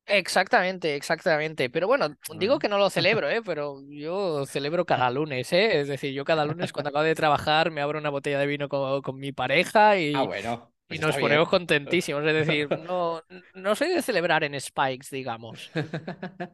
Exactamente, 0.07 0.97
exactamente. 0.97 1.71
Pero 1.71 1.87
bueno, 1.87 2.15
digo 2.39 2.59
que 2.59 2.69
no 2.69 2.77
lo 2.77 2.91
celebro, 2.91 3.29
¿eh? 3.31 3.41
pero 3.43 3.81
yo 3.89 4.45
celebro 4.45 4.85
cada 4.85 5.11
lunes, 5.11 5.51
¿eh? 5.53 5.81
Es 5.81 5.89
decir, 5.89 6.13
yo 6.13 6.25
cada 6.25 6.45
lunes 6.45 6.73
cuando 6.73 6.91
acabo 6.91 7.05
de 7.05 7.15
trabajar 7.15 7.71
me 7.71 7.81
abro 7.81 7.99
una 7.99 8.11
botella 8.11 8.39
de 8.39 8.47
vino 8.47 8.69
con, 8.69 9.19
mi 9.19 9.33
pareja 9.33 9.97
y, 9.97 10.13
ah, 10.15 10.23
bueno, 10.23 10.75
y 10.91 10.99
nos 10.99 11.17
ponemos 11.17 11.49
contentísimos. 11.49 12.23
Es 12.27 12.47
decir, 12.47 12.69
no, 12.81 13.23
no 13.55 13.75
soy 13.75 13.89
de 13.89 14.03
celebrar 14.03 14.45
en 14.45 14.61
spikes, 14.61 15.07
digamos. 15.11 15.71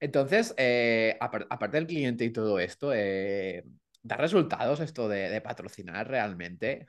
Entonces, 0.00 0.54
eh, 0.56 1.16
aparte 1.20 1.76
del 1.76 1.86
cliente 1.86 2.24
y 2.24 2.30
todo 2.30 2.58
esto, 2.58 2.92
eh, 2.94 3.64
¿da 4.06 4.16
resultados 4.16 4.80
esto 4.80 5.08
de, 5.08 5.40
patrocinar 5.40 6.08
realmente? 6.08 6.86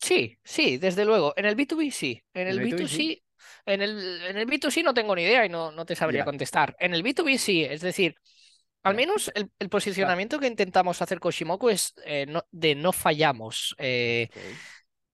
Sí, 0.00 0.38
sí, 0.44 0.78
desde 0.78 1.04
luego. 1.04 1.34
En 1.36 1.44
el 1.44 1.56
B2B 1.56 1.90
sí. 1.90 2.22
En 2.32 2.46
el, 2.46 2.60
B2C, 2.60 3.22
en 3.66 3.82
el, 3.82 4.22
en 4.26 4.36
el 4.36 4.46
B2C 4.46 4.82
no 4.82 4.94
tengo 4.94 5.14
ni 5.14 5.22
idea 5.22 5.44
y 5.44 5.48
no, 5.48 5.72
no 5.72 5.84
te 5.84 5.96
sabría 5.96 6.24
contestar. 6.24 6.76
En 6.78 6.94
el 6.94 7.02
B2B 7.02 7.36
sí, 7.36 7.64
es 7.64 7.80
decir, 7.80 8.14
al 8.84 8.94
menos 8.94 9.30
el, 9.34 9.68
posicionamiento 9.68 10.38
que 10.38 10.46
intentamos 10.46 11.02
hacer 11.02 11.18
con 11.18 11.32
Shimoku 11.32 11.68
es 11.68 11.94
eh, 12.04 12.26
de 12.50 12.74
no 12.76 12.92
fallamos. 12.92 13.74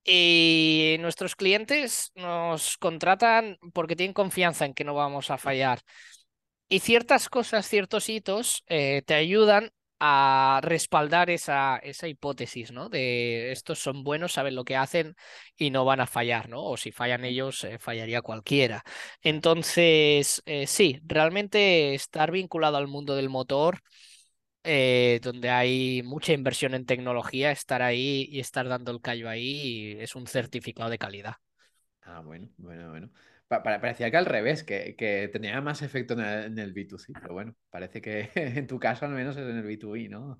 Y 0.06 0.96
nuestros 1.00 1.34
clientes 1.34 2.12
nos 2.14 2.76
contratan 2.76 3.58
porque 3.72 3.96
tienen 3.96 4.12
confianza 4.12 4.66
en 4.66 4.74
que 4.74 4.84
no 4.84 4.94
vamos 4.94 5.30
a 5.30 5.38
fallar. 5.38 5.80
Y 6.68 6.80
ciertas 6.80 7.28
cosas, 7.28 7.66
ciertos 7.68 8.08
hitos 8.08 8.64
eh, 8.68 9.02
te 9.06 9.14
ayudan 9.14 9.70
a 10.00 10.60
respaldar 10.62 11.30
esa, 11.30 11.76
esa 11.78 12.08
hipótesis, 12.08 12.72
¿no? 12.72 12.88
De 12.88 13.52
estos 13.52 13.78
son 13.78 14.02
buenos, 14.02 14.32
saben 14.32 14.54
lo 14.54 14.64
que 14.64 14.76
hacen 14.76 15.14
y 15.56 15.70
no 15.70 15.84
van 15.84 16.00
a 16.00 16.06
fallar, 16.06 16.48
¿no? 16.48 16.62
O 16.64 16.76
si 16.76 16.90
fallan 16.92 17.24
ellos, 17.24 17.64
eh, 17.64 17.78
fallaría 17.78 18.20
cualquiera. 18.22 18.82
Entonces, 19.22 20.42
eh, 20.46 20.66
sí, 20.66 21.00
realmente 21.04 21.94
estar 21.94 22.30
vinculado 22.32 22.76
al 22.76 22.88
mundo 22.88 23.14
del 23.14 23.28
motor, 23.30 23.80
eh, 24.64 25.20
donde 25.22 25.50
hay 25.50 26.02
mucha 26.04 26.32
inversión 26.32 26.74
en 26.74 26.86
tecnología, 26.86 27.50
estar 27.52 27.82
ahí 27.82 28.28
y 28.30 28.40
estar 28.40 28.68
dando 28.68 28.92
el 28.92 29.00
callo 29.02 29.28
ahí 29.28 29.96
es 30.00 30.16
un 30.16 30.26
certificado 30.26 30.90
de 30.90 30.98
calidad. 30.98 31.36
Ah, 32.04 32.20
bueno, 32.20 32.48
bueno, 32.58 32.90
bueno 32.90 33.10
parecía 33.48 34.10
que 34.10 34.16
al 34.16 34.26
revés, 34.26 34.64
que, 34.64 34.96
que 34.96 35.28
tenía 35.28 35.60
más 35.60 35.82
efecto 35.82 36.14
en 36.14 36.58
el, 36.58 36.74
B2C, 36.74 37.12
pero 37.20 37.34
bueno, 37.34 37.54
parece 37.70 38.00
que 38.00 38.30
en 38.34 38.66
tu 38.66 38.78
caso 38.78 39.06
al 39.06 39.12
menos 39.12 39.36
es 39.36 39.42
en 39.42 39.58
el 39.58 39.64
B2B, 39.64 40.08
¿no? 40.08 40.36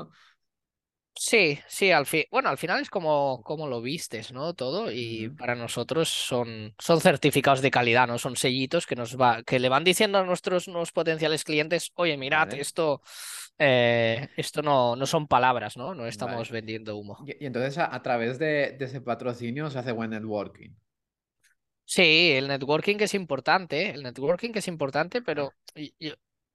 Sí, 1.16 1.60
sí, 1.68 1.92
al 1.92 2.06
fin, 2.06 2.24
bueno, 2.28 2.48
al 2.48 2.58
final 2.58 2.80
es 2.80 2.90
como, 2.90 3.40
como 3.44 3.68
lo 3.68 3.80
vistes, 3.80 4.32
¿no? 4.32 4.52
Todo, 4.54 4.90
y 4.90 5.28
para 5.28 5.54
nosotros 5.54 6.08
son, 6.08 6.74
son 6.76 7.00
certificados 7.00 7.62
de 7.62 7.70
calidad, 7.70 8.08
¿no? 8.08 8.18
Son 8.18 8.34
sellitos 8.34 8.84
que 8.84 8.96
nos 8.96 9.16
va, 9.16 9.44
que 9.44 9.60
le 9.60 9.68
van 9.68 9.84
diciendo 9.84 10.18
a 10.18 10.24
nuestros 10.24 10.66
potenciales 10.92 11.44
clientes, 11.44 11.92
oye, 11.94 12.16
mirad, 12.16 12.52
esto, 12.54 13.00
eh, 13.58 14.28
esto 14.36 14.60
no, 14.60 14.96
no 14.96 15.06
son 15.06 15.28
palabras, 15.28 15.76
¿no? 15.76 15.94
No 15.94 16.04
estamos 16.08 16.50
vendiendo 16.50 16.96
humo. 16.96 17.24
Y, 17.24 17.46
entonces 17.46 17.78
a, 17.78 18.02
través 18.02 18.40
de, 18.40 18.74
de, 18.76 18.84
ese 18.84 19.00
patrocinio 19.00 19.70
se 19.70 19.78
hace 19.78 19.92
buen 19.92 20.10
networking. 20.10 20.70
Sí, 21.86 22.32
el 22.32 22.48
networking 22.48 22.96
es 23.00 23.14
importante, 23.14 23.90
el 23.90 24.02
networking 24.02 24.52
es 24.54 24.68
importante, 24.68 25.20
pero 25.22 25.52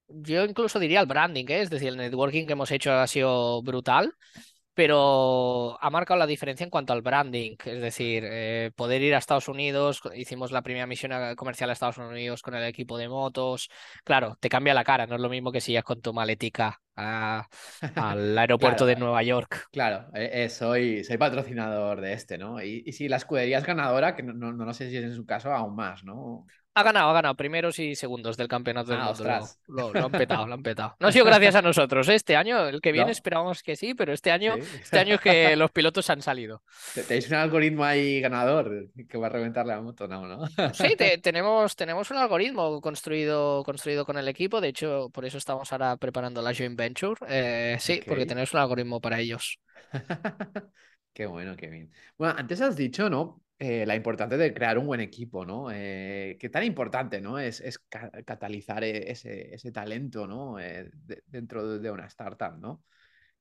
yo, 0.08 0.46
incluso 0.46 0.80
diría 0.80 1.02
el 1.02 1.06
branding, 1.06 1.46
¿eh? 1.50 1.62
es 1.62 1.70
decir, 1.70 1.90
el 1.90 1.98
networking 1.98 2.46
que 2.46 2.54
hemos 2.54 2.72
hecho 2.72 2.92
ha 2.94 3.06
sido 3.08 3.62
brutal, 3.62 4.14
pero 4.80 5.78
ha 5.82 5.90
marcado 5.90 6.18
la 6.18 6.26
diferencia 6.26 6.64
en 6.64 6.70
cuanto 6.70 6.94
al 6.94 7.02
branding, 7.02 7.58
es 7.66 7.82
decir, 7.82 8.24
eh, 8.26 8.72
poder 8.78 9.02
ir 9.02 9.14
a 9.14 9.18
Estados 9.18 9.50
Unidos, 9.50 10.02
hicimos 10.16 10.54
la 10.54 10.62
primera 10.62 10.88
misión 10.88 11.12
comercial 11.36 11.70
a 11.70 11.74
Estados 11.74 11.98
Unidos 11.98 12.42
con 12.42 12.56
el 12.56 12.64
equipo 12.64 12.98
de 12.98 13.10
motos, 13.10 13.70
claro, 14.06 14.38
te 14.40 14.48
cambia 14.48 14.74
la 14.74 14.86
cara, 14.86 15.06
no 15.06 15.16
es 15.16 15.22
lo 15.22 15.28
mismo 15.28 15.52
que 15.52 15.60
si 15.60 15.74
ya 15.74 15.84
con 15.84 16.00
tu 16.00 16.14
maletica 16.14 16.80
al 16.96 17.46
aeropuerto 18.38 18.86
de 18.86 18.96
Nueva 18.96 19.22
York. 19.22 19.68
Claro, 19.70 20.08
eh, 20.14 20.46
eh, 20.46 20.50
soy, 20.50 21.04
soy 21.04 21.18
patrocinador 21.18 22.00
de 22.00 22.14
este, 22.14 22.38
¿no? 22.38 22.64
Y, 22.64 22.90
si 22.94 23.10
la 23.10 23.18
escudería 23.18 23.58
es 23.58 23.66
ganadora, 23.66 24.16
que 24.16 24.24
no, 24.24 24.32
no, 24.32 24.54
no 24.54 24.74
sé 24.74 24.90
si 24.90 24.96
es 24.96 25.04
en 25.04 25.14
su 25.14 25.26
caso 25.26 25.52
aún 25.52 25.76
más, 25.76 26.06
¿no? 26.06 26.46
Ha 26.80 26.84
ganado, 26.84 27.10
ha 27.10 27.14
ganado 27.14 27.36
primeros 27.36 27.78
y 27.80 27.94
segundos 27.94 28.38
del 28.38 28.48
campeonato 28.48 28.92
del 28.92 29.02
ah, 29.02 29.08
mundo. 29.08 29.48
Lo, 29.68 29.92
lo, 29.92 30.06
han 30.06 30.12
petado, 30.12 30.48
lo 30.48 30.54
han 30.54 30.64
petado. 30.64 30.96
No 31.02 31.10
ha 31.10 31.12
sido 31.12 31.26
gracias 31.26 31.56
a 31.56 31.62
nosotros. 31.62 32.08
¿eh? 32.08 32.16
Este 32.16 32.38
año, 32.38 32.70
el 32.70 32.80
que 32.80 32.94
viene, 32.94 33.12
esperamos 33.12 33.62
que 33.64 33.76
sí, 33.76 33.96
pero 33.96 34.14
este 34.14 34.32
año, 34.32 34.56
este 34.56 34.98
año 34.98 35.16
es 35.16 35.22
que 35.22 35.58
los 35.58 35.72
pilotos 35.72 36.10
han 36.10 36.22
salido. 36.22 36.64
¿Tenéis 36.96 37.28
un 37.28 37.36
algoritmo 37.36 37.84
ahí 37.84 38.22
ganador 38.22 38.88
que 39.10 39.18
va 39.18 39.28
a 39.28 39.30
reventar 39.30 39.66
la 39.66 39.82
moto? 39.82 40.08
No, 40.08 40.26
¿no? 40.26 40.48
Sí, 40.74 40.96
tenemos, 41.22 41.76
tenemos 41.76 42.10
un 42.12 42.18
algoritmo 42.18 42.80
construido, 42.80 43.62
construido 43.66 44.06
con 44.06 44.18
el 44.18 44.30
equipo. 44.30 44.62
De 44.62 44.70
hecho, 44.70 45.10
por 45.14 45.26
eso 45.26 45.38
estamos 45.38 45.70
ahora 45.74 45.98
preparando 45.98 46.42
la 46.42 46.54
joint 46.54 46.78
venture. 46.78 47.16
Eh, 47.28 47.76
sí, 47.78 48.02
porque 48.08 48.26
tenemos 48.26 48.54
un 48.54 48.62
algoritmo 48.62 49.02
para 49.02 49.20
ellos. 49.20 49.60
qué 51.12 51.26
bueno, 51.26 51.58
qué 51.58 51.68
bien. 51.68 51.92
Bueno, 52.18 52.36
antes 52.38 52.62
has 52.62 52.78
dicho, 52.78 53.10
¿no? 53.10 53.42
Eh, 53.62 53.86
la 53.86 53.96
importancia 53.96 54.38
de 54.38 54.54
crear 54.54 54.78
un 54.78 54.88
buen 54.88 55.02
equipo, 55.02 55.46
¿no? 55.46 55.70
Eh, 55.70 56.38
qué 56.40 56.48
tan 56.50 56.64
importante, 56.64 57.20
¿no? 57.20 57.38
Es, 57.40 57.62
catalizar 58.26 58.86
e, 58.86 59.12
ese, 59.12 59.72
talento, 59.74 60.26
¿no? 60.28 60.58
Eh, 60.60 60.90
dentro 61.28 61.78
de 61.78 61.92
una 61.92 62.06
startup, 62.06 62.58
¿no? 62.58 62.82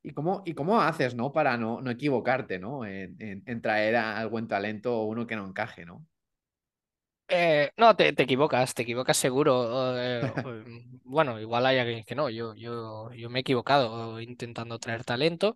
¿Y 0.03 0.13
cómo, 0.13 0.43
y 0.45 0.55
cómo 0.55 0.81
haces, 0.81 1.15
¿no? 1.15 1.33
Para 1.33 1.57
no, 1.57 1.81
no 1.81 1.91
equivocarte, 1.93 2.59
¿no? 2.59 2.85
En, 2.85 3.17
en, 3.47 3.63
traer 3.63 3.97
al 3.97 4.29
buen 4.29 4.49
talento 4.49 4.97
o 5.01 5.05
uno 5.07 5.27
que 5.27 5.37
no 5.37 5.47
encaje, 5.47 5.87
¿no? 5.87 6.05
Eh, 7.31 7.71
no, 7.77 7.95
te, 7.95 8.09
equivocas, 8.09 8.73
te 8.73 8.83
equivocas 8.83 9.17
seguro. 9.17 9.95
Eh, 9.99 10.23
bueno, 11.05 11.39
igual 11.39 11.67
hay 11.67 11.79
alguien 11.79 12.05
que 12.05 12.15
no. 12.15 12.31
Yo, 12.31 12.55
yo, 12.55 13.13
yo 13.13 13.29
me 13.29 13.41
he 13.41 13.43
equivocado 13.43 14.19
intentando 14.21 14.79
traer 14.79 15.05
talento, 15.05 15.55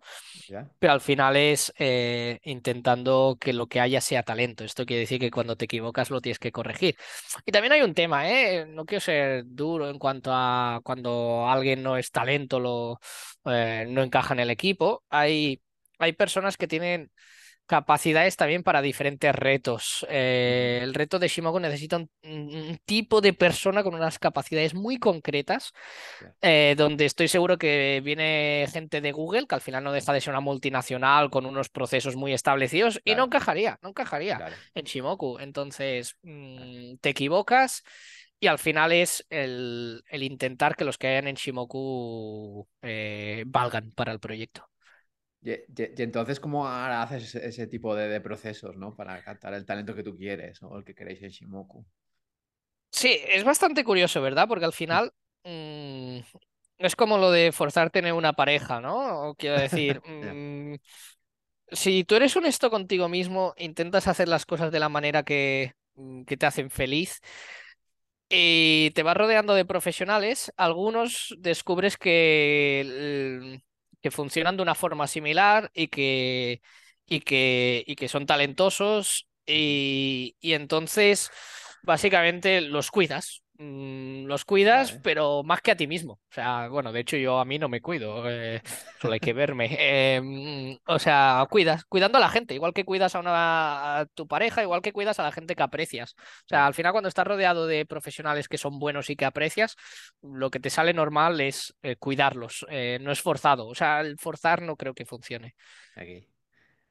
pero 0.77 0.93
al 0.93 1.01
final 1.01 1.35
es 1.35 1.73
eh, 1.79 2.39
intentando 2.43 3.37
que 3.39 3.53
lo 3.53 3.67
que 3.67 3.79
haya 3.79 4.01
sea 4.01 4.21
talento. 4.21 4.63
Esto 4.63 4.85
quiere 4.85 5.01
decir 5.01 5.19
que 5.19 5.31
cuando 5.31 5.55
te 5.55 5.65
equivocas 5.65 6.11
lo 6.11 6.21
tienes 6.21 6.37
que 6.39 6.51
corregir. 6.51 6.95
Y 7.45 7.51
también 7.51 7.73
hay 7.73 7.81
un 7.81 7.95
tema, 7.95 8.29
¿eh? 8.29 8.65
No 8.67 8.85
quiero 8.85 9.01
ser 9.01 9.43
duro 9.47 9.89
en 9.89 9.97
cuanto 9.97 10.31
a 10.31 10.79
cuando 10.83 11.47
alguien 11.49 11.81
no 11.81 11.97
es 11.97 12.11
talento, 12.11 12.59
lo, 12.59 12.99
no 13.45 14.03
encaja 14.03 14.35
en 14.35 14.41
el 14.41 14.51
equipo. 14.51 15.03
Hay, 15.09 15.61
hay 15.97 16.13
personas 16.13 16.55
que 16.55 16.67
tienen 16.67 17.11
capacidades 17.65 18.35
también 18.35 18.63
para 18.63 18.81
diferentes 18.81 19.33
retos. 19.33 20.05
Eh, 20.09 20.79
el 20.81 20.93
reto 20.93 21.19
de 21.19 21.27
Shimoku 21.27 21.59
necesita 21.59 21.97
un, 21.97 22.79
tipo 22.85 23.21
de 23.21 23.33
persona 23.33 23.83
con 23.83 23.95
unas 23.95 24.19
capacidades 24.19 24.73
muy 24.73 24.97
concretas, 24.97 25.73
eh, 26.41 26.75
donde 26.77 27.05
estoy 27.05 27.27
seguro 27.27 27.57
que 27.57 28.01
viene 28.03 28.67
gente 28.71 29.01
de 29.01 29.11
Google, 29.11 29.47
que 29.47 29.55
al 29.55 29.61
final 29.61 29.83
no 29.83 29.91
deja 29.91 30.13
de 30.13 30.21
ser 30.21 30.31
una 30.31 30.41
multinacional 30.41 31.29
con 31.29 31.45
unos 31.45 31.69
procesos 31.69 32.15
muy 32.15 32.33
establecidos, 32.33 33.01
y 33.05 33.15
no 33.15 33.25
encajaría, 33.25 33.79
no 33.81 33.89
encajaría 33.89 34.39
en 34.73 34.85
Shimoku. 34.85 35.39
Entonces, 35.39 36.17
mm, 36.23 36.95
te 37.01 37.09
equivocas. 37.09 37.83
Y 38.39 38.47
al 38.47 38.59
final 38.59 38.91
es 38.91 39.25
el, 39.29 40.03
intentar 40.11 40.75
que 40.75 40.83
los 40.83 40.97
que 40.97 41.07
hayan 41.07 41.29
en 41.29 41.35
Shimoku 41.35 42.67
eh, 42.81 43.45
valgan 43.47 43.91
para 43.91 44.11
el 44.11 44.19
proyecto. 44.19 44.72
Y, 45.43 46.01
entonces, 46.01 46.39
¿cómo 46.39 46.67
ahora 46.67 47.01
haces 47.01 47.35
ese, 47.35 47.67
tipo 47.67 47.95
de, 47.95 48.21
procesos, 48.21 48.77
¿no? 48.77 48.95
Para 48.95 49.21
captar 49.23 49.53
el 49.53 49.65
talento 49.65 49.93
que 49.93 50.03
tú 50.03 50.15
quieres 50.15 50.61
o 50.63 50.77
el 50.77 50.83
que 50.83 50.95
queréis 50.95 51.21
en 51.21 51.29
Shimoku. 51.29 51.85
Sí, 52.89 53.19
es 53.27 53.43
bastante 53.43 53.83
curioso, 53.83 54.21
¿verdad? 54.21 54.47
Porque 54.47 54.65
al 54.65 54.73
final 54.73 55.11
mm, 55.43 56.19
es 56.77 56.95
como 56.95 57.17
lo 57.17 57.31
de 57.31 57.51
forzar 57.51 57.89
tener 57.89 58.13
una 58.13 58.33
pareja, 58.33 58.79
¿no? 58.79 59.35
quiero 59.37 59.59
decir, 59.59 60.01
mm, 60.07 60.75
si 61.71 62.03
tú 62.03 62.15
eres 62.15 62.35
honesto 62.37 62.69
contigo 62.69 63.09
mismo, 63.09 63.53
intentas 63.57 64.07
hacer 64.07 64.29
las 64.29 64.45
cosas 64.45 64.71
de 64.71 64.79
la 64.79 64.89
manera 64.89 65.23
que, 65.23 65.73
mm, 65.95 66.23
que 66.23 66.37
te 66.37 66.45
hacen 66.45 66.69
feliz, 66.69 67.19
y 68.29 68.91
te 68.91 69.03
vas 69.03 69.15
rodeando 69.15 69.53
de 69.53 69.65
profesionales, 69.65 70.51
algunos 70.57 71.35
descubres 71.37 71.97
que 71.97 73.61
que 74.03 74.11
funcionan 74.11 74.57
de 74.57 74.63
una 74.63 74.75
forma 74.75 75.07
similar 75.07 75.71
y 75.75 75.89
que, 75.89 76.61
y 77.07 77.21
que, 77.21 77.83
y 77.87 77.95
que 77.97 78.09
son 78.09 78.27
talentosos 78.27 79.27
y, 79.47 80.37
y 80.41 80.53
entonces 80.53 81.31
básicamente 81.83 82.61
los 82.61 82.91
cuidas. 82.91 83.42
Mm, 83.65 84.25
los 84.25 84.43
cuidas, 84.43 84.99
pero 85.03 85.41
más 85.43 85.61
que 85.61 85.71
a 85.71 85.77
ti 85.77 85.87
mismo. 85.87 86.13
O 86.13 86.33
sea, 86.33 86.67
bueno, 86.67 86.91
de 86.91 86.99
hecho 86.99 87.15
yo 87.17 87.39
a 87.39 87.45
mí 87.45 87.57
no 87.59 87.69
me 87.69 87.81
cuido, 87.81 88.29
eh, 88.29 88.61
solo 89.01 89.13
hay 89.13 89.19
que 89.21 89.31
verme. 89.31 89.77
Em, 89.79 90.77
o 90.85 90.99
sea, 90.99 91.45
cuidas, 91.49 91.85
cuidando 91.85 92.17
a 92.17 92.21
la 92.21 92.29
gente, 92.29 92.53
igual 92.53 92.73
que 92.73 92.83
cuidas 92.83 93.15
a, 93.15 93.19
una, 93.19 93.99
a 93.99 94.05
tu 94.07 94.27
pareja, 94.27 94.61
igual 94.63 94.81
que 94.81 94.91
cuidas 94.91 95.19
a 95.19 95.23
la 95.23 95.31
gente 95.31 95.55
que 95.55 95.63
aprecias. 95.63 96.15
O 96.17 96.47
sea, 96.47 96.65
al 96.67 96.73
final 96.73 96.91
cuando 96.91 97.07
estás 97.07 97.25
rodeado 97.25 97.65
de 97.67 97.85
profesionales 97.85 98.49
que 98.49 98.57
son 98.57 98.79
buenos 98.79 99.09
y 99.09 99.15
que 99.15 99.25
aprecias, 99.25 99.75
lo 100.21 100.49
que 100.51 100.59
te 100.59 100.69
sale 100.69 100.93
normal 100.93 101.39
es 101.39 101.73
eh, 101.83 101.95
cuidarlos, 101.95 102.65
eh, 102.69 102.99
no 103.01 103.11
es 103.11 103.21
forzado. 103.21 103.67
O 103.67 103.75
sea, 103.75 104.01
el 104.01 104.17
forzar 104.17 104.61
no 104.61 104.75
creo 104.75 104.93
que 104.93 105.05
funcione. 105.05 105.55
Aquí. 105.95 106.32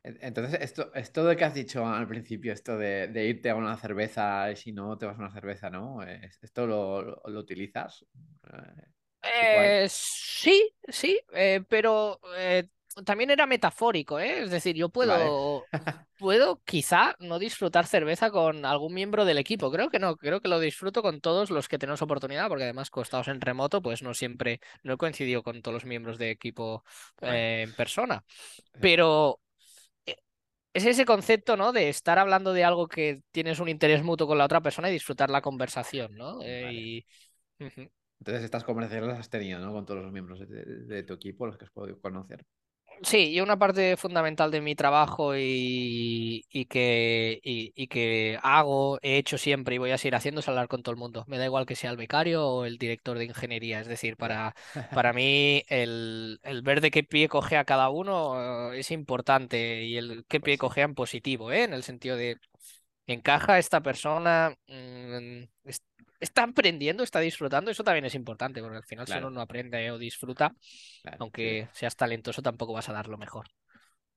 Entonces, 0.04 0.60
esto, 0.60 0.92
esto 0.94 1.24
de 1.24 1.36
que 1.36 1.44
has 1.44 1.54
dicho 1.54 1.86
al 1.86 2.08
principio, 2.08 2.52
esto 2.52 2.76
de, 2.76 3.24
irte 3.24 3.50
a 3.50 3.54
una 3.54 3.76
cerveza 3.76 4.50
y 4.50 4.56
si 4.56 4.72
no 4.72 4.98
te 4.98 5.06
vas 5.06 5.16
a 5.16 5.20
una 5.20 5.30
cerveza, 5.30 5.70
¿no? 5.70 6.02
¿Esto 6.02 6.66
lo, 6.66 7.22
utilizas? 7.38 8.04
Eh, 9.22 9.86
sí, 9.88 10.74
sí, 10.88 11.20
eh, 11.32 11.62
pero 11.68 12.18
eh, 12.36 12.66
también 13.04 13.30
era 13.30 13.46
metafórico, 13.46 14.18
¿eh? 14.18 14.42
Es 14.42 14.50
decir, 14.50 14.74
yo 14.74 14.88
puedo, 14.88 15.64
puedo 16.18 16.60
quizá 16.64 17.14
no 17.20 17.38
disfrutar 17.38 17.86
cerveza 17.86 18.32
con 18.32 18.64
algún 18.64 18.94
miembro 18.94 19.24
del 19.24 19.38
equipo. 19.38 19.70
Creo 19.70 19.88
que 19.88 20.00
no, 20.00 20.16
creo 20.16 20.40
que 20.40 20.48
lo 20.48 20.58
disfruto 20.58 21.02
con 21.02 21.20
todos 21.20 21.50
los 21.50 21.68
que 21.68 21.78
tenemos 21.78 22.02
oportunidad, 22.02 22.48
porque 22.48 22.64
además 22.64 22.90
costados 22.90 23.28
en 23.28 23.40
remoto, 23.40 23.80
pues 23.80 24.02
no 24.02 24.14
siempre, 24.14 24.58
no 24.82 24.94
he 24.94 24.98
coincidido 24.98 25.44
con 25.44 25.62
todos 25.62 25.74
los 25.74 25.84
miembros 25.84 26.18
de 26.18 26.32
equipo 26.32 26.82
en 27.20 27.72
persona. 27.74 28.24
Pero 28.80 29.38
es 30.74 30.86
ese 30.86 31.04
concepto, 31.04 31.56
¿no? 31.56 31.72
De 31.72 31.88
estar 31.88 32.18
hablando 32.18 32.52
de 32.52 32.64
algo 32.64 32.88
que 32.88 33.22
tienes 33.30 33.60
un 33.60 33.68
interés 33.68 34.02
mutuo 34.02 34.26
con 34.26 34.38
la 34.38 34.44
otra 34.44 34.60
persona 34.60 34.88
y 34.88 34.92
disfrutar 34.92 35.30
la 35.30 35.42
conversación, 35.42 36.16
¿no? 36.16 36.40
Eh, 36.42 37.04
Entonces, 37.58 38.44
estas 38.44 38.64
conversaciones 38.64 39.08
las 39.08 39.18
has 39.18 39.30
tenido, 39.30 39.58
¿no? 39.58 39.72
Con 39.72 39.84
todos 39.84 40.02
los 40.02 40.12
miembros 40.12 40.40
de, 40.48 41.02
tu 41.02 41.14
equipo, 41.14 41.46
los 41.46 41.58
que 41.58 41.64
has 41.64 41.70
podido 41.70 42.00
conocer. 42.00 42.44
Sí, 43.04 43.30
y 43.32 43.40
una 43.40 43.58
parte 43.58 43.96
fundamental 43.96 44.52
de 44.52 44.60
mi 44.60 44.76
trabajo 44.76 45.32
y, 45.36 46.44
que, 46.70 47.40
y, 47.42 47.86
que 47.88 48.38
hago, 48.42 48.98
he 49.02 49.16
hecho 49.18 49.38
siempre 49.38 49.74
y 49.74 49.78
voy 49.78 49.90
a 49.90 49.98
seguir 49.98 50.14
haciendo 50.14 50.40
es 50.40 50.48
hablar 50.48 50.68
con 50.68 50.82
todo 50.84 50.92
el 50.92 50.98
mundo. 51.00 51.24
Me 51.26 51.36
da 51.36 51.44
igual 51.44 51.66
que 51.66 51.74
sea 51.74 51.90
el 51.90 51.96
becario 51.96 52.46
o 52.46 52.64
el 52.64 52.78
director 52.78 53.18
de 53.18 53.24
ingeniería. 53.24 53.80
Es 53.80 53.88
decir, 53.88 54.16
para, 54.16 54.54
para 54.94 55.12
mí 55.14 55.64
el, 55.68 56.38
ver 56.62 56.80
de 56.80 56.92
qué 56.92 57.02
pie 57.02 57.28
coge 57.28 57.56
a 57.56 57.64
cada 57.64 57.88
uno 57.90 58.72
es 58.72 58.92
importante 58.92 59.82
y 59.82 59.96
el 59.96 60.24
qué 60.28 60.38
pie 60.40 60.56
pues 60.56 60.60
coge 60.60 60.82
en 60.82 60.94
positivo, 60.94 61.50
¿eh? 61.50 61.64
en 61.64 61.74
el 61.74 61.82
sentido 61.82 62.16
de 62.16 62.38
encaja 63.06 63.58
esta 63.58 63.80
persona, 63.80 64.56
mm, 64.68 65.44
está 66.22 66.44
aprendiendo, 66.44 67.02
está 67.02 67.20
disfrutando, 67.20 67.70
eso 67.70 67.84
también 67.84 68.04
es 68.04 68.14
importante, 68.14 68.60
porque 68.62 68.76
al 68.76 68.84
final 68.84 69.06
si 69.06 69.18
uno 69.18 69.30
no 69.30 69.40
aprende 69.40 69.90
o 69.90 69.98
disfruta, 69.98 70.54
aunque 71.18 71.68
seas 71.72 71.96
talentoso, 71.96 72.42
tampoco 72.42 72.72
vas 72.72 72.88
a 72.88 72.92
dar 72.92 73.08
lo 73.08 73.18
mejor. 73.18 73.46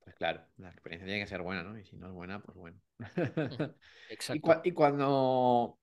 Pues 0.04 0.14
claro, 0.14 0.40
la 0.58 0.70
experiencia 0.70 1.06
tiene 1.06 1.20
que 1.20 1.26
ser 1.26 1.42
buena, 1.42 1.64
¿no? 1.64 1.76
Y 1.76 1.84
si 1.84 1.96
no 1.96 2.06
es 2.06 2.12
buena, 2.12 2.40
pues 2.40 2.56
bueno. 2.56 2.80
Exacto. 4.08 4.62
y, 4.62 4.70
cuando 4.72 5.78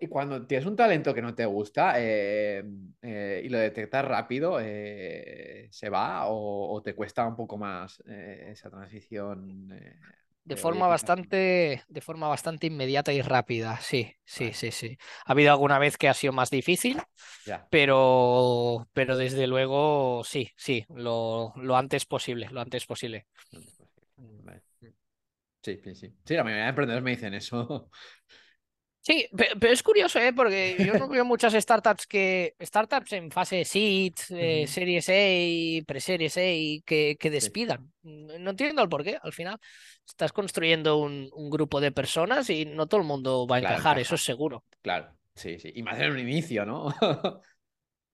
y 0.00 0.06
cuando 0.06 0.46
tienes 0.46 0.66
un 0.66 0.76
talento 0.76 1.14
que 1.14 1.22
no 1.22 1.34
te 1.34 1.46
gusta 1.46 1.94
eh, 1.96 2.62
eh, 3.02 3.42
y 3.42 3.48
lo 3.48 3.58
detectas 3.58 4.04
rápido, 4.04 4.58
eh, 4.60 5.68
¿se 5.70 5.88
va 5.88 6.26
o, 6.28 6.82
te 6.82 6.94
cuesta 6.94 7.26
un 7.26 7.36
poco 7.36 7.56
más 7.56 8.00
esa 8.06 8.70
transición? 8.70 9.70
De 10.44 10.56
forma 10.56 10.86
bastante, 10.88 11.82
de 11.88 12.00
forma 12.02 12.28
bastante 12.28 12.66
inmediata 12.66 13.12
y 13.14 13.22
rápida, 13.22 13.78
sí, 13.80 14.14
sí, 14.26 14.52
sí, 14.52 14.70
sí. 14.72 14.98
Ha 15.24 15.32
habido 15.32 15.50
alguna 15.52 15.78
vez 15.78 15.96
que 15.96 16.08
ha 16.08 16.14
sido 16.14 16.34
más 16.34 16.50
difícil, 16.50 17.00
pero, 17.70 18.86
pero 18.92 19.16
desde 19.16 19.46
luego 19.46 20.22
sí, 20.24 20.50
sí, 20.56 20.84
lo, 20.94 21.52
lo 21.56 21.76
antes 21.76 22.04
posible, 22.04 22.48
lo 22.50 22.60
antes 22.60 22.84
posible. 22.86 23.26
Sí, 25.62 25.80
sí, 25.82 25.94
sí. 25.94 26.14
Sí, 26.26 26.34
la 26.34 26.44
mayoría 26.44 26.64
de 26.64 26.68
emprendedores 26.70 27.04
me 27.04 27.10
dicen 27.12 27.34
eso. 27.34 27.90
Sí, 29.04 29.28
pero, 29.36 29.70
es 29.70 29.82
curioso, 29.82 30.18
¿eh? 30.18 30.32
porque 30.32 30.76
yo 30.78 30.94
no 30.94 31.08
veo 31.08 31.26
muchas 31.26 31.52
startups 31.52 32.06
que. 32.06 32.56
Startups 32.58 33.12
en 33.12 33.30
fase 33.30 33.62
seed, 33.66 34.14
eh, 34.30 34.66
series 34.66 35.10
A, 35.10 35.84
pre-series 35.84 36.34
A, 36.38 36.82
que, 36.86 37.16
que 37.20 37.30
despidan. 37.30 37.92
No 38.02 38.50
entiendo 38.50 38.82
el 38.82 38.88
por 38.88 39.04
qué. 39.04 39.18
Al 39.22 39.34
final, 39.34 39.58
estás 40.06 40.32
construyendo 40.32 40.96
un, 40.96 41.28
un 41.34 41.50
grupo 41.50 41.82
de 41.82 41.92
personas 41.92 42.48
y 42.48 42.64
no 42.64 42.86
todo 42.86 43.02
el 43.02 43.06
mundo 43.06 43.46
va 43.46 43.56
a 43.56 43.58
encajar, 43.58 43.98
eso 43.98 44.14
es 44.14 44.24
seguro. 44.24 44.64
Claro, 44.80 45.12
sí, 45.34 45.58
sí. 45.58 45.70
Y 45.74 45.82
más 45.82 46.00
en 46.00 46.12
un 46.12 46.18
inicio, 46.18 46.64
¿no? 46.64 46.94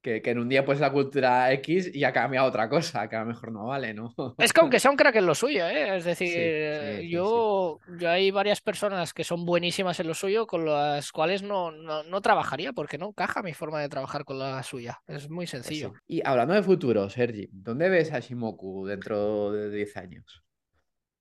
que, 0.02 0.22
en 0.24 0.38
un 0.38 0.48
día 0.48 0.64
pues 0.64 0.80
la 0.80 0.92
cultura 0.92 1.52
X 1.52 1.90
y 1.94 2.04
ha 2.04 2.12
cambiado 2.12 2.48
otra 2.48 2.68
cosa, 2.68 3.08
que 3.08 3.16
a 3.16 3.20
lo 3.20 3.26
mejor 3.26 3.52
no 3.52 3.66
vale, 3.66 3.94
¿no? 3.94 4.14
Es 4.38 4.52
que 4.52 4.60
aunque 4.60 4.80
sea 4.80 4.90
un 4.90 4.96
crack 4.96 5.16
en 5.16 5.26
lo 5.26 5.34
suyo, 5.34 5.66
¿eh? 5.66 5.96
Es 5.96 6.04
decir, 6.04 7.08
yo, 7.08 7.78
yo 7.98 8.10
hay 8.10 8.30
varias 8.30 8.60
personas 8.60 9.12
que 9.12 9.24
son 9.24 9.44
buenísimas 9.44 10.00
en 10.00 10.06
lo 10.06 10.14
suyo 10.14 10.46
con 10.46 10.64
las 10.64 11.12
cuales 11.12 11.42
no, 11.42 11.70
no, 11.70 12.20
trabajaría 12.20 12.72
porque 12.72 12.98
no 12.98 13.08
encaja 13.08 13.42
mi 13.42 13.54
forma 13.54 13.80
de 13.80 13.88
trabajar 13.88 14.24
con 14.24 14.38
la 14.38 14.62
suya. 14.62 15.00
Es 15.06 15.28
muy 15.28 15.46
sencillo. 15.46 15.94
Y 16.06 16.22
hablando 16.24 16.54
de 16.54 16.62
futuro, 16.62 17.08
Sergi, 17.10 17.48
¿dónde 17.52 17.88
ves 17.88 18.12
a 18.12 18.20
Shimoku 18.20 18.86
dentro 18.86 19.52
de 19.52 19.70
10 19.70 19.96
años? 19.96 20.42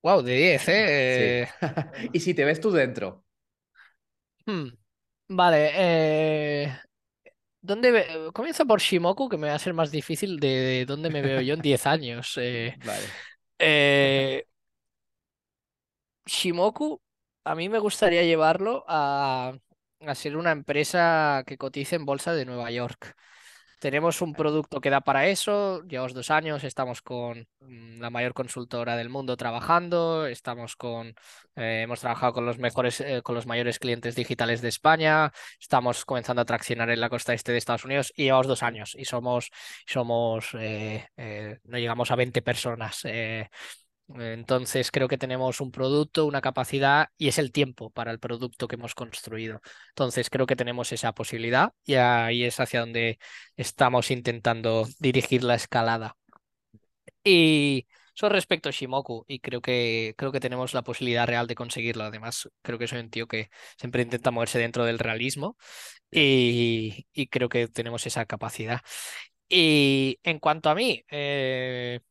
Wow, 0.01 0.21
de 0.21 0.35
10, 0.35 0.69
¿eh? 0.69 1.47
¿Y 2.13 2.19
si 2.19 2.33
te 2.33 2.45
ves 2.45 2.61
tú 2.61 2.71
dentro? 2.71 3.25
Hmm. 4.45 4.69
Vale, 5.27 5.71
eh, 5.75 6.75
¿Dónde 7.61 8.31
Comienzo 8.33 8.65
por 8.65 8.79
Shimoku, 8.79 9.27
que 9.27 9.37
me 9.37 9.49
va 9.49 9.55
a 9.55 9.59
ser 9.59 9.73
más 9.73 9.91
difícil 9.91 10.39
de, 10.39 10.85
dónde 10.87 11.09
me 11.09 11.21
veo 11.21 11.41
yo 11.41 11.53
en 11.53 11.61
10 11.61 11.85
años. 11.85 12.33
Eh, 12.37 12.75
vale. 12.85 13.05
Eh, 13.59 14.45
Shimoku, 16.25 17.01
a 17.43 17.55
mí 17.55 17.69
me 17.69 17.79
gustaría 17.79 18.23
llevarlo 18.23 18.85
a, 18.87 19.53
a 20.05 20.15
ser 20.15 20.37
una 20.37 20.51
empresa 20.51 21.43
que 21.45 21.57
cotice 21.57 21.95
en 21.95 22.05
bolsa 22.05 22.33
de 22.33 22.45
Nueva 22.45 22.71
York. 22.71 23.15
Tenemos 23.79 24.21
un 24.21 24.33
producto 24.33 24.81
que 24.81 24.89
da 24.89 24.99
para 24.99 25.27
eso, 25.27 25.81
llevamos 25.87 26.13
dos 26.13 26.31
años, 26.31 26.65
estamos 26.65 27.01
con 27.01 27.47
mm, 27.61 28.01
la 28.01 28.09
mayor 28.09 28.33
consultora 28.33 28.97
del 28.97 29.07
mundo 29.09 29.37
trabajando, 29.37 30.27
estamos 30.27 30.75
con, 30.75 31.15
eh, 31.55 31.81
hemos 31.83 32.01
trabajado 32.01 32.33
con 32.33 32.45
los 32.45 32.59
mejores, 32.59 32.99
eh, 32.99 33.21
con 33.23 33.35
los 33.35 33.45
mayores 33.45 33.79
clientes 33.79 34.15
digitales 34.15 34.61
de 34.61 34.67
España, 34.67 35.31
estamos 35.61 36.03
comenzando 36.03 36.41
a 36.41 36.45
traccionar 36.45 36.89
en 36.89 36.99
la 36.99 37.09
costa 37.09 37.33
este 37.33 37.53
de 37.53 37.57
Estados 37.57 37.85
Unidos 37.85 38.11
y 38.15 38.23
llevamos 38.23 38.47
dos 38.47 38.63
años 38.63 38.95
y 38.97 39.05
somos, 39.05 39.49
somos 39.87 40.49
eh, 40.59 41.07
no 41.63 41.77
llegamos 41.77 42.11
a 42.11 42.15
20 42.17 42.41
personas. 42.41 43.05
Entonces 44.17 44.89
creo 44.91 45.07
que 45.07 45.17
tenemos 45.19 45.61
un 45.61 45.71
producto, 45.71 46.25
una 46.25 46.41
capacidad 46.41 47.09
y 47.17 47.27
es 47.27 47.37
el 47.37 47.51
tiempo 47.51 47.91
para 47.91 48.11
el 48.11 48.19
producto 48.19 48.67
que 48.67 48.75
hemos 48.75 48.95
construido. 48.95 49.61
Entonces 49.89 50.29
creo 50.29 50.47
que 50.47 50.55
tenemos 50.55 50.91
esa 50.91 51.13
posibilidad 51.13 51.73
y 51.85 51.95
ahí 51.95 52.43
es 52.43 52.59
hacia 52.59 52.79
donde 52.81 53.19
estamos 53.55 54.09
intentando 54.09 54.87
dirigir 54.99 55.43
la 55.43 55.55
escalada. 55.55 56.17
Y 57.23 57.87
eso 58.15 58.29
respecto 58.29 58.69
a 58.69 58.71
Shimoku 58.71 59.25
y 59.27 59.39
creo 59.39 59.61
que, 59.61 60.13
creo 60.17 60.31
que 60.31 60.39
tenemos 60.39 60.73
la 60.73 60.81
posibilidad 60.83 61.27
real 61.27 61.47
de 61.47 61.55
conseguirlo. 61.55 62.03
Además, 62.03 62.49
creo 62.61 62.79
que 62.79 62.87
soy 62.87 62.99
un 62.99 63.09
tío 63.09 63.27
que 63.27 63.49
siempre 63.77 64.01
intenta 64.01 64.31
moverse 64.31 64.59
dentro 64.59 64.85
del 64.85 64.99
realismo 64.99 65.57
y, 66.11 67.05
creo 67.29 67.49
que 67.49 67.67
tenemos 67.67 68.05
esa 68.07 68.25
capacidad. 68.25 68.81
Y 69.49 70.19
en 70.23 70.39
cuanto 70.39 70.69
a 70.69 70.75
mí, 70.75 71.03
eh, 71.09 72.01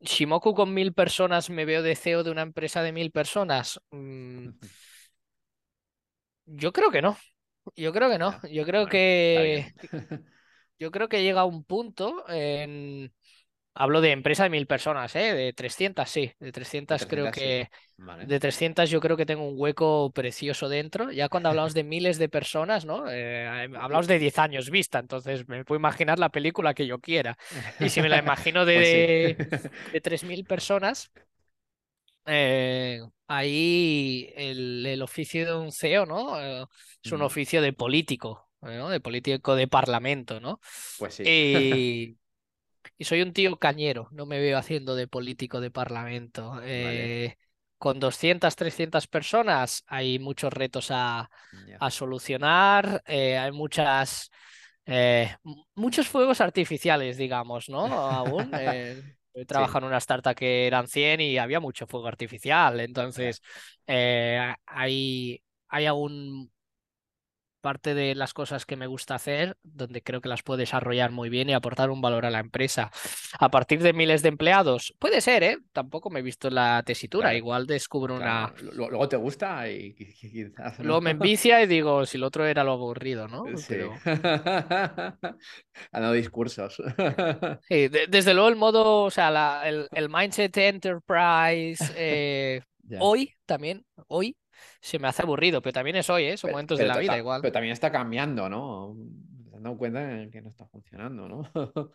Shimoku 0.00 0.54
con 0.54 0.72
mil 0.72 0.92
personas, 0.94 1.50
me 1.50 1.64
veo 1.64 1.82
de 1.82 1.94
CEO 1.94 2.22
de 2.24 2.30
una 2.30 2.42
empresa 2.42 2.82
de 2.82 2.92
mil 2.92 3.10
personas. 3.10 3.80
Mm, 3.90 4.48
yo 6.46 6.72
creo 6.72 6.90
que 6.90 7.02
no. 7.02 7.16
Yo 7.76 7.92
creo 7.92 8.10
que 8.10 8.18
no. 8.18 8.34
Yo 8.50 8.64
creo 8.64 8.86
que. 8.86 9.72
Yo 10.78 10.90
creo 10.90 11.10
que 11.10 11.22
llega 11.22 11.44
un 11.44 11.62
punto 11.64 12.24
en. 12.28 13.12
Hablo 13.80 14.02
de 14.02 14.10
empresa 14.10 14.42
de 14.42 14.50
mil 14.50 14.66
personas, 14.66 15.16
¿eh? 15.16 15.32
De 15.32 15.54
300, 15.54 16.06
sí. 16.06 16.30
De 16.38 16.52
300, 16.52 17.06
creo 17.06 17.30
que... 17.30 17.70
De 18.26 18.38
300 18.38 18.90
yo 18.90 19.00
creo 19.00 19.16
que 19.16 19.24
tengo 19.24 19.48
un 19.48 19.54
hueco 19.56 20.10
precioso 20.12 20.68
dentro. 20.68 21.10
Ya 21.10 21.30
cuando 21.30 21.48
hablamos 21.48 21.72
de 21.72 21.82
miles 21.82 22.18
de 22.18 22.28
personas, 22.28 22.84
¿no? 22.84 23.10
Eh, 23.10 23.46
hablamos 23.48 24.06
de 24.06 24.18
10 24.18 24.38
años 24.38 24.68
vista, 24.68 24.98
entonces 24.98 25.48
me 25.48 25.64
puedo 25.64 25.78
imaginar 25.78 26.18
la 26.18 26.28
película 26.28 26.74
que 26.74 26.86
yo 26.86 26.98
quiera. 26.98 27.38
Y 27.78 27.88
si 27.88 28.02
me 28.02 28.10
la 28.10 28.18
imagino 28.18 28.66
de, 28.66 29.34
pues 29.48 29.62
de, 29.94 30.02
3.000 30.02 30.44
personas, 30.44 31.10
eh, 32.26 33.00
ahí 33.28 34.30
el, 34.36 35.00
oficio 35.00 35.46
de 35.46 35.54
un 35.54 35.72
CEO, 35.72 36.04
¿no? 36.04 36.38
Eh, 36.38 36.66
es 37.02 37.12
un 37.12 37.22
oficio 37.22 37.62
de 37.62 37.72
político, 37.72 38.50
¿no? 38.60 38.90
De 38.90 39.00
político 39.00 39.56
de 39.56 39.68
parlamento, 39.68 40.38
¿no? 40.38 40.60
Pues 40.98 41.14
sí. 41.14 41.22
Y, 41.24 42.16
y 43.00 43.04
soy 43.06 43.22
un 43.22 43.32
tío 43.32 43.56
cañero, 43.56 44.08
no 44.12 44.26
me 44.26 44.38
veo 44.40 44.58
haciendo 44.58 44.94
de 44.94 45.08
político 45.08 45.62
de 45.62 45.70
parlamento. 45.70 46.60
Eh, 46.62 47.34
con 47.78 47.98
200, 47.98 48.54
300 48.54 49.06
personas 49.06 49.84
hay 49.86 50.18
muchos 50.18 50.52
retos 50.52 50.88
a, 50.90 51.30
solucionar, 51.88 53.02
eh, 53.06 53.38
hay 53.38 53.52
muchas, 53.52 54.30
eh, 54.84 55.34
muchos 55.74 56.08
fuegos 56.08 56.42
artificiales, 56.42 57.16
digamos, 57.16 57.70
¿no? 57.70 57.86
Aún. 57.86 58.50
He 59.32 59.46
trabajado 59.46 59.86
en 59.86 59.92
una 59.92 59.98
startup 59.98 60.34
que 60.34 60.66
eran 60.66 60.86
100 60.86 61.22
y 61.22 61.38
había 61.38 61.58
mucho 61.58 61.86
fuego 61.86 62.06
artificial. 62.06 62.80
Entonces, 62.80 63.40
hay, 63.86 65.42
hay 65.68 65.86
aún 65.86 66.52
parte 67.60 67.94
de 67.94 68.14
las 68.14 68.34
cosas 68.34 68.66
que 68.66 68.76
me 68.76 68.86
gusta 68.86 69.14
hacer, 69.14 69.56
donde 69.62 70.02
creo 70.02 70.20
que 70.20 70.28
las 70.28 70.42
puedo 70.42 70.58
desarrollar 70.58 71.10
muy 71.10 71.28
bien 71.28 71.48
y 71.48 71.54
aportar 71.54 71.90
un 71.90 72.00
valor 72.00 72.26
a 72.26 72.30
la 72.30 72.40
empresa. 72.40 72.90
A 73.38 73.50
partir 73.50 73.82
de 73.82 73.92
miles 73.92 74.22
de 74.22 74.30
empleados, 74.30 74.94
puede 74.98 75.20
ser, 75.20 75.42
¿eh? 75.42 75.58
Tampoco 75.72 76.10
me 76.10 76.20
he 76.20 76.22
visto 76.22 76.50
la 76.50 76.82
tesitura, 76.84 77.34
igual 77.34 77.66
descubro 77.66 78.16
una... 78.16 78.52
Luego 78.74 79.08
te 79.08 79.16
gusta 79.16 79.70
y 79.70 79.94
quizás... 79.94 80.78
Luego 80.80 81.00
me 81.00 81.10
envicia 81.10 81.62
y 81.62 81.66
digo, 81.66 82.06
si 82.06 82.18
lo 82.18 82.26
otro 82.26 82.46
era 82.46 82.64
lo 82.64 82.72
aburrido, 82.72 83.28
¿no? 83.28 83.44
Sí. 83.56 83.76
dado 85.92 86.12
discursos. 86.12 86.82
sí, 87.68 87.88
desde 87.88 88.34
luego 88.34 88.48
el 88.48 88.56
modo, 88.56 89.04
o 89.04 89.10
sea, 89.10 89.62
el, 89.68 90.08
mindset 90.08 90.56
enterprise, 90.56 91.84
eh, 91.96 92.62
hoy 92.98 93.32
también, 93.46 93.84
hoy 94.08 94.36
se 94.80 94.98
me 94.98 95.08
hace 95.08 95.22
aburrido, 95.22 95.62
pero 95.62 95.72
también 95.72 95.96
es 95.96 96.08
hoy, 96.10 96.24
¿eh? 96.24 96.36
son 96.36 96.50
momentos 96.50 96.78
de 96.78 96.86
la 96.86 96.98
vida 96.98 97.16
igual. 97.16 97.40
Pero 97.40 97.52
también 97.52 97.72
está 97.72 97.90
cambiando, 97.90 98.48
¿no? 98.48 98.96
Dado 99.60 99.76
cuenta 99.76 100.28
que 100.30 100.40
no 100.40 100.48
está 100.48 100.66
funcionando, 100.66 101.28
¿no? 101.28 101.42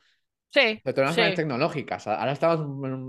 Sí. 0.52 0.80
Pero 0.86 0.94
todas 0.94 1.18
las 1.18 1.36
tecnológicas. 1.36 2.08
Ahora 2.08 2.32
estamos 2.32 2.62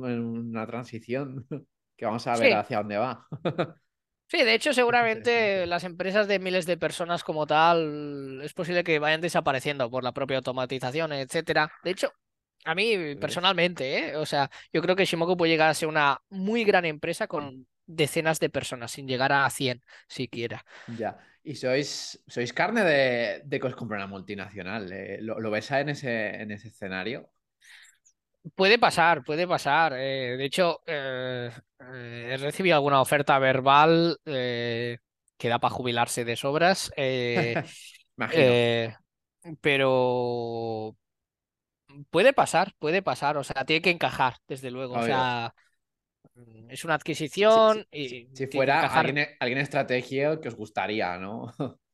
en 0.09 0.20
una 0.20 0.66
transición 0.66 1.46
que 1.96 2.04
vamos 2.04 2.26
a 2.26 2.36
ver 2.36 2.54
hacia 2.54 2.78
dónde 2.78 2.96
va. 2.96 3.26
Sí, 4.28 4.38
de 4.38 4.54
hecho, 4.54 4.72
seguramente 4.72 5.66
las 5.66 5.84
empresas 5.84 6.26
de 6.26 6.40
miles 6.40 6.66
de 6.66 6.76
personas 6.76 7.22
como 7.22 7.46
tal 7.46 8.40
es 8.42 8.52
posible 8.54 8.82
que 8.82 8.98
vayan 8.98 9.20
desapareciendo 9.20 9.88
por 9.88 10.02
la 10.02 10.11
propia 10.11 10.38
automatización, 10.38 11.12
etcétera. 11.12 11.70
De 11.84 11.92
hecho, 11.92 12.12
a 12.64 12.74
mí 12.74 13.14
personalmente, 13.20 13.98
¿eh? 13.98 14.16
o 14.16 14.26
sea, 14.26 14.50
yo 14.72 14.82
creo 14.82 14.96
que 14.96 15.04
Shimoku 15.04 15.36
puede 15.36 15.52
llegar 15.52 15.70
a 15.70 15.74
ser 15.74 15.88
una 15.88 16.20
muy 16.28 16.64
gran 16.64 16.84
empresa 16.84 17.28
con 17.28 17.68
decenas 17.87 18.41
de 18.41 18.51
personas, 18.51 18.91
sin 18.91 19.09
llegar 19.09 19.32
a 19.32 19.49
100 19.49 19.82
siquiera. 20.09 20.64
Ya. 20.99 21.16
¿Y 21.43 21.55
sois, 21.55 22.22
sois 22.26 22.53
carne 22.53 22.82
de, 22.82 23.41
de 23.45 23.61
que 23.61 23.66
os 23.68 23.76
compra 23.76 23.99
una 23.99 24.09
multinacional? 24.09 24.91
Eh, 24.93 25.18
¿Lo, 25.22 25.51
ves 25.51 25.70
en 25.70 25.91
ese, 25.91 26.43
en 26.43 26.51
ese 26.51 26.66
escenario? 26.68 27.30
Puede 28.57 28.80
pasar, 28.80 29.22
puede 29.22 29.47
pasar. 29.47 29.93
Eh, 29.97 30.37
de 30.37 30.45
hecho, 30.45 30.80
eh, 30.87 31.53
he 31.78 32.37
recibido 32.39 32.74
alguna 32.74 33.01
oferta 33.01 33.39
verbal 33.39 34.18
que 34.24 35.49
da 35.49 35.61
para 35.61 35.74
jubilarse 35.74 36.24
de 36.24 36.34
sobras. 36.34 36.91
pero 39.61 40.97
puede 42.11 42.32
pasar, 42.32 42.74
puede 42.80 43.03
pasar. 43.03 43.37
O 43.37 43.45
sea, 43.45 43.64
tiene 43.64 43.82
que 43.82 43.91
encajar, 43.91 44.39
desde 44.49 44.72
luego. 44.72 44.95
O 44.95 45.05
sea, 45.05 45.55
es 46.68 46.84
una 46.84 46.95
adquisición 46.95 47.87
y. 47.91 48.28
Si, 48.32 48.47
fuera 48.47 48.87
alguien, 48.87 49.28
alguien 49.41 49.59
estratégico 49.59 50.41
que 50.41 50.49
os 50.49 50.57
gustaría, 50.57 51.16
¿no? 51.18 51.53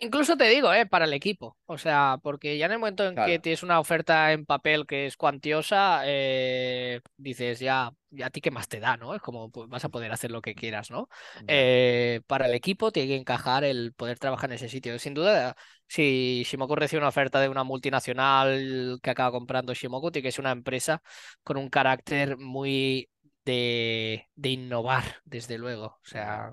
Incluso 0.00 0.36
te 0.36 0.48
digo, 0.48 0.72
¿eh? 0.72 0.86
para 0.86 1.06
el 1.06 1.12
equipo. 1.12 1.56
O 1.66 1.76
sea, 1.76 2.18
porque 2.22 2.56
ya 2.56 2.66
en 2.66 2.72
el 2.72 2.78
momento 2.78 3.04
en 3.04 3.16
que 3.16 3.40
tienes 3.40 3.64
una 3.64 3.80
oferta 3.80 4.32
en 4.32 4.46
papel 4.46 4.86
que 4.86 5.06
es 5.06 5.16
cuantiosa, 5.16 6.02
eh, 6.04 7.00
dices, 7.16 7.58
ya, 7.58 7.90
ya 8.10 8.26
a 8.26 8.30
ti 8.30 8.40
qué 8.40 8.52
más 8.52 8.68
te 8.68 8.78
da, 8.78 8.96
¿no? 8.96 9.16
Es 9.16 9.20
como 9.20 9.50
pues, 9.50 9.68
vas 9.68 9.84
a 9.84 9.88
poder 9.88 10.12
hacer 10.12 10.30
lo 10.30 10.40
que 10.40 10.54
quieras, 10.54 10.92
¿no? 10.92 11.08
Eh, 11.48 12.20
para 12.28 12.46
el 12.46 12.54
equipo 12.54 12.92
tiene 12.92 13.08
que 13.08 13.16
encajar 13.16 13.64
el 13.64 13.92
poder 13.92 14.20
trabajar 14.20 14.50
en 14.50 14.54
ese 14.54 14.68
sitio. 14.68 14.96
Sin 15.00 15.14
duda, 15.14 15.56
si 15.88 16.44
Shimoku 16.46 16.76
recibe 16.76 17.00
una 17.00 17.08
oferta 17.08 17.40
de 17.40 17.48
una 17.48 17.64
multinacional 17.64 19.00
que 19.02 19.10
acaba 19.10 19.32
comprando 19.32 19.74
Shimoku, 19.74 20.12
tiene 20.12 20.28
que 20.28 20.32
ser 20.32 20.42
una 20.42 20.52
empresa 20.52 21.02
con 21.42 21.56
un 21.56 21.68
carácter 21.68 22.38
muy 22.38 23.08
de, 23.48 24.28
de 24.34 24.48
innovar, 24.50 25.04
desde 25.24 25.56
luego. 25.56 25.86
O 25.86 26.00
sea. 26.04 26.52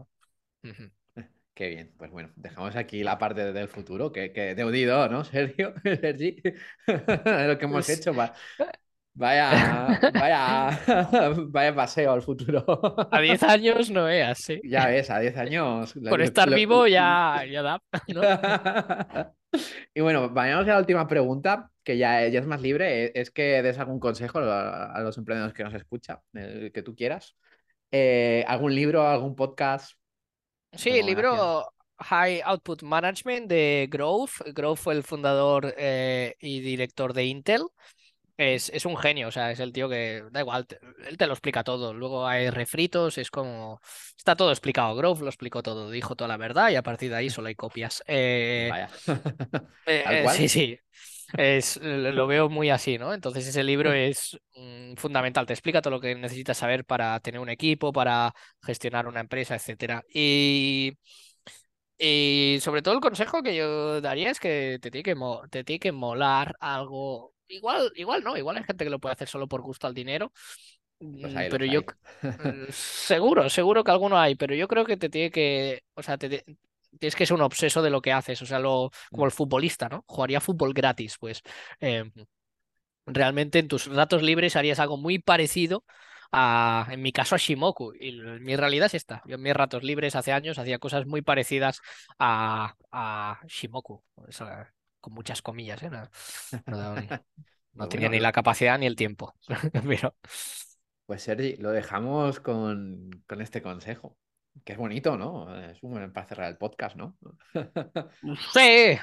Qué 1.53 1.69
bien, 1.69 1.93
pues 1.97 2.11
bueno, 2.11 2.31
dejamos 2.35 2.75
aquí 2.75 3.03
la 3.03 3.17
parte 3.17 3.53
del 3.53 3.67
futuro, 3.69 4.11
que, 4.11 4.33
que 4.33 4.55
de 4.55 4.63
oído, 4.63 5.07
¿no? 5.07 5.23
Sergio, 5.23 5.73
Sergi, 5.83 6.41
lo 6.87 7.57
que 7.57 7.65
hemos 7.65 7.89
hecho. 7.89 8.13
Vaya, 8.13 9.99
vaya, 10.13 10.79
vaya 11.47 11.75
paseo 11.75 12.11
al 12.11 12.21
futuro. 12.21 12.65
A 13.09 13.21
10 13.21 13.43
años 13.43 13.89
no 13.89 14.03
veas, 14.05 14.37
sí. 14.39 14.59
Ya 14.65 14.87
ves, 14.87 15.09
a 15.09 15.19
10 15.19 15.37
años. 15.37 15.93
Por 16.09 16.21
estar 16.21 16.49
vivo 16.53 16.87
ya, 16.87 17.43
ya 17.49 17.61
da. 17.61 17.81
Y 19.93 20.01
bueno, 20.01 20.29
vayamos 20.29 20.65
a 20.67 20.73
la 20.73 20.79
última 20.79 21.07
pregunta, 21.07 21.71
que 21.83 21.97
ya, 21.97 22.27
ya 22.27 22.39
es 22.39 22.47
más 22.47 22.61
libre. 22.61 23.11
Es 23.19 23.31
que 23.31 23.61
des 23.61 23.77
algún 23.79 23.99
consejo 23.99 24.39
a, 24.39 24.99
los 25.01 25.17
emprendedores 25.17 25.53
que 25.53 25.63
nos 25.63 25.73
escuchan, 25.73 26.19
el 26.33 26.71
que 26.71 26.81
tú 26.81 26.95
quieras. 26.95 27.35
Eh, 27.91 28.43
¿Algún 28.47 28.75
libro, 28.75 29.07
algún 29.07 29.35
podcast? 29.35 29.93
Sí, 30.73 30.89
el 30.89 31.05
libro 31.05 31.65
High 31.99 32.41
Output 32.43 32.83
Management 32.83 33.47
de 33.47 33.87
Grove. 33.89 34.31
Grove 34.53 34.77
fue 34.77 34.93
el 34.95 35.03
fundador 35.03 35.73
eh, 35.77 36.35
y 36.39 36.59
director 36.59 37.13
de 37.13 37.25
Intel. 37.25 37.63
Es, 38.37 38.69
es, 38.69 38.85
un 38.85 38.97
genio, 38.97 39.29
o 39.29 39.31
sea, 39.31 39.51
es 39.51 39.61
el 39.61 39.71
tío 39.71 39.87
que 39.87 40.23
da 40.29 40.41
igual, 40.41 40.67
él 41.07 41.17
te 41.17 41.25
lo 41.25 41.33
explica 41.33 41.63
todo. 41.63 41.93
Luego 41.93 42.27
hay 42.27 42.49
refritos, 42.49 43.17
es 43.17 43.31
como. 43.31 43.79
Está 44.17 44.35
todo 44.35 44.51
explicado. 44.51 44.93
Grove 44.95 45.21
lo 45.21 45.27
explicó 45.27 45.63
todo, 45.63 45.89
dijo 45.89 46.15
toda 46.15 46.27
la 46.27 46.37
verdad 46.37 46.69
y 46.69 46.75
a 46.75 46.83
partir 46.83 47.09
de 47.11 47.15
ahí 47.15 47.29
solo 47.29 47.47
hay 47.47 47.55
copias. 47.55 48.03
Eh, 48.07 48.67
Vaya. 48.69 48.89
eh, 49.85 50.25
sí, 50.33 50.49
sí. 50.49 50.79
Es, 51.37 51.77
lo 51.81 52.27
veo 52.27 52.49
muy 52.49 52.69
así, 52.69 52.97
¿no? 52.97 53.13
Entonces 53.13 53.47
ese 53.47 53.63
libro 53.63 53.93
es 53.93 54.37
mm, 54.55 54.95
fundamental, 54.95 55.45
te 55.45 55.53
explica 55.53 55.81
todo 55.81 55.91
lo 55.91 56.01
que 56.01 56.15
necesitas 56.15 56.57
saber 56.57 56.85
para 56.85 57.19
tener 57.19 57.39
un 57.39 57.49
equipo, 57.49 57.93
para 57.93 58.33
gestionar 58.61 59.07
una 59.07 59.21
empresa, 59.21 59.55
etcétera. 59.55 60.03
Y, 60.13 60.97
y 61.97 62.57
sobre 62.61 62.81
todo 62.81 62.95
el 62.95 62.99
consejo 62.99 63.41
que 63.41 63.55
yo 63.55 64.01
daría 64.01 64.29
es 64.29 64.39
que 64.39 64.79
te 64.81 64.91
tiene 64.91 65.03
que, 65.03 65.15
te 65.49 65.63
tiene 65.63 65.79
que 65.79 65.91
molar 65.91 66.55
algo 66.59 67.34
Igual, 67.47 67.91
igual 67.95 68.23
no, 68.23 68.37
igual 68.37 68.57
hay 68.57 68.63
gente 68.63 68.83
que 68.83 68.89
lo 68.89 68.99
puede 68.99 69.13
hacer 69.13 69.27
solo 69.27 69.47
por 69.47 69.61
gusto 69.61 69.87
al 69.87 69.93
dinero. 69.93 70.31
Pues 70.97 71.33
mm, 71.33 71.37
pero 71.49 71.65
yo 71.65 71.81
seguro, 72.69 73.49
seguro 73.49 73.83
que 73.83 73.91
alguno 73.91 74.17
hay, 74.17 74.35
pero 74.35 74.55
yo 74.55 74.67
creo 74.67 74.85
que 74.85 74.97
te 74.97 75.09
tiene 75.09 75.29
que, 75.29 75.83
o 75.93 76.01
sea, 76.01 76.17
te, 76.17 76.43
tienes 76.99 77.15
que 77.15 77.25
ser 77.25 77.35
un 77.35 77.41
obseso 77.41 77.81
de 77.81 77.89
lo 77.89 78.01
que 78.01 78.13
haces, 78.13 78.41
o 78.41 78.45
sea, 78.45 78.59
lo, 78.59 78.91
como 79.11 79.23
mm. 79.23 79.27
el 79.27 79.31
futbolista, 79.31 79.89
¿no? 79.89 80.03
Jugaría 80.07 80.39
fútbol 80.41 80.73
gratis, 80.73 81.17
pues 81.19 81.41
em, 81.79 82.11
realmente 83.05 83.59
en 83.59 83.67
tus 83.67 83.87
ratos 83.87 84.23
libres 84.23 84.55
harías 84.55 84.79
algo 84.79 84.97
muy 84.97 85.19
parecido 85.19 85.83
a, 86.31 86.87
en 86.91 87.01
mi 87.01 87.11
caso, 87.11 87.35
a 87.35 87.37
Shimoku. 87.37 87.93
Y 87.99 88.13
mi 88.41 88.55
realidad 88.55 88.87
es 88.87 88.95
esta. 88.95 89.21
Yo 89.25 89.35
en 89.35 89.41
mis 89.41 89.53
ratos 89.53 89.83
libres 89.83 90.15
hace 90.15 90.31
años 90.33 90.57
hacía 90.59 90.79
cosas 90.79 91.05
muy 91.05 91.21
parecidas 91.21 91.81
a, 92.19 92.75
a 92.91 93.39
Shimoku 93.47 94.03
con 95.05 95.13
muchas 95.13 95.43
comillas, 95.43 95.83
¿eh? 95.83 95.91
no, 96.65 97.89
tenía 97.89 98.09
ni 98.09 98.19
la 98.19 98.31
capacidad 98.31 98.79
ni 98.79 98.87
el 98.87 98.95
tiempo. 98.95 99.35
Pero... 99.87 100.15
Pues 101.05 101.21
Sergi, 101.21 101.57
lo 101.57 101.69
dejamos 101.69 102.39
con, 102.39 103.11
este 103.39 103.61
consejo. 103.61 104.17
Que 104.63 104.71
es 104.71 104.79
bonito, 104.79 105.17
¿no? 105.17 105.53
Es 105.63 105.83
un 105.83 105.91
buen 105.91 106.11
para 106.13 106.25
cerrar 106.25 106.49
el 106.49 106.57
podcast, 106.57 106.95
¿no? 106.95 107.15
Sí, 108.53 108.97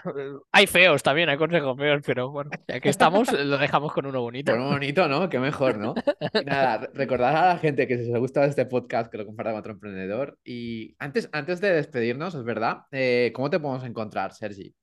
hay 0.51 0.67
feos 0.67 1.03
también, 1.05 1.29
hay 1.29 1.37
consejos 1.37 1.77
feos, 1.77 2.03
pero 2.05 2.31
bueno, 2.31 2.51
ya 2.67 2.81
que 2.81 2.89
estamos, 2.89 3.31
lo 3.31 3.59
dejamos 3.59 3.93
con 3.93 4.07
uno 4.07 4.23
bonito. 4.23 4.51
Con 4.51 4.63
uno 4.63 4.71
bonito, 4.71 5.07
¿no? 5.07 5.29
Qué 5.29 5.39
mejor, 5.39 5.77
¿no? 5.77 5.95
Y 6.33 6.45
nada, 6.47 6.89
recordar 6.95 7.37
a 7.37 7.49
la 7.49 7.59
gente 7.59 7.87
que 7.87 7.99
si 7.99 8.09
os 8.09 8.17
ha 8.17 8.19
gustado 8.19 8.47
este 8.47 8.65
podcast, 8.65 9.13
que 9.13 9.19
lo 9.19 9.27
comparta 9.27 9.53
con 9.53 9.61
otro 9.61 9.73
emprendedor. 9.75 10.39
Y 10.43 10.97
antes, 10.99 11.29
antes 11.33 11.61
de 11.61 11.71
despedirnos, 11.71 12.35
es 12.35 12.43
verdad, 12.43 12.87
eh, 12.91 13.31
¿cómo 13.35 13.51
te 13.51 13.61
podemos 13.61 13.85
encontrar, 13.85 14.33
Sergi? 14.33 14.75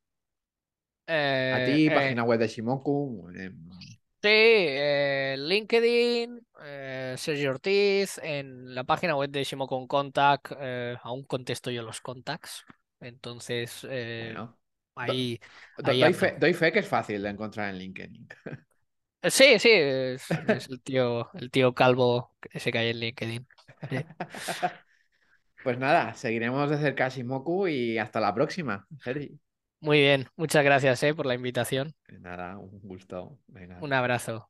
A 1.10 1.66
ti, 1.66 1.88
eh, 1.88 1.92
página 1.92 2.24
web 2.24 2.40
de 2.40 2.48
Shimoku. 2.48 3.32
Sí, 4.22 4.28
eh, 4.28 5.36
LinkedIn, 5.40 6.46
eh, 6.64 7.16
Sergio 7.18 7.52
Ortiz, 7.52 8.20
en 8.22 8.76
la 8.76 8.84
página 8.84 9.16
web 9.16 9.30
de 9.30 9.44
Shimoku 9.44 9.88
Contact, 9.88 10.52
aún 11.02 11.24
contesto 11.24 11.72
yo 11.72 11.82
los 11.82 12.02
contacts. 12.02 12.66
Entonces, 13.00 13.86
ahí. 14.96 15.40
doy, 15.78 16.14
fe, 16.54 16.72
que 16.72 16.80
es 16.80 16.88
fácil 16.88 17.24
de 17.24 17.30
encontrar 17.30 17.70
en 17.70 17.80
LinkedIn. 17.80 18.28
Sí, 19.22 19.60
sí, 19.60 19.70
es, 19.70 20.30
el 20.70 20.82
tío, 20.82 21.30
el 21.34 21.52
tío 21.52 21.74
calvo 21.74 22.34
ese 22.54 22.72
que 22.72 22.78
hay 22.78 22.90
en 22.92 23.00
LinkedIn. 23.00 23.48
Pues 25.62 25.78
nada, 25.78 26.14
seguiremos 26.14 26.70
de 26.70 26.78
cerca 26.78 27.08
a 27.08 27.10
Shimoku 27.10 27.68
y 27.68 27.98
hasta 27.98 28.22
la 28.22 28.34
próxima, 28.34 28.88
Sergi. 29.04 29.38
Muy 29.82 30.00
bien, 30.00 30.28
muchas 30.36 30.64
gracias 30.64 31.02
eh, 31.04 31.14
por 31.14 31.26
la 31.26 31.36
invitación. 31.36 31.94
Nada, 32.20 32.58
un 32.58 32.80
gusto. 32.82 33.40
Un 33.82 33.94
abrazo. 33.94 34.50